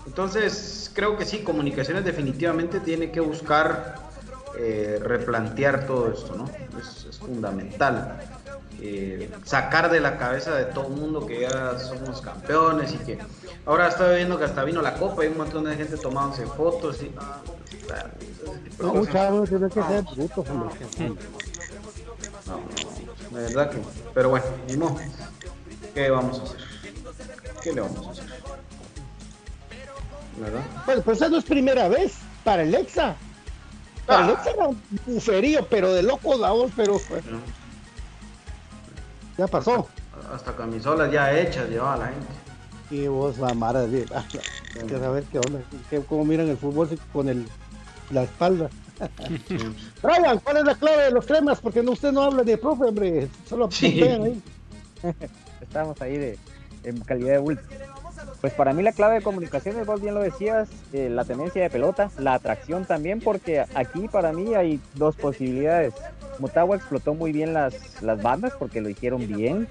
Entonces, 0.05 0.91
creo 0.93 1.17
que 1.17 1.25
sí, 1.25 1.39
comunicaciones 1.39 2.03
definitivamente 2.03 2.79
tiene 2.79 3.11
que 3.11 3.19
buscar 3.19 3.95
eh, 4.57 4.99
replantear 5.01 5.85
todo 5.85 6.11
esto, 6.11 6.35
¿no? 6.35 6.49
Es, 6.79 7.17
fundamental. 7.17 8.19
Eh, 8.81 9.31
sacar 9.45 9.89
de 9.89 9.99
la 9.99 10.17
cabeza 10.17 10.53
de 10.53 10.65
todo 10.65 10.87
el 10.87 10.93
mundo 10.93 11.25
que 11.25 11.41
ya 11.41 11.79
somos 11.79 12.21
campeones 12.21 12.93
y 12.93 12.97
que 12.97 13.17
ahora 13.65 13.87
estoy 13.87 14.17
viendo 14.17 14.37
que 14.37 14.43
hasta 14.43 14.63
vino 14.63 14.81
la 14.81 14.95
copa 14.95 15.23
y 15.25 15.29
un 15.29 15.37
montón 15.37 15.63
de 15.63 15.75
gente 15.75 15.97
tomándose 15.97 16.45
fotos 16.45 17.01
y 17.01 17.11
no, 18.79 19.43
tiene 19.43 19.69
que 19.69 19.81
ser 19.81 20.03
bruto, 20.03 20.43
no, 20.49 20.69
no, 22.45 22.84
de 23.35 23.41
verdad 23.43 23.69
que 23.69 23.77
pero 24.13 24.29
bueno, 24.29 24.45
ni 24.67 24.77
modo. 24.77 24.97
¿Qué 25.93 26.09
vamos 26.09 26.39
a 26.39 26.43
hacer? 26.43 26.57
¿Qué 27.61 27.73
le 27.73 27.81
vamos 27.81 28.07
a 28.07 28.11
hacer? 28.11 28.25
¿Verdad? 30.39 30.61
Pues, 30.85 31.01
pues 31.01 31.17
esa 31.17 31.29
no 31.29 31.37
es 31.37 31.43
primera 31.43 31.87
vez 31.87 32.13
para 32.43 32.63
el 32.63 32.73
Exa. 32.73 33.15
Para 34.05 34.25
el 34.25 34.29
ah. 34.31 34.33
Exa 34.33 34.51
era 34.51 34.67
un 34.67 34.81
buferío, 35.05 35.65
pero 35.69 35.93
de 35.93 36.03
loco 36.03 36.37
la 36.37 36.51
voz, 36.51 36.71
pero. 36.75 36.99
Pues, 37.07 37.23
ya 39.37 39.47
pasó. 39.47 39.87
Hasta, 40.33 40.55
camisolas 40.55 41.11
ya 41.11 41.37
hechas 41.37 41.69
llevaba 41.69 41.97
la 41.97 42.07
gente. 42.07 42.27
Y 42.91 43.07
vos, 43.07 43.37
la 43.37 43.53
mara 43.53 43.81
de. 43.81 44.05
que 44.87 44.99
saber 44.99 45.23
qué 45.25 45.39
onda. 45.39 45.59
cómo 46.07 46.25
miran 46.25 46.47
el 46.47 46.57
fútbol 46.57 46.97
con 47.11 47.29
el, 47.29 47.47
la 48.11 48.23
espalda. 48.23 48.69
Brian, 50.01 50.39
¿cuál 50.39 50.57
es 50.57 50.63
la 50.63 50.75
clave 50.75 51.03
de 51.03 51.11
los 51.11 51.25
cremas? 51.25 51.59
Porque 51.59 51.83
no, 51.83 51.91
usted 51.91 52.11
no 52.11 52.23
habla 52.23 52.43
de 52.43 52.57
profe, 52.57 52.85
hombre. 52.85 53.27
Solo 53.47 53.69
ahí. 53.81 54.41
Estamos 55.61 56.01
ahí 56.01 56.17
de, 56.17 56.37
en 56.83 56.99
calidad 57.01 57.33
de 57.33 57.37
bulto. 57.39 57.63
Pues 58.41 58.53
para 58.53 58.73
mí 58.73 58.83
la 58.83 58.91
clave 58.91 59.15
de 59.15 59.21
comunicaciones, 59.21 59.85
vos 59.85 60.01
bien 60.01 60.13
lo 60.13 60.21
decías, 60.21 60.69
eh, 60.93 61.09
la 61.09 61.25
tenencia 61.25 61.61
de 61.61 61.69
pelota, 61.69 62.11
la 62.17 62.35
atracción 62.35 62.85
también, 62.85 63.19
porque 63.19 63.65
aquí 63.73 64.07
para 64.07 64.31
mí 64.31 64.53
hay 64.55 64.79
dos 64.93 65.15
posibilidades. 65.15 65.93
Motagua 66.39 66.75
explotó 66.75 67.13
muy 67.13 67.31
bien 67.31 67.53
las, 67.53 68.01
las 68.01 68.21
bandas 68.21 68.53
porque 68.57 68.81
lo 68.81 68.89
hicieron 68.89 69.27
bien 69.27 69.67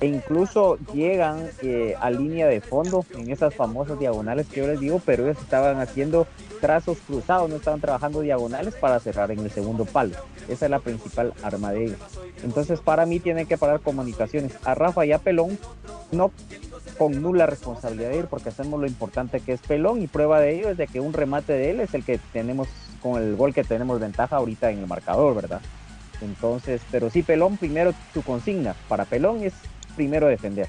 e 0.00 0.06
incluso 0.06 0.78
llegan 0.92 1.48
eh, 1.62 1.94
a 2.00 2.10
línea 2.10 2.48
de 2.48 2.60
fondo 2.60 3.06
en 3.16 3.30
esas 3.30 3.54
famosas 3.54 4.00
diagonales 4.00 4.48
que 4.48 4.60
yo 4.60 4.66
les 4.66 4.80
digo, 4.80 5.00
pero 5.04 5.24
ellos 5.24 5.40
estaban 5.40 5.80
haciendo 5.80 6.26
trazos 6.62 6.98
cruzados, 7.08 7.50
no 7.50 7.56
estaban 7.56 7.80
trabajando 7.80 8.20
diagonales 8.20 8.76
para 8.76 9.00
cerrar 9.00 9.32
en 9.32 9.40
el 9.40 9.50
segundo 9.50 9.84
palo. 9.84 10.14
Esa 10.48 10.66
es 10.66 10.70
la 10.70 10.78
principal 10.78 11.34
arma 11.42 11.72
de 11.72 11.86
ellos. 11.86 11.98
Entonces 12.44 12.78
para 12.78 13.04
mí 13.04 13.18
tienen 13.18 13.48
que 13.48 13.58
parar 13.58 13.80
comunicaciones 13.80 14.52
a 14.64 14.76
Rafa 14.76 15.04
y 15.04 15.10
a 15.10 15.18
Pelón, 15.18 15.58
no 16.12 16.30
con 16.96 17.20
nula 17.20 17.46
responsabilidad 17.46 18.10
de 18.10 18.18
ir, 18.18 18.26
porque 18.26 18.50
hacemos 18.50 18.80
lo 18.80 18.86
importante 18.86 19.40
que 19.40 19.52
es 19.52 19.60
Pelón 19.60 20.02
y 20.02 20.06
prueba 20.06 20.38
de 20.38 20.54
ello 20.54 20.70
es 20.70 20.76
de 20.76 20.86
que 20.86 21.00
un 21.00 21.12
remate 21.12 21.52
de 21.52 21.70
él 21.70 21.80
es 21.80 21.94
el 21.94 22.04
que 22.04 22.20
tenemos 22.32 22.68
con 23.02 23.20
el 23.20 23.34
gol 23.34 23.52
que 23.52 23.64
tenemos 23.64 23.98
ventaja 23.98 24.36
ahorita 24.36 24.70
en 24.70 24.78
el 24.78 24.86
marcador, 24.86 25.34
¿verdad? 25.34 25.60
Entonces, 26.20 26.80
pero 26.92 27.10
sí, 27.10 27.24
Pelón 27.24 27.56
primero 27.56 27.92
su 28.14 28.22
consigna 28.22 28.76
para 28.88 29.04
Pelón 29.04 29.42
es 29.42 29.52
primero 29.96 30.28
defender. 30.28 30.68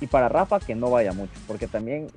Y 0.00 0.06
para 0.06 0.28
Rafa 0.28 0.60
que 0.60 0.74
no 0.74 0.90
vaya 0.90 1.12
mucho, 1.12 1.32
porque 1.46 1.66
también 1.66 2.08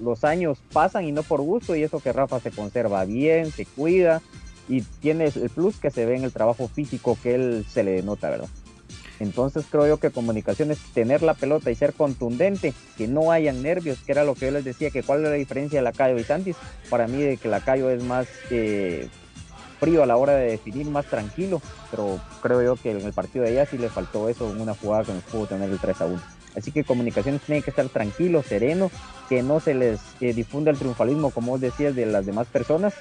los 0.00 0.24
años 0.24 0.58
pasan 0.72 1.04
y 1.04 1.12
no 1.12 1.22
por 1.22 1.40
gusto, 1.40 1.76
y 1.76 1.82
eso 1.82 2.00
que 2.00 2.12
Rafa 2.12 2.40
se 2.40 2.50
conserva 2.50 3.04
bien, 3.04 3.52
se 3.52 3.64
cuida 3.64 4.20
y 4.68 4.82
tiene 4.82 5.26
el 5.26 5.50
plus 5.50 5.76
que 5.78 5.90
se 5.90 6.04
ve 6.04 6.16
en 6.16 6.24
el 6.24 6.32
trabajo 6.32 6.68
físico 6.68 7.16
que 7.22 7.34
él 7.34 7.64
se 7.68 7.84
le 7.84 7.92
denota, 7.92 8.28
¿verdad? 8.28 8.48
Entonces 9.20 9.64
creo 9.68 9.86
yo 9.86 9.98
que 9.98 10.10
comunicación 10.10 10.70
es 10.70 10.78
tener 10.94 11.22
la 11.22 11.34
pelota 11.34 11.70
y 11.70 11.74
ser 11.74 11.92
contundente, 11.92 12.74
que 12.96 13.08
no 13.08 13.32
hayan 13.32 13.62
nervios, 13.62 13.98
que 14.00 14.12
era 14.12 14.24
lo 14.24 14.34
que 14.34 14.46
yo 14.46 14.52
les 14.52 14.64
decía, 14.64 14.90
que 14.90 15.02
cuál 15.02 15.24
es 15.24 15.30
la 15.30 15.34
diferencia 15.34 15.80
de 15.80 15.82
la 15.82 15.92
Cayo 15.92 16.18
y 16.18 16.24
Santis. 16.24 16.56
Para 16.88 17.08
mí 17.08 17.20
de 17.20 17.36
que 17.36 17.48
la 17.48 17.60
Cayo 17.60 17.90
es 17.90 18.02
más 18.02 18.28
eh, 18.50 19.08
frío 19.80 20.02
a 20.02 20.06
la 20.06 20.16
hora 20.16 20.34
de 20.34 20.50
definir, 20.50 20.86
más 20.86 21.06
tranquilo, 21.06 21.60
pero 21.90 22.20
creo 22.42 22.62
yo 22.62 22.76
que 22.76 22.92
en 22.92 23.04
el 23.04 23.12
partido 23.12 23.44
de 23.44 23.52
ella 23.52 23.66
sí 23.66 23.76
le 23.76 23.88
faltó 23.88 24.28
eso 24.28 24.50
en 24.52 24.60
una 24.60 24.74
jugada 24.74 25.04
que 25.04 25.14
nos 25.14 25.24
pudo 25.24 25.46
tener 25.46 25.68
el 25.68 25.78
3 25.78 26.00
a 26.00 26.06
1. 26.06 26.37
Así 26.58 26.72
que 26.72 26.84
comunicaciones 26.84 27.42
tienen 27.42 27.62
que 27.62 27.70
estar 27.70 27.88
tranquilos, 27.88 28.46
serenos, 28.46 28.92
que 29.28 29.42
no 29.42 29.60
se 29.60 29.74
les 29.74 30.00
difunda 30.20 30.70
el 30.70 30.78
triunfalismo, 30.78 31.30
como 31.30 31.52
vos 31.52 31.60
decías, 31.60 31.94
de 31.94 32.06
las 32.06 32.26
demás 32.26 32.46
personas, 32.48 32.94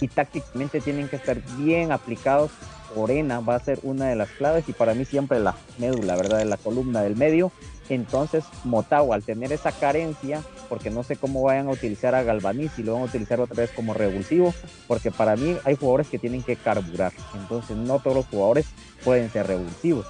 y 0.00 0.08
tácticamente 0.08 0.80
tienen 0.80 1.08
que 1.08 1.16
estar 1.16 1.38
bien 1.58 1.92
aplicados. 1.92 2.50
Orena 2.96 3.40
va 3.40 3.54
a 3.54 3.60
ser 3.60 3.78
una 3.82 4.06
de 4.06 4.16
las 4.16 4.30
claves 4.30 4.68
y 4.68 4.72
para 4.72 4.94
mí 4.94 5.04
siempre 5.04 5.38
la 5.38 5.54
médula, 5.78 6.16
¿verdad? 6.16 6.38
De 6.38 6.44
la 6.44 6.56
columna 6.56 7.02
del 7.02 7.16
medio 7.16 7.52
entonces, 7.90 8.44
Motagua, 8.62 9.16
al 9.16 9.24
tener 9.24 9.52
esa 9.52 9.72
carencia, 9.72 10.42
porque 10.68 10.90
no 10.90 11.02
sé 11.02 11.16
cómo 11.16 11.42
vayan 11.42 11.66
a 11.66 11.72
utilizar 11.72 12.14
a 12.14 12.22
Galvaniz, 12.22 12.70
si 12.76 12.84
lo 12.84 12.94
van 12.94 13.02
a 13.02 13.06
utilizar 13.06 13.40
otra 13.40 13.56
vez 13.56 13.70
como 13.72 13.94
revulsivo, 13.94 14.54
porque 14.86 15.10
para 15.10 15.34
mí 15.34 15.56
hay 15.64 15.74
jugadores 15.74 16.06
que 16.06 16.20
tienen 16.20 16.44
que 16.44 16.54
carburar. 16.54 17.12
Entonces, 17.34 17.76
no 17.76 17.98
todos 17.98 18.16
los 18.18 18.26
jugadores 18.26 18.66
pueden 19.04 19.28
ser 19.30 19.48
revulsivos. 19.48 20.06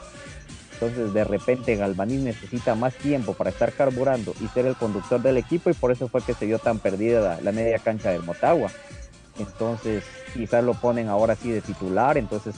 Entonces, 0.80 1.12
de 1.12 1.24
repente, 1.24 1.76
Galvaniz 1.76 2.20
necesita 2.20 2.74
más 2.74 2.94
tiempo 2.94 3.34
para 3.34 3.50
estar 3.50 3.70
carburando 3.72 4.32
y 4.40 4.46
ser 4.48 4.64
el 4.64 4.76
conductor 4.76 5.20
del 5.20 5.36
equipo, 5.36 5.68
y 5.68 5.74
por 5.74 5.92
eso 5.92 6.08
fue 6.08 6.22
que 6.22 6.32
se 6.32 6.46
vio 6.46 6.58
tan 6.58 6.78
perdida 6.78 7.38
la, 7.42 7.52
media 7.52 7.78
cancha 7.78 8.10
del 8.10 8.22
Motagua. 8.22 8.70
Entonces, 9.38 10.04
quizás 10.32 10.64
lo 10.64 10.72
ponen 10.72 11.08
ahora 11.08 11.36
sí 11.36 11.50
de 11.50 11.60
titular. 11.60 12.16
Entonces, 12.16 12.54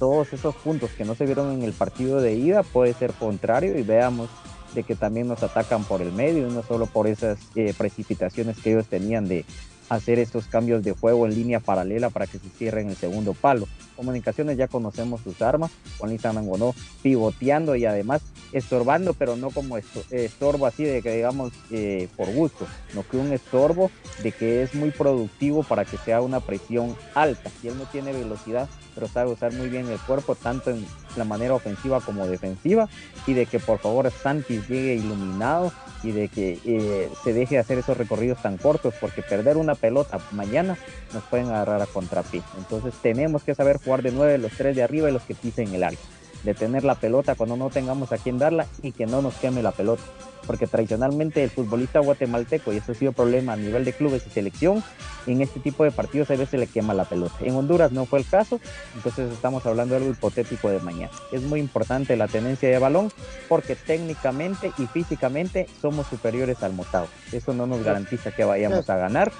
todos 0.00 0.32
esos 0.32 0.56
puntos 0.56 0.90
que 0.90 1.04
no 1.04 1.14
se 1.14 1.26
vieron 1.26 1.52
en 1.52 1.62
el 1.62 1.72
partido 1.72 2.20
de 2.20 2.34
ida 2.34 2.64
puede 2.64 2.92
ser 2.92 3.12
contrario 3.12 3.78
y 3.78 3.82
veamos 3.82 4.28
de 4.74 4.82
que 4.82 4.96
también 4.96 5.28
nos 5.28 5.44
atacan 5.44 5.84
por 5.84 6.00
el 6.00 6.12
medio 6.12 6.48
no 6.48 6.62
solo 6.62 6.86
por 6.86 7.08
esas 7.08 7.38
eh, 7.56 7.74
precipitaciones 7.76 8.56
que 8.58 8.70
ellos 8.70 8.86
tenían 8.86 9.26
de 9.26 9.44
hacer 9.90 10.18
estos 10.18 10.46
cambios 10.46 10.82
de 10.82 10.92
juego 10.92 11.26
en 11.26 11.34
línea 11.34 11.60
paralela 11.60 12.08
para 12.08 12.26
que 12.26 12.38
se 12.38 12.48
cierren 12.48 12.88
el 12.88 12.96
segundo 12.96 13.34
palo. 13.34 13.68
Comunicaciones 13.96 14.56
ya 14.56 14.68
conocemos 14.68 15.20
sus 15.20 15.42
armas, 15.42 15.72
Juanita 15.98 16.32
Mangonó 16.32 16.74
pivoteando 17.02 17.76
y 17.76 17.84
además 17.84 18.22
estorbando, 18.52 19.12
pero 19.12 19.36
no 19.36 19.50
como 19.50 19.76
estorbo 19.76 20.66
así 20.66 20.84
de 20.84 21.02
que 21.02 21.14
digamos 21.16 21.52
eh, 21.70 22.08
por 22.16 22.32
gusto, 22.32 22.66
no 22.94 23.06
que 23.06 23.18
un 23.18 23.32
estorbo 23.32 23.90
de 24.22 24.32
que 24.32 24.62
es 24.62 24.74
muy 24.74 24.90
productivo 24.90 25.64
para 25.64 25.84
que 25.84 25.98
sea 25.98 26.22
una 26.22 26.40
presión 26.40 26.96
alta. 27.14 27.50
Si 27.60 27.68
él 27.68 27.76
no 27.76 27.84
tiene 27.84 28.12
velocidad, 28.12 28.68
pero 28.94 29.08
sabe 29.08 29.32
usar 29.32 29.52
muy 29.52 29.68
bien 29.68 29.88
el 29.88 29.98
cuerpo, 29.98 30.34
tanto 30.34 30.70
en 30.70 30.86
la 31.16 31.24
manera 31.24 31.54
ofensiva 31.54 32.00
como 32.00 32.26
defensiva, 32.26 32.88
y 33.26 33.34
de 33.34 33.46
que 33.46 33.58
por 33.58 33.80
favor 33.80 34.10
Santis 34.10 34.68
llegue 34.68 34.94
iluminado 34.94 35.72
y 36.02 36.12
de 36.12 36.28
que 36.28 36.58
eh, 36.64 37.08
se 37.22 37.32
deje 37.32 37.58
hacer 37.58 37.78
esos 37.78 37.96
recorridos 37.96 38.40
tan 38.42 38.56
cortos, 38.56 38.94
porque 39.00 39.22
perder 39.22 39.56
una 39.56 39.74
pelota 39.74 40.18
mañana 40.32 40.76
nos 41.12 41.22
pueden 41.24 41.48
agarrar 41.48 41.82
a 41.82 41.86
contrapié. 41.86 42.42
Entonces 42.58 42.94
tenemos 43.02 43.42
que 43.42 43.54
saber 43.54 43.78
jugar 43.78 44.02
de 44.02 44.12
nueve, 44.12 44.38
los 44.38 44.52
tres 44.52 44.76
de 44.76 44.82
arriba 44.82 45.08
y 45.10 45.12
los 45.12 45.22
que 45.22 45.34
pisen 45.34 45.74
el 45.74 45.84
área. 45.84 45.98
De 46.44 46.54
tener 46.54 46.84
la 46.84 46.94
pelota 46.94 47.34
cuando 47.34 47.56
no 47.56 47.70
tengamos 47.70 48.12
a 48.12 48.18
quien 48.18 48.38
darla 48.38 48.66
y 48.82 48.92
que 48.92 49.06
no 49.06 49.22
nos 49.22 49.34
queme 49.34 49.62
la 49.62 49.72
pelota 49.72 50.02
porque 50.46 50.66
tradicionalmente 50.66 51.44
el 51.44 51.50
futbolista 51.50 52.00
guatemalteco, 52.00 52.72
y 52.72 52.78
eso 52.78 52.90
ha 52.90 52.94
sido 52.96 53.12
problema 53.12 53.52
a 53.52 53.56
nivel 53.56 53.84
de 53.84 53.92
clubes 53.92 54.24
y 54.26 54.30
selección, 54.30 54.82
en 55.26 55.42
este 55.42 55.60
tipo 55.60 55.84
de 55.84 55.92
partidos 55.92 56.30
a 56.30 56.34
veces 56.34 56.58
le 56.58 56.66
quema 56.66 56.94
la 56.94 57.04
pelota. 57.04 57.36
En 57.40 57.54
Honduras 57.54 57.92
no 57.92 58.06
fue 58.06 58.18
el 58.18 58.26
caso, 58.26 58.60
entonces 58.96 59.30
estamos 59.32 59.64
hablando 59.66 59.94
de 59.94 60.00
algo 60.00 60.12
hipotético 60.12 60.68
de 60.70 60.80
mañana. 60.80 61.12
Es 61.30 61.42
muy 61.42 61.60
importante 61.60 62.16
la 62.16 62.26
tenencia 62.26 62.68
de 62.68 62.78
balón 62.78 63.12
porque 63.48 63.76
técnicamente 63.76 64.72
y 64.78 64.86
físicamente 64.86 65.68
somos 65.80 66.06
superiores 66.08 66.62
al 66.62 66.72
Motagua. 66.72 67.08
Eso 67.32 67.52
no 67.52 67.66
nos 67.66 67.84
garantiza 67.84 68.32
que 68.32 68.44
vayamos 68.44 68.88
a 68.90 68.96
ganar, 68.96 69.30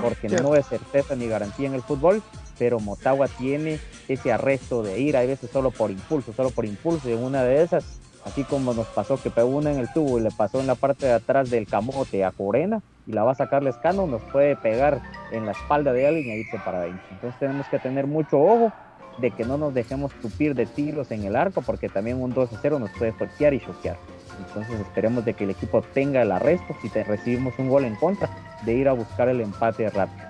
porque 0.00 0.28
no 0.28 0.54
es 0.54 0.66
certeza 0.66 1.16
ni 1.16 1.26
garantía 1.26 1.66
en 1.66 1.74
el 1.74 1.82
fútbol, 1.82 2.22
pero 2.58 2.80
Motagua 2.80 3.28
tiene 3.28 3.78
ese 4.08 4.32
arresto 4.32 4.82
de 4.82 5.00
ir, 5.00 5.16
a 5.16 5.22
veces 5.22 5.50
solo 5.50 5.70
por 5.70 5.90
impulso, 5.90 6.32
solo 6.32 6.50
por 6.50 6.64
impulso, 6.64 7.08
y 7.08 7.12
en 7.12 7.22
una 7.22 7.42
de 7.42 7.62
esas 7.62 8.00
así 8.26 8.42
como 8.42 8.74
nos 8.74 8.86
pasó 8.88 9.22
que 9.22 9.30
pegó 9.30 9.48
una 9.48 9.70
en 9.70 9.78
el 9.78 9.92
tubo 9.92 10.18
y 10.18 10.22
le 10.22 10.30
pasó 10.32 10.60
en 10.60 10.66
la 10.66 10.74
parte 10.74 11.06
de 11.06 11.12
atrás 11.12 11.48
del 11.48 11.66
camote 11.66 12.24
a 12.24 12.32
Corena 12.32 12.82
y 13.06 13.12
la 13.12 13.22
va 13.22 13.32
a 13.32 13.36
sacar 13.36 13.62
Lescano, 13.62 14.08
nos 14.08 14.20
puede 14.22 14.56
pegar 14.56 15.00
en 15.30 15.46
la 15.46 15.52
espalda 15.52 15.92
de 15.92 16.08
alguien 16.08 16.36
y 16.36 16.40
irse 16.40 16.58
para 16.64 16.78
adentro. 16.78 17.06
Entonces 17.12 17.38
tenemos 17.38 17.66
que 17.68 17.78
tener 17.78 18.08
mucho 18.08 18.40
ojo 18.40 18.72
de 19.18 19.30
que 19.30 19.44
no 19.44 19.56
nos 19.56 19.72
dejemos 19.72 20.12
tupir 20.20 20.56
de 20.56 20.66
tiros 20.66 21.10
en 21.12 21.24
el 21.24 21.36
arco 21.36 21.62
porque 21.62 21.88
también 21.88 22.20
un 22.20 22.34
2 22.34 22.50
0 22.60 22.80
nos 22.80 22.90
puede 22.90 23.14
choquear 23.16 23.54
y 23.54 23.60
choquear. 23.60 23.96
Entonces 24.44 24.80
esperemos 24.80 25.24
de 25.24 25.34
que 25.34 25.44
el 25.44 25.50
equipo 25.50 25.80
tenga 25.94 26.20
el 26.20 26.32
arresto 26.32 26.74
si 26.82 26.88
recibimos 26.88 27.54
un 27.58 27.68
gol 27.68 27.84
en 27.84 27.94
contra 27.94 28.28
de 28.62 28.74
ir 28.74 28.88
a 28.88 28.92
buscar 28.92 29.28
el 29.28 29.40
empate 29.40 29.88
rápido 29.90 30.26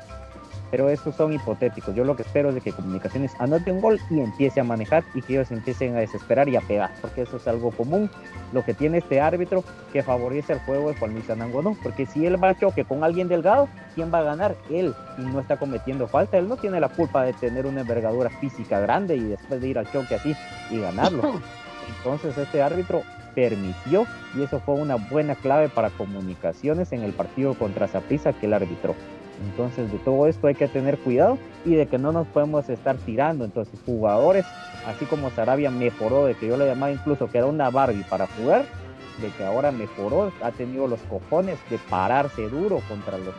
pero 0.71 0.89
estos 0.89 1.15
son 1.15 1.33
hipotéticos. 1.33 1.95
Yo 1.95 2.05
lo 2.05 2.17
que 2.17 2.23
espero 2.23 2.49
es 2.49 2.57
de 2.57 2.61
que 2.61 2.73
Comunicaciones 2.73 3.33
anote 3.39 3.73
un 3.73 3.81
gol 3.81 4.01
y 4.11 4.21
empiece 4.21 4.61
a 4.61 4.65
manejar 4.65 5.05
y 5.15 5.23
que 5.23 5.35
ellos 5.35 5.51
empiecen 5.51 5.97
a 5.97 6.01
desesperar 6.01 6.49
y 6.49 6.57
a 6.57 6.61
pegar, 6.61 6.91
porque 7.01 7.23
eso 7.23 7.37
es 7.37 7.49
algo 7.49 7.71
común. 7.71 8.11
Lo 8.53 8.65
que 8.65 8.75
tiene 8.75 8.99
este 8.99 9.21
árbitro 9.21 9.65
que 9.93 10.03
favorece 10.03 10.55
el 10.55 10.59
juego 10.61 10.91
de 10.91 10.97
Juan 10.97 11.13
Luis 11.13 11.25
no, 11.29 11.77
porque 11.83 12.07
si 12.07 12.27
él 12.27 12.43
va 12.43 12.51
a 12.51 12.59
choque 12.59 12.85
con 12.85 13.05
alguien 13.05 13.29
delgado, 13.29 13.69
¿quién 13.95 14.13
va 14.13 14.19
a 14.19 14.23
ganar? 14.23 14.57
Él, 14.71 14.95
y 15.19 15.23
no 15.23 15.41
está 15.41 15.57
cometiendo 15.57 16.09
falta. 16.09 16.39
Él 16.39 16.49
no 16.49 16.57
tiene 16.57 16.81
la 16.81 16.89
culpa 16.89 17.25
de 17.25 17.33
tener 17.33 17.67
una 17.67 17.81
envergadura 17.81 18.31
física 18.31 18.81
grande 18.81 19.17
y 19.17 19.25
después 19.25 19.61
de 19.61 19.69
ir 19.69 19.79
al 19.79 19.91
choque 19.91 20.17
así 20.17 20.37
y 20.71 20.79
ganarlo. 20.79 21.41
Entonces 21.99 22.37
este 22.37 22.63
árbitro 22.63 23.03
permitió 23.37 24.07
y 24.35 24.43
eso 24.43 24.59
fue 24.61 24.75
una 24.75 24.97
buena 24.97 25.37
clave 25.37 25.69
para 25.69 25.91
comunicaciones 25.91 26.91
en 26.93 27.03
el 27.03 27.13
partido 27.13 27.55
contra 27.55 27.87
Zaprisa 27.87 28.33
que 28.33 28.47
el 28.47 28.55
árbitro. 28.55 28.97
Entonces 29.51 29.93
de 29.93 29.99
todo 29.99 30.27
esto 30.27 30.47
hay 30.47 30.55
que 30.55 30.67
tener 30.67 30.99
cuidado 30.99 31.39
y 31.67 31.75
de 31.75 31.87
que 31.87 31.99
no 31.99 32.11
nos 32.11 32.27
podemos 32.29 32.69
estar 32.71 32.97
tirando. 32.97 33.45
Entonces 33.45 33.79
jugadores, 33.85 34.47
así 34.87 35.05
como 35.05 35.31
Sarabia 35.31 35.71
mejoró, 35.71 36.25
de 36.25 36.35
que 36.35 36.49
yo 36.49 36.57
le 36.57 36.67
llamaba 36.67 36.91
incluso 36.91 37.31
que 37.31 37.39
era 37.39 37.47
una 37.47 37.69
Barbie 37.69 38.05
para 38.09 38.27
jugar, 38.27 38.65
de 39.21 39.29
que 39.29 39.45
ahora 39.45 39.71
mejoró, 39.71 40.33
ha 40.43 40.51
tenido 40.53 40.89
los 40.89 41.01
cojones 41.03 41.59
de 41.69 41.79
pararse 41.91 42.49
duro 42.49 42.81
contra 42.89 43.19
los 43.19 43.35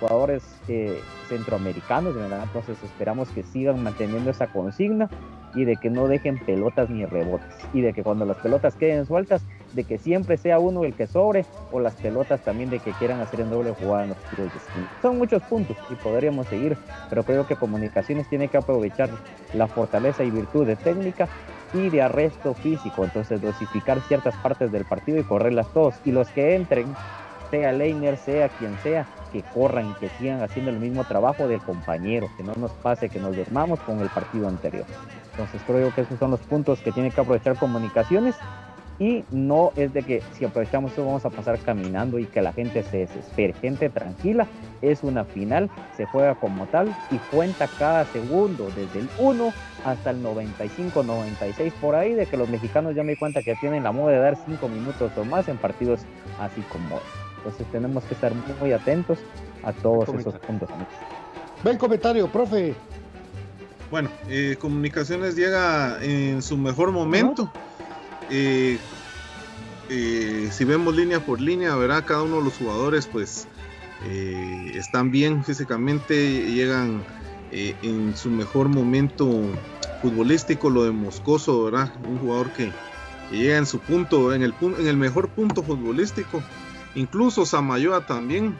jugadores 0.00 0.42
eh, 0.66 1.00
centroamericanos. 1.28 2.16
Entonces 2.16 2.76
esperamos 2.82 3.28
que 3.28 3.44
sigan 3.44 3.80
manteniendo 3.84 4.30
esa 4.30 4.48
consigna 4.48 5.08
y 5.56 5.64
de 5.64 5.76
que 5.76 5.90
no 5.90 6.06
dejen 6.06 6.38
pelotas 6.38 6.88
ni 6.90 7.04
rebotes 7.04 7.48
y 7.72 7.80
de 7.80 7.92
que 7.92 8.04
cuando 8.04 8.24
las 8.26 8.36
pelotas 8.36 8.76
queden 8.76 9.06
sueltas, 9.06 9.42
de 9.72 9.84
que 9.84 9.98
siempre 9.98 10.36
sea 10.36 10.58
uno 10.58 10.84
el 10.84 10.94
que 10.94 11.06
sobre 11.06 11.44
o 11.72 11.80
las 11.80 11.94
pelotas 11.94 12.44
también 12.44 12.70
de 12.70 12.78
que 12.78 12.92
quieran 12.92 13.20
hacer 13.20 13.40
en 13.40 13.50
doble 13.50 13.72
jugada 13.72 14.04
en 14.04 14.10
los 14.10 14.18
tiros 14.30 14.52
de 14.52 14.58
esquina. 14.58 14.86
Son 15.02 15.18
muchos 15.18 15.42
puntos 15.42 15.76
y 15.90 15.94
podríamos 15.96 16.46
seguir, 16.46 16.76
pero 17.08 17.24
creo 17.24 17.46
que 17.46 17.56
Comunicaciones 17.56 18.28
tiene 18.28 18.48
que 18.48 18.58
aprovechar 18.58 19.08
la 19.54 19.66
fortaleza 19.66 20.22
y 20.22 20.30
virtud 20.30 20.66
de 20.66 20.76
técnica 20.76 21.28
y 21.72 21.88
de 21.88 22.02
arresto 22.02 22.54
físico, 22.54 23.04
entonces 23.04 23.40
dosificar 23.40 24.00
ciertas 24.02 24.36
partes 24.36 24.70
del 24.70 24.84
partido 24.84 25.18
y 25.18 25.24
correrlas 25.24 25.72
todos 25.72 25.94
y 26.04 26.12
los 26.12 26.28
que 26.28 26.54
entren 26.54 26.94
sea 27.50 27.72
Leiner, 27.72 28.16
sea 28.18 28.48
quien 28.48 28.76
sea, 28.78 29.06
que 29.36 29.42
corran 29.50 29.90
y 29.90 29.94
que 29.94 30.08
sigan 30.18 30.42
haciendo 30.42 30.70
el 30.70 30.78
mismo 30.78 31.04
trabajo 31.04 31.46
del 31.46 31.60
compañero, 31.60 32.28
que 32.36 32.42
no 32.42 32.54
nos 32.54 32.70
pase 32.72 33.08
que 33.08 33.18
nos 33.18 33.36
dormamos 33.36 33.78
con 33.80 34.00
el 34.00 34.08
partido 34.08 34.48
anterior. 34.48 34.86
Entonces 35.32 35.60
creo 35.66 35.94
que 35.94 36.02
esos 36.02 36.18
son 36.18 36.30
los 36.30 36.40
puntos 36.40 36.80
que 36.80 36.92
tiene 36.92 37.10
que 37.10 37.20
aprovechar 37.20 37.56
comunicaciones 37.58 38.34
y 38.98 39.24
no 39.30 39.72
es 39.76 39.92
de 39.92 40.02
que 40.02 40.22
si 40.32 40.46
aprovechamos 40.46 40.92
eso 40.92 41.04
vamos 41.04 41.26
a 41.26 41.30
pasar 41.30 41.58
caminando 41.58 42.18
y 42.18 42.24
que 42.24 42.40
la 42.40 42.54
gente 42.54 42.82
se 42.82 42.98
desespere. 42.98 43.52
Gente 43.52 43.90
tranquila, 43.90 44.46
es 44.80 45.02
una 45.02 45.24
final, 45.24 45.68
se 45.98 46.06
juega 46.06 46.34
como 46.34 46.64
tal 46.66 46.96
y 47.10 47.18
cuenta 47.30 47.68
cada 47.78 48.06
segundo, 48.06 48.68
desde 48.74 49.00
el 49.00 49.08
1 49.18 49.52
hasta 49.84 50.10
el 50.10 50.22
95, 50.22 51.02
96 51.02 51.74
por 51.74 51.94
ahí, 51.94 52.14
de 52.14 52.24
que 52.24 52.38
los 52.38 52.48
mexicanos 52.48 52.94
ya 52.94 53.02
me 53.02 53.12
di 53.12 53.16
cuenta 53.16 53.42
que 53.42 53.54
tienen 53.56 53.84
la 53.84 53.92
moda 53.92 54.12
de 54.12 54.18
dar 54.18 54.36
5 54.46 54.66
minutos 54.68 55.12
o 55.18 55.24
más 55.26 55.46
en 55.48 55.58
partidos 55.58 56.00
así 56.40 56.62
como 56.62 56.98
entonces 57.46 57.70
tenemos 57.70 58.02
que 58.04 58.14
estar 58.14 58.32
muy 58.60 58.72
atentos 58.72 59.18
a 59.62 59.72
todos 59.72 60.08
esos 60.08 60.34
puntos. 60.40 60.68
Ven 61.62 61.78
comentario, 61.78 62.26
profe. 62.28 62.74
Bueno, 63.90 64.10
eh, 64.28 64.56
Comunicaciones 64.58 65.36
llega 65.36 66.02
en 66.02 66.42
su 66.42 66.56
mejor 66.56 66.90
momento. 66.90 67.52
Eh, 68.30 68.78
eh, 69.88 70.48
si 70.50 70.64
vemos 70.64 70.96
línea 70.96 71.20
por 71.20 71.40
línea, 71.40 71.76
verá 71.76 72.02
cada 72.02 72.22
uno 72.22 72.38
de 72.38 72.44
los 72.44 72.54
jugadores, 72.54 73.06
pues 73.06 73.46
están 74.74 75.10
bien 75.10 75.42
físicamente, 75.42 76.50
llegan 76.52 77.02
en 77.50 78.16
su 78.16 78.28
mejor 78.28 78.68
momento 78.68 79.42
futbolístico, 80.02 80.68
lo 80.68 80.84
de 80.84 80.90
Moscoso, 80.90 81.64
¿verdad? 81.64 81.92
Un 82.06 82.18
jugador 82.18 82.50
que, 82.50 82.70
llega 83.30 83.56
en 83.56 83.66
su 83.66 83.78
punto, 83.80 84.34
en 84.34 84.42
el, 84.42 84.54
en 84.60 84.86
el 84.86 84.96
mejor 84.96 85.28
punto 85.28 85.62
futbolístico. 85.62 86.42
Incluso 86.96 87.44
Samayoa 87.44 88.06
también. 88.06 88.56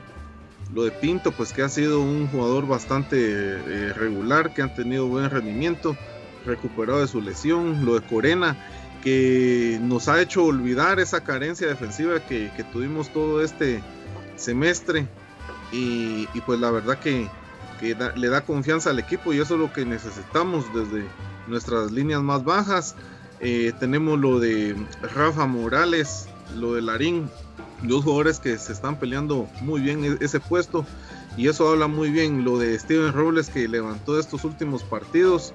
Lo 0.74 0.84
de 0.84 0.90
Pinto, 0.90 1.32
pues 1.32 1.52
que 1.52 1.62
ha 1.62 1.68
sido 1.68 2.00
un 2.00 2.28
jugador 2.28 2.66
bastante 2.66 3.16
eh, 3.18 3.92
regular, 3.94 4.52
que 4.52 4.62
ha 4.62 4.74
tenido 4.74 5.06
buen 5.06 5.30
rendimiento, 5.30 5.96
recuperado 6.44 7.00
de 7.00 7.08
su 7.08 7.20
lesión. 7.20 7.84
Lo 7.84 7.98
de 7.98 8.06
Corena, 8.06 8.56
que 9.02 9.78
nos 9.80 10.08
ha 10.08 10.20
hecho 10.20 10.44
olvidar 10.44 11.00
esa 11.00 11.24
carencia 11.24 11.66
defensiva 11.66 12.20
que, 12.20 12.50
tuvimos 12.72 13.08
todo 13.10 13.42
este 13.42 13.82
semestre. 14.36 15.08
Y, 15.72 16.26
pues 16.44 16.60
la 16.60 16.70
verdad 16.70 16.98
que, 16.98 17.28
le 18.16 18.28
da 18.28 18.42
confianza 18.42 18.90
al 18.90 18.98
equipo 18.98 19.32
y 19.32 19.40
eso 19.40 19.54
es 19.54 19.60
lo 19.60 19.72
que 19.72 19.84
necesitamos 19.84 20.64
desde 20.74 21.06
nuestras 21.46 21.90
líneas 21.90 22.22
más 22.22 22.44
bajas. 22.44 22.96
Eh, 23.40 23.72
tenemos 23.78 24.18
lo 24.18 24.40
de 24.40 24.74
Rafa 25.14 25.46
Morales, 25.46 26.26
lo 26.56 26.74
de 26.74 26.82
Larín, 26.82 27.30
dos 27.82 28.04
jugadores 28.04 28.40
que 28.40 28.58
se 28.58 28.72
están 28.72 28.98
peleando 28.98 29.48
muy 29.60 29.80
bien 29.80 30.04
e-, 30.04 30.24
ese 30.24 30.40
puesto 30.40 30.86
y 31.36 31.48
eso 31.48 31.68
habla 31.68 31.86
muy 31.86 32.10
bien 32.10 32.44
lo 32.44 32.58
de 32.58 32.78
Steven 32.78 33.12
Robles 33.12 33.48
que 33.48 33.68
levantó 33.68 34.18
estos 34.18 34.44
últimos 34.44 34.82
partidos 34.82 35.54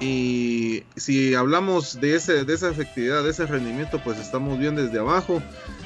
y 0.00 0.84
si 0.96 1.34
hablamos 1.34 2.00
de, 2.00 2.14
ese, 2.14 2.44
de 2.44 2.54
esa 2.54 2.70
efectividad, 2.70 3.24
de 3.24 3.30
ese 3.30 3.46
rendimiento, 3.46 4.00
pues 4.02 4.18
estamos 4.18 4.58
bien 4.58 4.76
desde 4.76 4.98
abajo. 4.98 5.42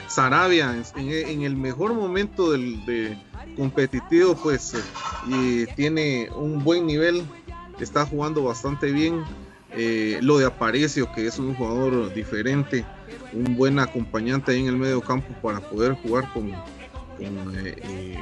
Sarabia 0.09 0.75
en, 0.97 1.43
el 1.43 1.57
mejor 1.57 1.95
momento 1.95 2.53
del 2.53 2.85
de 2.85 3.19
competitivo, 3.57 4.35
pues 4.35 4.75
y 5.27 5.67
tiene 5.75 6.29
un 6.35 6.63
buen 6.63 6.87
nivel, 6.87 7.23
está 7.81 8.05
jugando 8.05 8.45
bastante 8.45 8.93
bien. 8.93 9.25
Eh, 9.75 10.19
lo 10.21 10.37
de 10.37 10.45
Aparicio, 10.45 11.11
que 11.15 11.27
es 11.27 11.39
un 11.39 11.55
jugador 11.55 12.13
diferente, 12.13 12.85
un 13.33 13.57
buen 13.57 13.79
acompañante 13.79 14.53
ahí 14.53 14.61
en 14.61 14.69
el 14.69 14.77
medio 14.77 15.01
campo 15.01 15.35
para 15.41 15.61
poder 15.61 15.95
jugar 15.95 16.31
con, 16.33 16.51
con, 16.51 17.57
eh, 17.57 17.77
eh, 17.83 18.19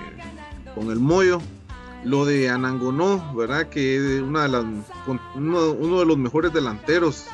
el 0.76 1.00
Moyo. 1.00 1.40
Lo 2.02 2.24
de 2.24 2.48
Anangonó, 2.48 3.34
¿verdad? 3.34 3.68
Que 3.68 3.96
es 3.96 4.22
una 4.22 4.44
de 4.44 4.48
las, 4.48 4.64
uno, 5.34 5.98
de 5.98 6.06
los 6.06 6.16
mejores 6.16 6.50
delanteros 6.50 7.26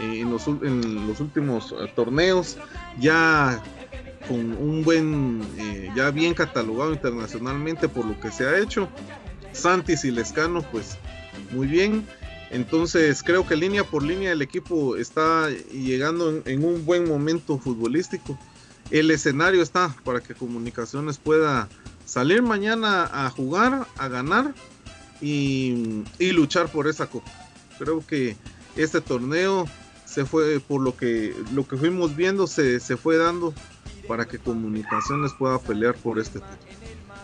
en, 0.00 0.28
los, 0.28 0.48
en, 0.48 1.06
los, 1.06 1.20
últimos 1.20 1.72
torneos. 1.94 2.58
Ya 2.98 3.62
con 4.26 4.56
un 4.56 4.82
buen, 4.82 5.40
ya 5.94 6.10
bien 6.10 6.34
catalogado 6.34 6.92
internacionalmente 6.92 7.88
por 7.88 8.06
lo 8.06 8.18
que 8.18 8.32
se 8.32 8.44
ha 8.44 8.58
hecho. 8.58 8.88
Santis 9.52 10.04
y 10.04 10.10
Lescano, 10.10 10.62
pues 10.62 10.98
muy 11.52 11.68
bien. 11.68 12.04
Entonces 12.50 13.22
creo 13.22 13.46
que 13.46 13.56
línea 13.56 13.84
por 13.84 14.02
línea 14.02 14.32
el 14.32 14.42
equipo 14.42 14.96
está 14.96 15.50
llegando 15.50 16.42
en, 16.44 16.64
un 16.64 16.84
buen 16.86 17.06
momento 17.06 17.58
futbolístico. 17.58 18.38
El 18.90 19.10
escenario 19.10 19.62
está 19.62 19.94
para 20.02 20.20
que 20.20 20.34
Comunicaciones 20.34 21.18
pueda 21.18 21.68
salir 22.06 22.42
mañana 22.42 23.04
a 23.12 23.28
jugar, 23.28 23.86
a 23.98 24.08
ganar 24.08 24.54
y, 25.20 25.94
luchar 26.18 26.68
por 26.68 26.88
esa 26.88 27.06
copa. 27.08 27.30
Creo 27.78 28.04
que 28.06 28.36
este 28.76 29.00
torneo 29.02 29.66
se 30.06 30.24
fue 30.24 30.58
por 30.58 30.80
lo 30.80 30.96
que 30.96 31.34
lo 31.52 31.68
que 31.68 31.76
fuimos 31.76 32.16
viendo 32.16 32.46
se, 32.46 32.80
fue 32.96 33.18
dando 33.18 33.52
para 34.06 34.24
que 34.24 34.38
Comunicaciones 34.38 35.32
pueda 35.38 35.58
pelear 35.58 35.94
por 35.96 36.18
este 36.18 36.40
título. 36.40 36.78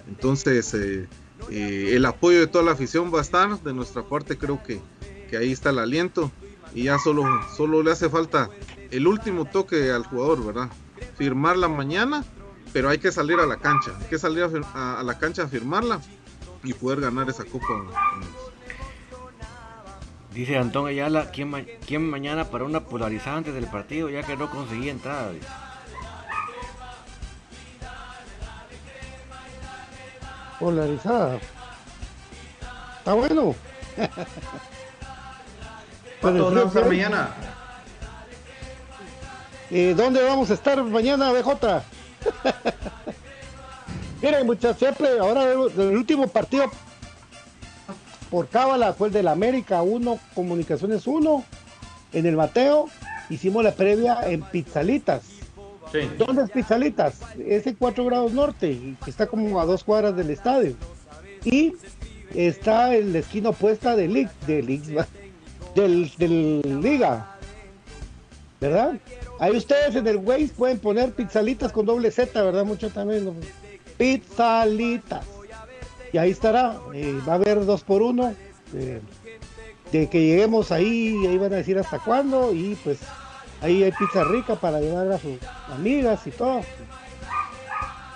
Entonces 0.07 0.75
eh, 0.75 1.09
eh, 1.51 1.93
el 1.93 2.05
apoyo 2.05 2.41
de 2.41 2.47
toda 2.47 2.63
la 2.63 2.73
afición 2.73 3.11
va 3.13 3.21
a 3.21 3.23
estar 3.23 3.59
de 3.63 3.73
nuestra 3.73 4.03
parte 4.03 4.37
creo 4.37 4.63
que 4.63 4.81
ahí 5.37 5.53
está 5.53 5.71
el 5.71 5.79
aliento 5.79 6.31
y 6.75 6.85
ya 6.85 6.99
solo, 6.99 7.25
solo 7.57 7.83
le 7.83 7.93
hace 7.93 8.09
falta 8.09 8.51
el 8.91 9.07
último 9.07 9.45
toque 9.45 9.91
al 9.91 10.05
jugador, 10.05 10.45
¿verdad? 10.45 10.69
Firmar 11.17 11.57
la 11.57 11.69
mañana, 11.69 12.25
pero 12.73 12.89
hay 12.89 12.99
que 12.99 13.13
salir 13.13 13.39
a 13.41 13.47
la 13.47 13.57
cancha, 13.57 13.93
hay 14.01 14.07
que 14.09 14.19
salir 14.19 14.45
a, 14.75 15.03
la 15.03 15.19
cancha 15.19 15.45
a 15.45 15.49
firmarla 15.49 16.01
y 16.63 16.73
poder 16.73 17.01
ganar 17.01 17.29
esa 17.29 17.45
copa. 17.45 17.67
Dice 20.33 20.59
Antón 20.59 20.89
Ayala, 20.89 21.31
¿quién, 21.31 21.53
¿quién, 21.87 22.09
mañana 22.11 22.51
para 22.51 22.65
una 22.65 22.81
polarizada 22.81 23.37
antes 23.37 23.55
del 23.55 23.67
partido 23.67 24.11
ya 24.11 24.25
que 24.25 24.37
no 24.37 24.51
conseguí 24.51 24.89
entrada? 24.89 25.33
Polarizada. 30.59 31.39
Está 32.99 33.13
bueno. 33.13 33.55
¿Dónde 36.25 36.41
vamos 36.41 36.65
a 36.65 36.79
estar 36.79 36.89
mañana? 36.89 37.29
¿Y 39.71 39.93
dónde 39.93 40.23
vamos 40.23 40.51
a 40.53 40.55
estar 40.55 40.83
mañana, 40.83 41.33
BJ? 41.33 41.83
Miren, 44.23 44.47
muchachos, 44.47 44.79
siempre, 44.79 45.19
ahora 45.19 45.53
el 45.53 45.97
último 45.97 46.27
partido 46.29 46.71
por 48.31 48.49
Cábala 48.49 48.95
fue 48.95 49.09
el 49.09 49.15
del 49.15 49.29
América 49.29 49.83
1, 49.83 50.19
Comunicaciones 50.35 51.07
1, 51.07 51.45
en 52.15 52.27
el 52.27 52.37
Mateo. 52.37 52.89
Hicimos 53.29 53.63
la 53.63 53.73
previa 53.73 54.21
en 54.25 54.41
Pizzalitas. 54.43 55.25
¿Dónde 56.17 56.45
es 56.45 56.51
Pizzalitas? 56.51 57.21
Es 57.39 57.67
en 57.67 57.75
4 57.75 58.03
grados 58.07 58.33
norte, 58.33 58.97
que 59.05 59.11
está 59.11 59.27
como 59.27 59.61
a 59.61 59.67
dos 59.67 59.85
cuadras 59.85 60.17
del 60.17 60.31
estadio. 60.31 60.75
Y 61.45 61.75
está 62.35 62.95
en 62.95 63.13
la 63.13 63.19
esquina 63.19 63.51
opuesta 63.51 63.95
de 63.95 64.09
Lix, 64.09 64.31
de 64.47 64.63
Lix, 64.63 64.89
del, 65.75 66.81
Liga. 66.83 67.37
¿Verdad? 68.61 68.95
Ahí 69.41 69.57
ustedes 69.57 69.95
en 69.95 70.07
el 70.07 70.17
Waze 70.17 70.53
pueden 70.57 70.79
poner 70.79 71.13
pizzalitas 71.13 71.73
con 71.73 71.85
doble 71.85 72.11
Z, 72.11 72.41
¿verdad? 72.43 72.65
Mucho 72.65 72.89
también. 72.91 73.35
Pizzalitas. 73.99 75.27
Y 76.13 76.19
ahí 76.19 76.31
estará. 76.31 76.79
Eh, 76.95 77.19
va 77.29 77.33
a 77.33 77.37
haber 77.37 77.65
dos 77.67 77.83
por 77.83 78.01
uno. 78.01 78.35
Eh, 78.73 79.01
de 79.93 80.09
que 80.09 80.21
lleguemos 80.21 80.73
ahí, 80.73 81.15
ahí 81.27 81.37
van 81.37 81.53
a 81.53 81.57
decir 81.57 81.79
hasta 81.79 81.99
cuándo. 81.99 82.55
Y 82.55 82.77
pues 82.83 83.01
Ahí 83.65 83.83
hay 83.83 83.93
pizza 83.93 84.25
rica 84.25 84.57
para 84.57 84.79
llevar 84.79 85.11
a 85.11 85.19
sus 85.19 85.39
amigas 85.73 86.27
y 86.27 86.31
todo. 86.31 86.61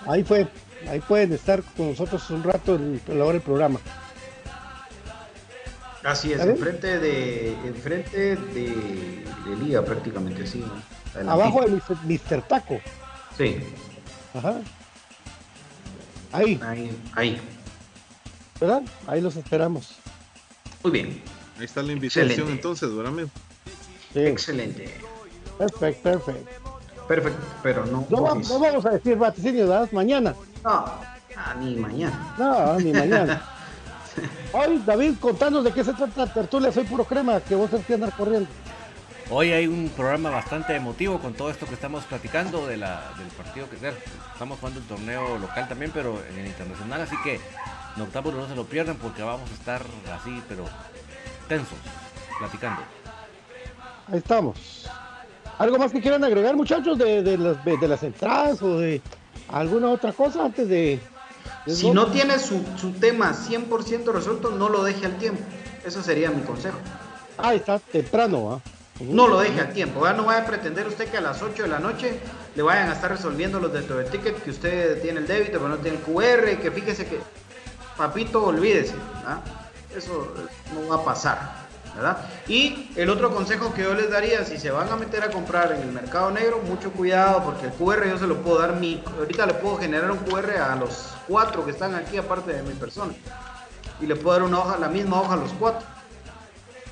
Ahí 0.07 0.23
fue. 0.23 0.47
Ahí 0.87 1.01
pueden 1.01 1.33
estar 1.33 1.63
con 1.75 1.89
nosotros 1.89 2.29
un 2.29 2.43
rato 2.43 2.75
en, 2.75 3.01
la 3.09 3.25
hora 3.25 3.33
del 3.33 3.41
programa. 3.41 3.81
Así 6.05 6.33
es, 6.33 6.41
enfrente 6.41 6.99
de, 6.99 7.53
enfrente 7.65 8.37
de, 8.37 9.25
de 9.45 9.57
Liga 9.57 9.85
prácticamente, 9.85 10.47
sí. 10.47 10.65
Abajo 11.27 11.63
de 11.63 11.81
Mr. 12.05 12.43
Taco. 12.43 12.81
Sí. 13.37 13.59
Ajá. 14.35 14.61
Ahí. 16.33 16.61
Ahí, 16.63 16.97
ahí. 17.15 17.41
¿Verdad? 18.61 18.83
Ahí 19.07 19.21
los 19.21 19.37
esperamos. 19.37 19.97
Muy 20.83 20.93
bien. 20.93 21.23
Ahí 21.59 21.65
está 21.65 21.83
la 21.83 21.93
invitación 21.93 22.49
entonces, 22.49 22.95
¿verdad, 22.95 23.13
Sí. 24.13 24.21
Excelente. 24.21 24.95
Perfecto, 25.59 26.03
perfecto. 26.03 26.51
Perfecto, 27.07 27.47
pero 27.63 27.87
no. 27.87 28.07
No, 28.09 28.23
vamos 28.23 28.87
a 28.87 28.91
decir 28.91 29.17
vaticinio, 29.17 29.69
¿verdad? 29.69 29.89
Mañana. 29.93 30.35
No, 30.65 30.71
ah, 30.71 31.55
ni 31.59 31.77
mañana. 31.77 32.35
No, 32.39 32.79
ni 32.79 32.93
mañana. 32.93 33.43
Hoy, 34.53 34.83
David, 34.85 35.15
contanos 35.21 35.65
de 35.65 35.73
qué 35.73 35.85
se 35.85 35.93
trata 35.93 36.33
tertulia. 36.33 36.73
Soy 36.73 36.85
puro 36.85 37.05
crema, 37.05 37.41
que 37.41 37.55
vos 37.55 37.71
tenés 37.71 37.87
que 37.87 37.95
andar 37.95 38.13
corriendo. 38.17 38.49
Hoy 39.31 39.53
hay 39.53 39.67
un 39.67 39.91
programa 39.91 40.31
bastante 40.31 40.75
emotivo 40.75 41.19
con 41.19 41.35
todo 41.35 41.51
esto 41.51 41.67
que 41.67 41.75
estamos 41.75 42.05
platicando 42.05 42.67
de 42.67 42.79
la, 42.79 43.13
del 43.19 43.27
partido 43.29 43.69
que 43.69 43.77
estamos 43.77 44.59
jugando 44.59 44.81
el 44.81 44.87
torneo 44.87 45.37
local 45.39 45.69
también, 45.69 45.91
pero 45.93 46.19
en 46.31 46.39
el 46.39 46.47
internacional, 46.47 47.03
así 47.03 47.15
que 47.23 47.39
no 47.97 48.05
octavos 48.05 48.33
no 48.33 48.49
se 48.49 48.55
lo 48.55 48.65
pierdan 48.65 48.97
porque 48.97 49.23
vamos 49.23 49.51
a 49.51 49.55
estar 49.55 49.83
así, 50.15 50.43
pero 50.49 50.65
tensos, 51.47 51.79
platicando. 52.39 52.81
Ahí 54.11 54.19
estamos. 54.19 54.89
¿Algo 55.59 55.79
más 55.79 55.93
que 55.93 56.01
quieran 56.01 56.25
agregar, 56.25 56.57
muchachos, 56.57 56.97
de, 56.97 57.23
de, 57.23 57.37
las, 57.37 57.63
de 57.65 57.89
las 57.89 58.03
entradas 58.03 58.63
o 58.63 58.79
de 58.79 59.03
alguna 59.49 59.91
otra 59.91 60.13
cosa 60.13 60.47
antes 60.47 60.69
de... 60.69 61.01
si 61.67 61.91
no 61.91 62.11
tiene 62.11 62.39
su, 62.39 62.65
su 62.77 62.93
tema 62.93 63.33
100% 63.33 64.13
resuelto, 64.13 64.51
no 64.51 64.69
lo 64.69 64.83
deje 64.83 65.07
al 65.07 65.19
tiempo. 65.19 65.43
Ese 65.85 66.03
sería 66.03 66.31
mi 66.31 66.43
consejo. 66.43 66.79
Ah, 67.37 67.55
está 67.55 67.79
temprano, 67.79 68.53
¿ah? 68.53 68.71
No 69.01 69.29
lo 69.29 69.39
deje 69.39 69.61
al 69.61 69.73
tiempo, 69.73 70.01
no 70.13 70.25
vaya 70.25 70.43
a 70.43 70.47
pretender 70.47 70.89
usted 70.89 71.09
que 71.09 71.19
a 71.19 71.21
las 71.21 71.41
8 71.41 71.63
de 71.63 71.69
la 71.69 71.79
noche 71.79 72.19
le 72.57 72.63
vayan 72.63 72.89
a 72.89 72.95
estar 72.95 73.09
resolviendo 73.09 73.61
los 73.61 73.73
de 73.73 73.83
todo 73.83 74.01
el 74.01 74.11
ticket, 74.11 74.43
que 74.43 74.51
usted 74.51 75.01
tiene 75.01 75.21
el 75.21 75.27
débito 75.29 75.59
pero 75.59 75.69
no 75.69 75.77
tiene 75.77 75.99
el 75.99 76.03
QR, 76.03 76.61
que 76.61 76.73
fíjese 76.73 77.07
que, 77.07 77.21
papito, 77.97 78.45
olvídese, 78.45 78.95
eso 79.97 80.35
no 80.75 80.89
va 80.89 80.97
a 80.97 81.05
pasar. 81.05 81.68
¿Verdad? 81.95 82.19
Y 82.47 82.91
el 82.97 83.11
otro 83.11 83.35
consejo 83.35 83.73
que 83.75 83.83
yo 83.83 83.95
les 83.95 84.11
daría, 84.11 84.45
si 84.45 84.59
se 84.59 84.71
van 84.71 84.89
a 84.91 84.97
meter 84.97 85.23
a 85.23 85.31
comprar 85.31 85.73
en 85.73 85.83
el 85.83 85.93
mercado 85.93 86.31
negro, 86.31 86.61
mucho 86.67 86.91
cuidado 86.93 87.43
porque 87.45 87.67
el 87.67 87.73
QR 87.73 88.09
yo 88.09 88.19
se 88.19 88.27
lo 88.27 88.37
puedo 88.43 88.59
dar 88.59 88.77
mi, 88.77 89.03
ahorita 89.19 89.47
le 89.47 89.55
puedo 89.55 89.77
generar 89.79 90.11
un 90.11 90.19
QR 90.19 90.57
a 90.59 90.77
los 90.77 91.15
cuatro 91.27 91.65
que 91.65 91.73
están 91.73 91.95
aquí 91.95 92.17
aparte 92.17 92.53
de 92.53 92.63
mi 92.63 92.75
persona 92.75 93.13
y 94.01 94.07
le 94.07 94.17
puedo 94.17 94.39
dar 94.39 94.47
una 94.47 94.59
hoja, 94.59 94.79
la 94.79 94.89
misma 94.89 95.21
hoja 95.21 95.35
a 95.35 95.37
los 95.37 95.53
cuatro 95.53 95.87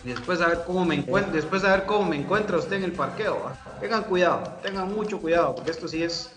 y 0.06 0.10
después 0.10 0.40
a 0.40 0.46
ver 0.46 0.62
cómo 0.64 0.84
me 0.84 0.94
encuentro, 0.94 1.32
después 1.32 1.64
a 1.64 1.70
ver 1.72 1.84
cómo 1.84 2.08
me 2.08 2.16
encuentra 2.16 2.56
usted 2.58 2.76
en 2.76 2.84
el 2.84 2.92
parqueo. 2.92 3.50
Tengan 3.80 4.04
cuidado, 4.04 4.54
tengan 4.62 4.94
mucho 4.94 5.20
cuidado, 5.20 5.56
porque 5.56 5.72
esto 5.72 5.88
sí 5.88 6.04
es. 6.04 6.30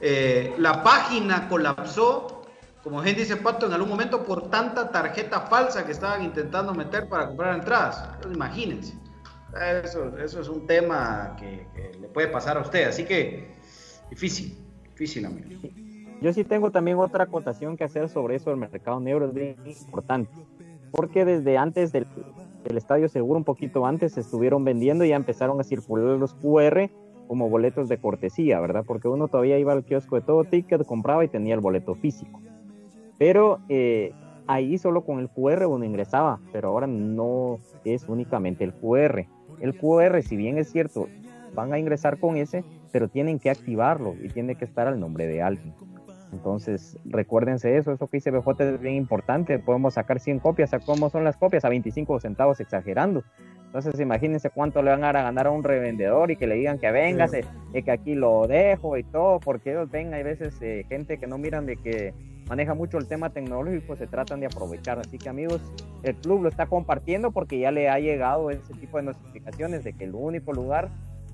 Eh, 0.00 0.52
la 0.58 0.82
página 0.82 1.48
colapsó, 1.48 2.43
como 2.84 3.00
gente 3.00 3.22
dice 3.22 3.36
Pato, 3.36 3.66
en 3.66 3.72
algún 3.72 3.88
momento 3.88 4.22
por 4.24 4.50
tanta 4.50 4.90
tarjeta 4.90 5.40
falsa 5.40 5.86
que 5.86 5.92
estaban 5.92 6.22
intentando 6.22 6.74
meter 6.74 7.08
para 7.08 7.28
comprar 7.28 7.54
entradas. 7.54 8.04
Entonces, 8.16 8.36
imagínense. 8.36 8.94
Eso, 9.82 10.18
eso 10.18 10.40
es 10.40 10.48
un 10.48 10.66
tema 10.66 11.34
que, 11.38 11.66
le 11.98 12.08
puede 12.08 12.28
pasar 12.28 12.58
a 12.58 12.60
usted, 12.60 12.88
así 12.88 13.04
que 13.04 13.54
difícil, 14.10 14.58
difícil, 14.90 15.24
amigo. 15.24 15.48
Yo 16.20 16.32
sí 16.32 16.44
tengo 16.44 16.70
también 16.70 16.98
otra 16.98 17.24
acotación 17.24 17.76
que 17.76 17.84
hacer 17.84 18.08
sobre 18.08 18.36
eso 18.36 18.50
del 18.50 18.58
mercado 18.58 19.00
negro, 19.00 19.26
es 19.26 19.32
bien 19.32 19.56
importante, 19.64 20.30
porque 20.90 21.24
desde 21.24 21.56
antes 21.56 21.92
del, 21.92 22.06
el 22.64 22.76
Estadio 22.76 23.08
Seguro 23.08 23.38
un 23.38 23.44
poquito 23.44 23.86
antes 23.86 24.12
se 24.12 24.20
estuvieron 24.20 24.64
vendiendo 24.64 25.04
y 25.04 25.10
ya 25.10 25.16
empezaron 25.16 25.58
a 25.60 25.64
circular 25.64 26.18
los 26.18 26.34
QR 26.34 26.90
como 27.28 27.48
boletos 27.48 27.88
de 27.88 27.98
cortesía, 27.98 28.60
¿verdad? 28.60 28.84
Porque 28.86 29.08
uno 29.08 29.28
todavía 29.28 29.58
iba 29.58 29.72
al 29.72 29.84
kiosco 29.84 30.16
de 30.16 30.22
todo 30.22 30.44
ticket, 30.44 30.84
compraba 30.84 31.24
y 31.24 31.28
tenía 31.28 31.54
el 31.54 31.60
boleto 31.60 31.94
físico. 31.94 32.42
Pero 33.18 33.60
eh, 33.68 34.12
ahí 34.46 34.78
solo 34.78 35.04
con 35.04 35.20
el 35.20 35.28
QR 35.28 35.66
uno 35.66 35.84
ingresaba, 35.84 36.40
pero 36.52 36.68
ahora 36.68 36.86
no 36.86 37.58
es 37.84 38.08
únicamente 38.08 38.64
el 38.64 38.72
QR. 38.74 39.26
El 39.60 39.76
QR, 39.76 40.22
si 40.22 40.36
bien 40.36 40.58
es 40.58 40.70
cierto, 40.70 41.08
van 41.54 41.72
a 41.72 41.78
ingresar 41.78 42.18
con 42.18 42.36
ese, 42.36 42.64
pero 42.92 43.08
tienen 43.08 43.38
que 43.38 43.50
activarlo 43.50 44.14
y 44.22 44.28
tiene 44.28 44.56
que 44.56 44.64
estar 44.64 44.86
al 44.86 44.98
nombre 44.98 45.26
de 45.26 45.42
alguien. 45.42 45.74
Entonces, 46.32 46.98
recuérdense 47.04 47.76
eso, 47.76 47.92
eso 47.92 48.08
que 48.08 48.16
dice 48.16 48.32
BJ 48.32 48.74
es 48.74 48.80
bien 48.80 48.96
importante, 48.96 49.60
podemos 49.60 49.94
sacar 49.94 50.18
100 50.18 50.40
copias, 50.40 50.72
¿cómo 50.84 51.08
son 51.08 51.22
las 51.22 51.36
copias? 51.36 51.64
A 51.64 51.68
25 51.68 52.18
centavos 52.18 52.58
exagerando. 52.58 53.22
Entonces, 53.66 53.98
imagínense 54.00 54.50
cuánto 54.50 54.82
le 54.82 54.90
van 54.90 55.04
a 55.04 55.12
ganar 55.12 55.46
a 55.46 55.50
un 55.50 55.62
revendedor 55.62 56.32
y 56.32 56.36
que 56.36 56.48
le 56.48 56.56
digan 56.56 56.78
que 56.78 56.90
véngase, 56.90 57.44
que 57.72 57.90
aquí 57.90 58.14
lo 58.14 58.46
dejo 58.48 58.96
y 58.96 59.04
todo, 59.04 59.38
porque 59.38 59.70
ellos 59.70 59.90
ven, 59.90 60.12
hay 60.12 60.24
veces 60.24 60.60
eh, 60.60 60.84
gente 60.88 61.18
que 61.18 61.26
no 61.26 61.38
miran 61.38 61.66
de 61.66 61.76
que 61.76 62.14
maneja 62.48 62.74
mucho 62.74 62.98
el 62.98 63.06
tema 63.06 63.30
tecnológico, 63.30 63.96
se 63.96 64.06
tratan 64.06 64.40
de 64.40 64.46
aprovechar. 64.46 64.98
Así 64.98 65.18
que 65.18 65.28
amigos, 65.28 65.60
el 66.02 66.14
club 66.16 66.42
lo 66.42 66.48
está 66.48 66.66
compartiendo 66.66 67.32
porque 67.32 67.58
ya 67.58 67.70
le 67.70 67.88
ha 67.88 67.98
llegado 67.98 68.50
ese 68.50 68.74
tipo 68.74 68.98
de 68.98 69.04
notificaciones 69.04 69.84
de 69.84 69.92
que 69.92 70.04
el 70.04 70.14
único 70.14 70.52
lugar 70.52 70.90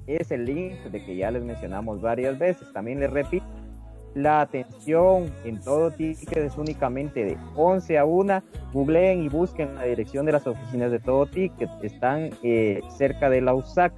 es 0.06 0.30
el 0.30 0.44
link 0.44 0.74
de 0.90 1.04
que 1.04 1.16
ya 1.16 1.30
les 1.30 1.44
mencionamos 1.44 2.00
varias 2.00 2.38
veces. 2.38 2.72
También 2.72 3.00
les 3.00 3.10
repito, 3.10 3.46
la 4.14 4.40
atención 4.40 5.32
en 5.44 5.60
todo 5.60 5.92
ticket 5.92 6.36
es 6.36 6.58
únicamente 6.58 7.24
de 7.24 7.36
11 7.54 7.98
a 7.98 8.04
1. 8.04 8.42
Googleen 8.72 9.22
y 9.22 9.28
busquen 9.28 9.74
la 9.76 9.84
dirección 9.84 10.26
de 10.26 10.32
las 10.32 10.46
oficinas 10.46 10.90
de 10.90 10.98
todo 10.98 11.26
ticket. 11.26 11.70
Están 11.82 12.30
eh, 12.42 12.80
cerca 12.96 13.30
de 13.30 13.40
la 13.40 13.54
USAC. 13.54 13.92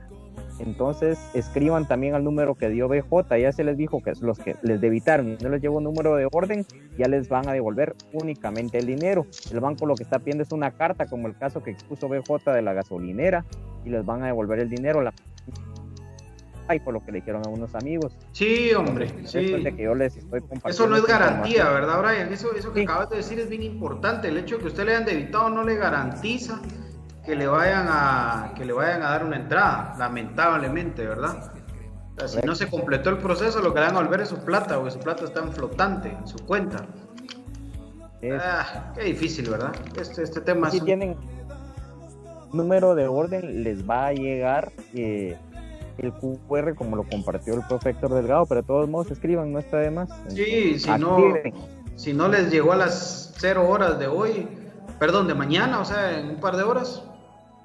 Entonces 0.62 1.18
escriban 1.34 1.86
también 1.86 2.14
al 2.14 2.24
número 2.24 2.54
que 2.54 2.68
dio 2.68 2.88
BJ. 2.88 3.38
Ya 3.38 3.52
se 3.52 3.64
les 3.64 3.76
dijo 3.76 4.02
que 4.02 4.12
los 4.20 4.38
que 4.38 4.56
les 4.62 4.80
debitaron 4.80 5.36
no 5.42 5.48
les 5.48 5.60
llevo 5.60 5.80
número 5.80 6.14
de 6.16 6.28
orden, 6.30 6.64
ya 6.96 7.08
les 7.08 7.28
van 7.28 7.48
a 7.48 7.52
devolver 7.52 7.94
únicamente 8.12 8.78
el 8.78 8.86
dinero. 8.86 9.26
El 9.50 9.60
banco 9.60 9.86
lo 9.86 9.94
que 9.94 10.04
está 10.04 10.18
pidiendo 10.18 10.44
es 10.44 10.52
una 10.52 10.70
carta, 10.70 11.06
como 11.06 11.26
el 11.26 11.36
caso 11.36 11.62
que 11.62 11.70
expuso 11.70 12.08
BJ 12.08 12.52
de 12.52 12.62
la 12.62 12.72
gasolinera, 12.72 13.44
y 13.84 13.90
les 13.90 14.04
van 14.04 14.22
a 14.22 14.26
devolver 14.26 14.60
el 14.60 14.68
dinero. 14.70 15.02
La 15.02 15.12
por 16.84 16.94
lo 16.94 17.04
que 17.04 17.12
le 17.12 17.18
dijeron 17.18 17.42
a 17.44 17.50
unos 17.50 17.74
amigos. 17.74 18.16
Sí, 18.32 18.72
hombre, 18.72 19.08
sí. 19.24 19.54
eso 20.64 20.86
no 20.86 20.96
es 20.96 21.04
garantía, 21.04 21.68
¿verdad, 21.68 22.00
Brian? 22.00 22.32
Eso, 22.32 22.54
eso 22.54 22.72
que 22.72 22.82
acabas 22.82 23.10
de 23.10 23.16
decir 23.16 23.38
es 23.38 23.50
bien 23.50 23.62
importante. 23.62 24.28
El 24.28 24.38
hecho 24.38 24.56
de 24.56 24.62
que 24.62 24.68
usted 24.68 24.84
le 24.84 24.92
hayan 24.92 25.04
debitado 25.04 25.50
no 25.50 25.64
le 25.64 25.76
garantiza 25.76 26.60
que 27.24 27.36
le 27.36 27.46
vayan 27.46 27.86
a, 27.88 28.52
que 28.56 28.64
le 28.64 28.72
vayan 28.72 29.02
a 29.02 29.10
dar 29.10 29.24
una 29.24 29.36
entrada, 29.36 29.94
lamentablemente, 29.98 31.06
¿verdad? 31.06 31.52
si 32.26 32.40
no 32.46 32.54
se 32.54 32.68
completó 32.68 33.10
el 33.10 33.18
proceso, 33.18 33.60
lo 33.60 33.72
que 33.72 33.80
le 33.80 33.86
van 33.86 33.96
a 33.96 34.00
volver 34.00 34.20
es 34.20 34.28
su 34.28 34.38
plata, 34.38 34.76
porque 34.76 34.92
su 34.92 34.98
plata 35.00 35.24
está 35.24 35.40
en 35.40 35.52
flotante, 35.52 36.08
en 36.08 36.26
su 36.26 36.38
cuenta. 36.44 36.84
Ah, 38.40 38.92
qué 38.94 39.04
difícil, 39.04 39.50
¿verdad? 39.50 39.72
Este, 40.00 40.22
este 40.22 40.40
tema 40.40 40.70
si 40.70 40.80
tienen 40.80 41.16
número 42.52 42.94
de 42.94 43.08
orden, 43.08 43.64
les 43.64 43.88
va 43.88 44.08
a 44.08 44.12
llegar 44.12 44.70
eh, 44.94 45.36
el 45.98 46.12
QR 46.12 46.74
como 46.74 46.96
lo 46.96 47.04
compartió 47.04 47.54
el 47.54 47.62
profe 47.66 47.90
Héctor 47.90 48.14
Delgado, 48.14 48.46
pero 48.46 48.60
de 48.60 48.66
todos 48.66 48.88
modos 48.88 49.10
escriban, 49.10 49.52
no 49.52 49.58
está 49.58 49.78
de 49.78 49.90
más. 49.90 50.08
Sí, 50.28 50.78
si 50.78 50.90
no, 50.90 51.18
si 51.96 52.12
no 52.12 52.28
les 52.28 52.50
llegó 52.50 52.72
a 52.72 52.76
las 52.76 53.34
0 53.38 53.68
horas 53.68 53.98
de 53.98 54.06
hoy, 54.06 54.46
perdón, 55.00 55.26
de 55.26 55.34
mañana, 55.34 55.80
o 55.80 55.84
sea, 55.84 56.18
en 56.20 56.30
un 56.30 56.36
par 56.36 56.56
de 56.56 56.62
horas, 56.62 57.02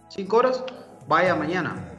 5 0.09 0.37
horas, 0.37 0.63
vaya 1.07 1.35
mañana. 1.35 1.93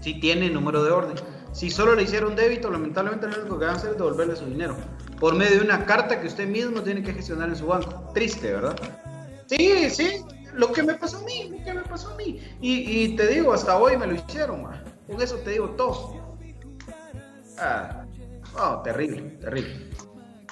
Si 0.00 0.18
tiene 0.18 0.50
número 0.50 0.82
de 0.82 0.90
orden. 0.90 1.16
Si 1.52 1.70
solo 1.70 1.94
le 1.94 2.02
hicieron 2.02 2.34
débito, 2.34 2.70
lamentablemente 2.70 3.28
lo 3.28 3.40
único 3.40 3.58
que 3.58 3.66
van 3.66 3.74
a 3.74 3.78
hacer 3.78 3.90
es 3.90 3.98
devolverle 3.98 4.36
su 4.36 4.46
dinero. 4.46 4.76
Por 5.20 5.36
medio 5.36 5.58
de 5.58 5.64
una 5.64 5.84
carta 5.84 6.20
que 6.20 6.26
usted 6.26 6.48
mismo 6.48 6.80
tiene 6.82 7.02
que 7.02 7.12
gestionar 7.12 7.48
en 7.50 7.56
su 7.56 7.66
banco. 7.66 8.10
Triste, 8.14 8.52
¿verdad? 8.52 8.76
Sí, 9.46 9.90
sí, 9.90 10.24
lo 10.54 10.72
que 10.72 10.82
me 10.82 10.94
pasó 10.94 11.18
a 11.18 11.22
mí, 11.22 11.50
lo 11.50 11.64
que 11.64 11.74
me 11.74 11.82
pasó 11.82 12.10
a 12.10 12.16
mí. 12.16 12.40
Y, 12.60 13.14
te 13.16 13.26
digo, 13.26 13.52
hasta 13.52 13.76
hoy 13.76 13.96
me 13.96 14.06
lo 14.06 14.14
hicieron, 14.14 14.62
man. 14.62 14.82
Con 15.06 15.20
eso 15.20 15.36
te 15.36 15.50
digo 15.50 15.70
todo. 15.70 16.36
Ah, 17.58 18.04
oh, 18.58 18.80
terrible, 18.82 19.20
terrible. 19.40 19.90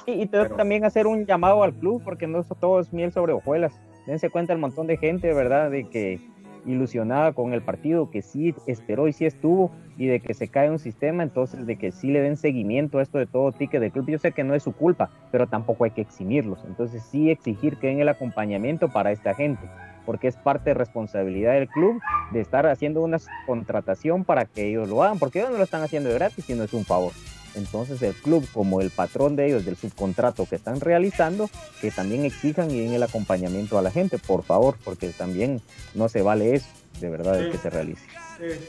Y, 0.06 0.26
tengo 0.26 0.54
también 0.56 0.84
hacer 0.84 1.06
un 1.06 1.24
llamado 1.24 1.62
al 1.62 1.74
club, 1.74 2.02
porque 2.04 2.26
no 2.26 2.44
todo 2.44 2.80
es 2.80 2.92
miel 2.92 3.12
sobre 3.12 3.32
hojuelas. 3.32 3.72
Dense 4.06 4.30
cuenta 4.30 4.52
el 4.52 4.58
montón 4.58 4.86
de 4.86 4.96
gente, 4.96 5.32
¿verdad? 5.32 5.70
De 5.70 5.88
que 5.88 6.20
ilusionada 6.66 7.32
con 7.32 7.52
el 7.52 7.62
partido, 7.62 8.10
que 8.10 8.22
sí 8.22 8.54
esperó 8.66 9.08
y 9.08 9.12
sí 9.12 9.26
estuvo, 9.26 9.70
y 9.96 10.06
de 10.06 10.20
que 10.20 10.34
se 10.34 10.48
cae 10.48 10.70
un 10.70 10.78
sistema, 10.78 11.22
entonces 11.22 11.66
de 11.66 11.76
que 11.76 11.92
sí 11.92 12.10
le 12.10 12.20
den 12.20 12.36
seguimiento 12.36 12.98
a 12.98 13.02
esto 13.02 13.18
de 13.18 13.26
todo 13.26 13.52
ticket 13.52 13.80
del 13.80 13.92
club. 13.92 14.08
Yo 14.08 14.18
sé 14.18 14.32
que 14.32 14.44
no 14.44 14.54
es 14.54 14.62
su 14.62 14.72
culpa, 14.72 15.10
pero 15.30 15.46
tampoco 15.46 15.84
hay 15.84 15.90
que 15.90 16.00
eximirlos. 16.00 16.64
Entonces 16.66 17.02
sí 17.02 17.30
exigir 17.30 17.76
que 17.76 17.88
den 17.88 18.00
el 18.00 18.08
acompañamiento 18.08 18.88
para 18.88 19.12
esta 19.12 19.34
gente 19.34 19.68
porque 20.06 20.28
es 20.28 20.36
parte 20.36 20.70
de 20.70 20.74
responsabilidad 20.74 21.52
del 21.52 21.68
club 21.68 22.00
de 22.32 22.40
estar 22.40 22.66
haciendo 22.66 23.02
una 23.02 23.18
contratación 23.46 24.24
para 24.24 24.44
que 24.44 24.68
ellos 24.68 24.88
lo 24.88 25.04
hagan, 25.04 25.18
porque 25.18 25.38
ellos 25.38 25.52
no 25.52 25.58
lo 25.58 25.64
están 25.64 25.82
haciendo 25.82 26.08
de 26.08 26.16
gratis, 26.16 26.44
sino 26.46 26.64
es 26.64 26.72
un 26.72 26.84
favor. 26.84 27.12
Entonces 27.54 28.00
el 28.02 28.14
club, 28.14 28.46
como 28.52 28.80
el 28.80 28.90
patrón 28.90 29.36
de 29.36 29.46
ellos, 29.48 29.64
del 29.64 29.76
subcontrato 29.76 30.46
que 30.46 30.56
están 30.56 30.80
realizando, 30.80 31.50
que 31.80 31.90
también 31.90 32.24
exijan 32.24 32.70
y 32.70 32.80
den 32.80 32.92
el 32.94 33.02
acompañamiento 33.02 33.78
a 33.78 33.82
la 33.82 33.90
gente, 33.90 34.18
por 34.18 34.42
favor, 34.44 34.76
porque 34.84 35.08
también 35.10 35.60
no 35.94 36.08
se 36.08 36.22
vale 36.22 36.54
eso, 36.54 36.66
de 37.00 37.08
verdad, 37.10 37.38
Sí. 37.40 37.50
que 37.50 37.58
se 37.58 37.70
realice. 37.70 38.02
Sí. 38.38 38.66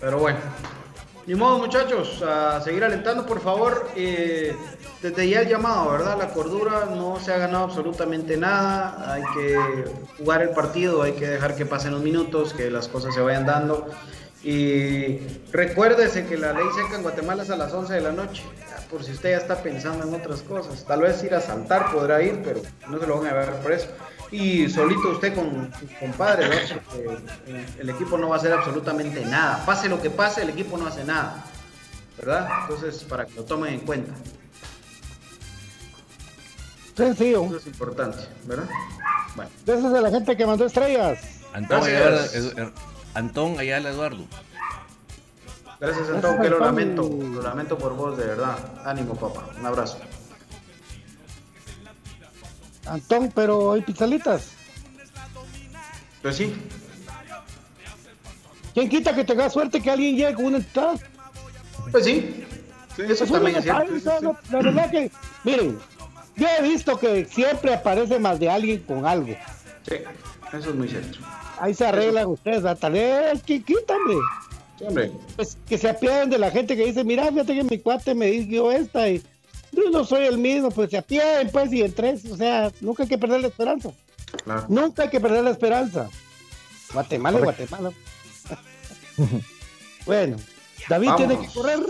Pero 0.00 0.18
bueno, 0.18 0.38
ni 1.26 1.34
modo 1.34 1.58
muchachos, 1.58 2.22
a 2.22 2.60
seguir 2.60 2.84
alentando 2.84 3.24
por 3.26 3.40
favor. 3.40 3.88
eh, 3.96 4.54
desde 5.02 5.28
ya 5.28 5.42
el 5.42 5.48
llamado, 5.48 5.90
¿verdad? 5.90 6.16
La 6.18 6.28
cordura 6.28 6.86
no 6.86 7.20
se 7.20 7.30
ha 7.30 7.36
ganado 7.36 7.64
absolutamente 7.64 8.38
nada. 8.38 9.12
Hay 9.12 9.22
que 9.36 9.84
jugar 10.16 10.40
el 10.40 10.48
partido, 10.50 11.02
hay 11.02 11.12
que 11.12 11.26
dejar 11.28 11.54
que 11.56 11.66
pasen 11.66 11.92
los 11.92 12.02
minutos, 12.02 12.54
que 12.54 12.70
las 12.70 12.88
cosas 12.88 13.12
se 13.14 13.20
vayan 13.20 13.44
dando. 13.44 13.86
Y 14.44 15.20
recuérdese 15.52 16.26
que 16.26 16.36
la 16.36 16.52
ley 16.52 16.66
seca 16.76 16.96
en 16.96 17.02
Guatemala 17.02 17.44
es 17.44 17.50
a 17.50 17.56
las 17.56 17.72
11 17.72 17.94
de 17.94 18.00
la 18.02 18.12
noche. 18.12 18.42
Por 18.90 19.02
si 19.02 19.12
usted 19.12 19.30
ya 19.30 19.38
está 19.38 19.62
pensando 19.62 20.06
en 20.06 20.14
otras 20.14 20.42
cosas. 20.42 20.84
Tal 20.84 21.00
vez 21.00 21.24
ir 21.24 21.34
a 21.34 21.40
saltar 21.40 21.90
podrá 21.90 22.22
ir, 22.22 22.42
pero 22.44 22.60
no 22.88 23.00
se 23.00 23.06
lo 23.06 23.20
van 23.20 23.28
a 23.28 23.32
ver 23.32 23.50
por 23.62 23.72
eso. 23.72 23.88
Y 24.30 24.68
solito 24.68 25.08
usted 25.08 25.34
con 25.34 25.72
sus 25.80 25.90
compadres, 25.92 26.74
¿no? 26.74 26.80
Porque 26.82 27.80
el, 27.80 27.88
equipo 27.88 28.18
no 28.18 28.28
va 28.28 28.36
a 28.36 28.38
hacer 28.38 28.52
absolutamente 28.52 29.24
nada. 29.24 29.64
Pase 29.64 29.88
lo 29.88 30.02
que 30.02 30.10
pase, 30.10 30.42
el 30.42 30.50
equipo 30.50 30.76
no 30.76 30.88
hace 30.88 31.04
nada. 31.04 31.42
¿Verdad? 32.18 32.46
Entonces, 32.62 33.02
para 33.04 33.24
que 33.24 33.34
lo 33.34 33.44
tomen 33.44 33.74
en 33.74 33.80
cuenta. 33.80 34.12
Sencillo. 36.94 37.46
Eso 37.46 37.56
es 37.56 37.66
importante, 37.66 38.18
¿verdad? 38.44 38.68
Bueno. 39.36 39.50
Gracias 39.64 39.94
a 39.94 40.00
la 40.02 40.10
gente 40.10 40.36
que 40.36 40.46
mandó 40.46 40.66
estrellas. 40.66 41.18
Antón, 41.54 41.82
Antón 43.14 43.58
Ayala 43.58 43.90
Eduardo. 43.90 44.24
Gracias, 45.80 46.08
Antón, 46.10 46.40
que 46.40 46.48
lo 46.50 46.58
lamento. 46.58 47.08
Lo 47.08 47.42
lamento 47.42 47.78
por 47.78 47.94
vos, 47.94 48.16
de 48.16 48.26
verdad. 48.26 48.58
Ánimo, 48.84 49.14
papá. 49.14 49.48
Un 49.58 49.66
abrazo. 49.66 49.98
Antón, 52.86 53.32
pero 53.34 53.72
hay 53.72 53.82
pizzalitas. 53.82 54.52
Pues 56.22 56.36
sí. 56.36 56.54
¿Quién 58.72 58.88
quita 58.88 59.14
que 59.14 59.24
tenga 59.24 59.48
suerte 59.48 59.80
que 59.80 59.90
alguien 59.90 60.16
llegue 60.16 60.34
con 60.34 60.46
una 60.46 60.56
entrada? 60.58 60.94
Pues 61.92 62.04
sí. 62.04 62.44
Eso 62.98 63.26
Pues 63.26 63.30
también 63.30 63.56
es 63.56 63.64
cierto. 63.64 64.36
La 64.50 64.58
verdad 64.60 64.90
que, 64.90 65.10
miren, 65.44 65.78
yo 66.36 66.46
he 66.58 66.62
visto 66.62 66.98
que 66.98 67.24
siempre 67.24 67.74
aparece 67.74 68.18
más 68.18 68.38
de 68.38 68.50
alguien 68.50 68.80
con 68.82 69.06
algo. 69.06 69.34
Sí, 69.88 69.96
eso 70.52 70.70
es 70.70 70.74
muy 70.74 70.88
cierto. 70.88 71.18
Ahí 71.58 71.74
se 71.74 71.86
arreglan 71.86 72.26
ustedes, 72.26 72.64
a 72.64 72.74
tal 72.74 72.92
vez, 72.92 73.42
¿quién 73.44 73.62
quita, 73.62 73.94
hombre? 73.96 74.16
Sí, 74.78 74.84
hombre. 74.86 75.12
Pues 75.36 75.56
que 75.68 75.78
se 75.78 75.88
apiaden 75.88 76.30
de 76.30 76.38
la 76.38 76.50
gente 76.50 76.76
que 76.76 76.86
dice, 76.86 77.04
mira, 77.04 77.28
fíjate 77.28 77.54
que 77.54 77.64
mi 77.64 77.78
cuate 77.78 78.14
me 78.14 78.30
dio 78.30 78.72
esta 78.72 79.08
y 79.08 79.22
yo 79.72 79.90
no 79.90 80.04
soy 80.04 80.26
el 80.26 80.38
mismo, 80.38 80.70
pues 80.70 80.90
se 80.90 80.98
apiaden, 80.98 81.50
pues, 81.50 81.72
y 81.72 81.82
en 81.82 81.92
tres, 81.92 82.24
o 82.26 82.36
sea, 82.36 82.72
nunca 82.80 83.04
hay 83.04 83.08
que 83.08 83.18
perder 83.18 83.40
la 83.40 83.48
esperanza. 83.48 83.90
Claro. 84.44 84.66
Nunca 84.68 85.04
hay 85.04 85.10
que 85.10 85.20
perder 85.20 85.44
la 85.44 85.50
esperanza. 85.50 86.08
Guatemala, 86.92 87.38
es 87.38 87.44
Correcto. 87.44 87.66
Guatemala. 87.68 87.96
bueno, 90.06 90.36
David 90.88 91.10
tiene 91.16 91.38
que 91.38 91.46
correr. 91.48 91.80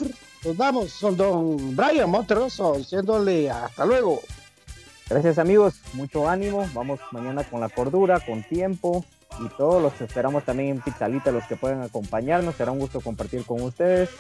Nos 0.45 0.57
vamos 0.59 0.99
con 1.01 1.17
don 1.17 1.75
Brian 1.75 2.11
Monterroso 2.11 2.75
diciéndole 2.77 3.51
hasta 3.51 3.87
luego. 3.87 4.21
Gracias 5.09 5.39
amigos, 5.39 5.75
mucho 5.95 6.29
ánimo, 6.29 6.69
vamos 6.75 7.01
mañana 7.13 7.45
con 7.45 7.61
la 7.61 7.69
cordura, 7.69 8.21
con 8.21 8.43
tiempo 8.43 9.05
y 9.41 9.49
todos 9.57 9.83
los 9.83 10.01
esperamos 10.01 10.45
también 10.45 10.71
en 10.71 10.81
Pizzalita, 10.81 11.31
los 11.31 11.45
que 11.45 11.57
puedan 11.57 11.83
acompañarnos, 11.83 12.55
será 12.55 12.73
un 12.73 12.79
gusto 12.79 13.01
compartir 13.01 13.45
con 13.45 13.63
ustedes. 13.63 14.11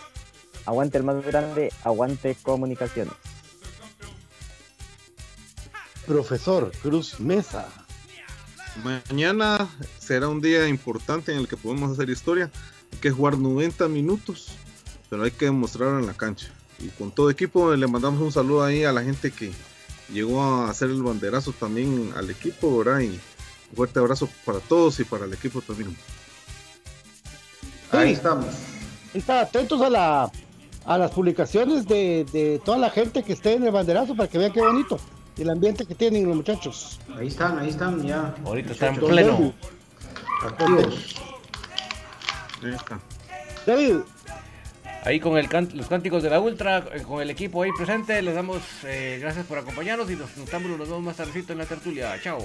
Aguante 0.66 0.98
el 0.98 1.04
más 1.04 1.24
grande, 1.24 1.72
aguante 1.82 2.36
comunicaciones. 2.42 3.12
Profesor 6.06 6.70
Cruz 6.82 7.20
Mesa. 7.20 7.68
Mañana 8.82 9.68
será 9.98 10.28
un 10.28 10.40
día 10.40 10.68
importante 10.68 11.32
en 11.32 11.38
el 11.38 11.48
que 11.48 11.56
podemos 11.56 11.92
hacer 11.92 12.10
historia. 12.10 12.50
Hay 12.92 12.98
que 12.98 13.10
jugar 13.10 13.38
90 13.38 13.88
minutos, 13.88 14.48
pero 15.08 15.22
hay 15.22 15.30
que 15.30 15.46
demostrarlo 15.46 15.98
en 15.98 16.06
la 16.06 16.14
cancha. 16.14 16.48
Y 16.80 16.88
con 16.88 17.10
todo 17.10 17.30
equipo 17.30 17.74
le 17.74 17.86
mandamos 17.86 18.20
un 18.20 18.32
saludo 18.32 18.64
ahí 18.64 18.84
a 18.84 18.92
la 18.92 19.02
gente 19.02 19.30
que 19.30 19.52
llegó 20.12 20.42
a 20.42 20.70
hacer 20.70 20.90
el 20.90 21.02
banderazo 21.02 21.52
también 21.52 22.12
al 22.16 22.30
equipo, 22.30 22.78
¿verdad? 22.78 23.00
Y 23.00 23.18
un 23.70 23.76
fuerte 23.76 23.98
abrazo 23.98 24.28
para 24.44 24.60
todos 24.60 24.98
y 25.00 25.04
para 25.04 25.24
el 25.24 25.32
equipo 25.32 25.60
también. 25.60 25.96
Ahí 27.92 28.08
Sí. 28.08 28.14
estamos. 28.14 28.46
Ahí 28.46 29.20
está, 29.20 29.40
atentos 29.40 29.80
a 29.80 29.90
la 29.90 30.30
a 30.86 30.98
las 30.98 31.12
publicaciones 31.12 31.86
de, 31.86 32.26
de 32.30 32.60
toda 32.62 32.76
la 32.76 32.90
gente 32.90 33.22
que 33.22 33.32
esté 33.32 33.54
en 33.54 33.64
el 33.64 33.70
banderazo 33.72 34.14
para 34.14 34.28
que 34.28 34.36
vean 34.36 34.52
qué 34.52 34.60
bonito 34.60 35.00
el 35.38 35.48
ambiente 35.48 35.86
que 35.86 35.94
tienen 35.94 36.26
los 36.26 36.36
muchachos. 36.36 37.00
Ahí 37.16 37.28
están, 37.28 37.58
ahí 37.58 37.70
están 37.70 38.02
ya. 38.06 38.34
Ahorita 38.44 38.72
está 38.72 38.88
en 38.88 38.96
pleno. 39.00 39.54
Activos. 40.44 41.14
Ahí 42.62 42.74
está. 42.74 43.00
David, 43.66 43.96
Ahí 45.06 45.20
con 45.20 45.36
el 45.36 45.48
can- 45.50 45.68
los 45.74 45.86
cánticos 45.86 46.22
de 46.22 46.30
la 46.30 46.40
Ultra, 46.40 46.78
eh, 46.94 47.02
con 47.02 47.20
el 47.20 47.28
equipo 47.28 47.62
ahí 47.62 47.70
presente, 47.76 48.22
les 48.22 48.34
damos 48.34 48.62
eh, 48.84 49.18
gracias 49.20 49.44
por 49.44 49.58
acompañarnos 49.58 50.10
y 50.10 50.16
nos 50.16 50.34
notamos 50.38 50.70
nos 50.78 50.88
vemos 50.88 51.02
más 51.02 51.16
tardecito 51.16 51.52
en 51.52 51.58
la 51.58 51.66
tertulia. 51.66 52.18
Chao. 52.22 52.38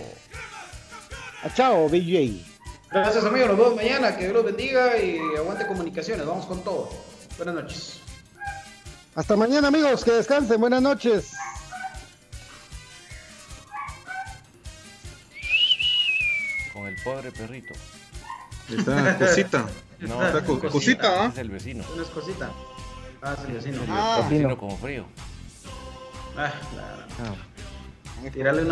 Ah, 1.44 1.50
chao, 1.54 1.88
BJ. 1.90 2.44
Gracias 2.92 3.24
amigos, 3.24 3.50
nos 3.50 3.58
vemos 3.58 3.76
mañana. 3.76 4.16
Que 4.16 4.24
Dios 4.24 4.34
los 4.34 4.46
bendiga 4.46 4.98
y 4.98 5.20
aguante 5.38 5.68
comunicaciones. 5.68 6.26
Vamos 6.26 6.46
con 6.46 6.64
todo. 6.64 6.90
Buenas 7.38 7.56
noches. 7.56 8.00
Hasta 9.16 9.36
mañana, 9.36 9.68
amigos, 9.68 10.04
que 10.04 10.12
descansen. 10.12 10.60
Buenas 10.60 10.82
noches. 10.82 11.32
Con 16.74 16.88
el 16.88 16.96
pobre 17.04 17.32
perrito. 17.32 17.74
Está, 18.70 19.18
cosita. 19.18 19.66
No, 20.00 20.26
Está 20.26 20.46
co- 20.46 20.58
cosita, 20.58 20.72
cosita, 20.72 21.26
¿ah? 21.26 21.30
Es 21.34 21.38
el 21.40 21.50
vecino. 21.50 21.84
Una 21.94 22.04
cosita. 22.06 22.52
Ah, 23.22 23.36
sí, 23.46 23.52
vecino. 23.52 23.82
Ah. 23.90 24.22
El 24.24 24.30
vecino 24.30 24.58
como 24.58 24.78
frío. 24.78 25.04
Ah, 26.38 26.54
claro. 26.72 27.36
Tirarle 28.32 28.62
una 28.62 28.68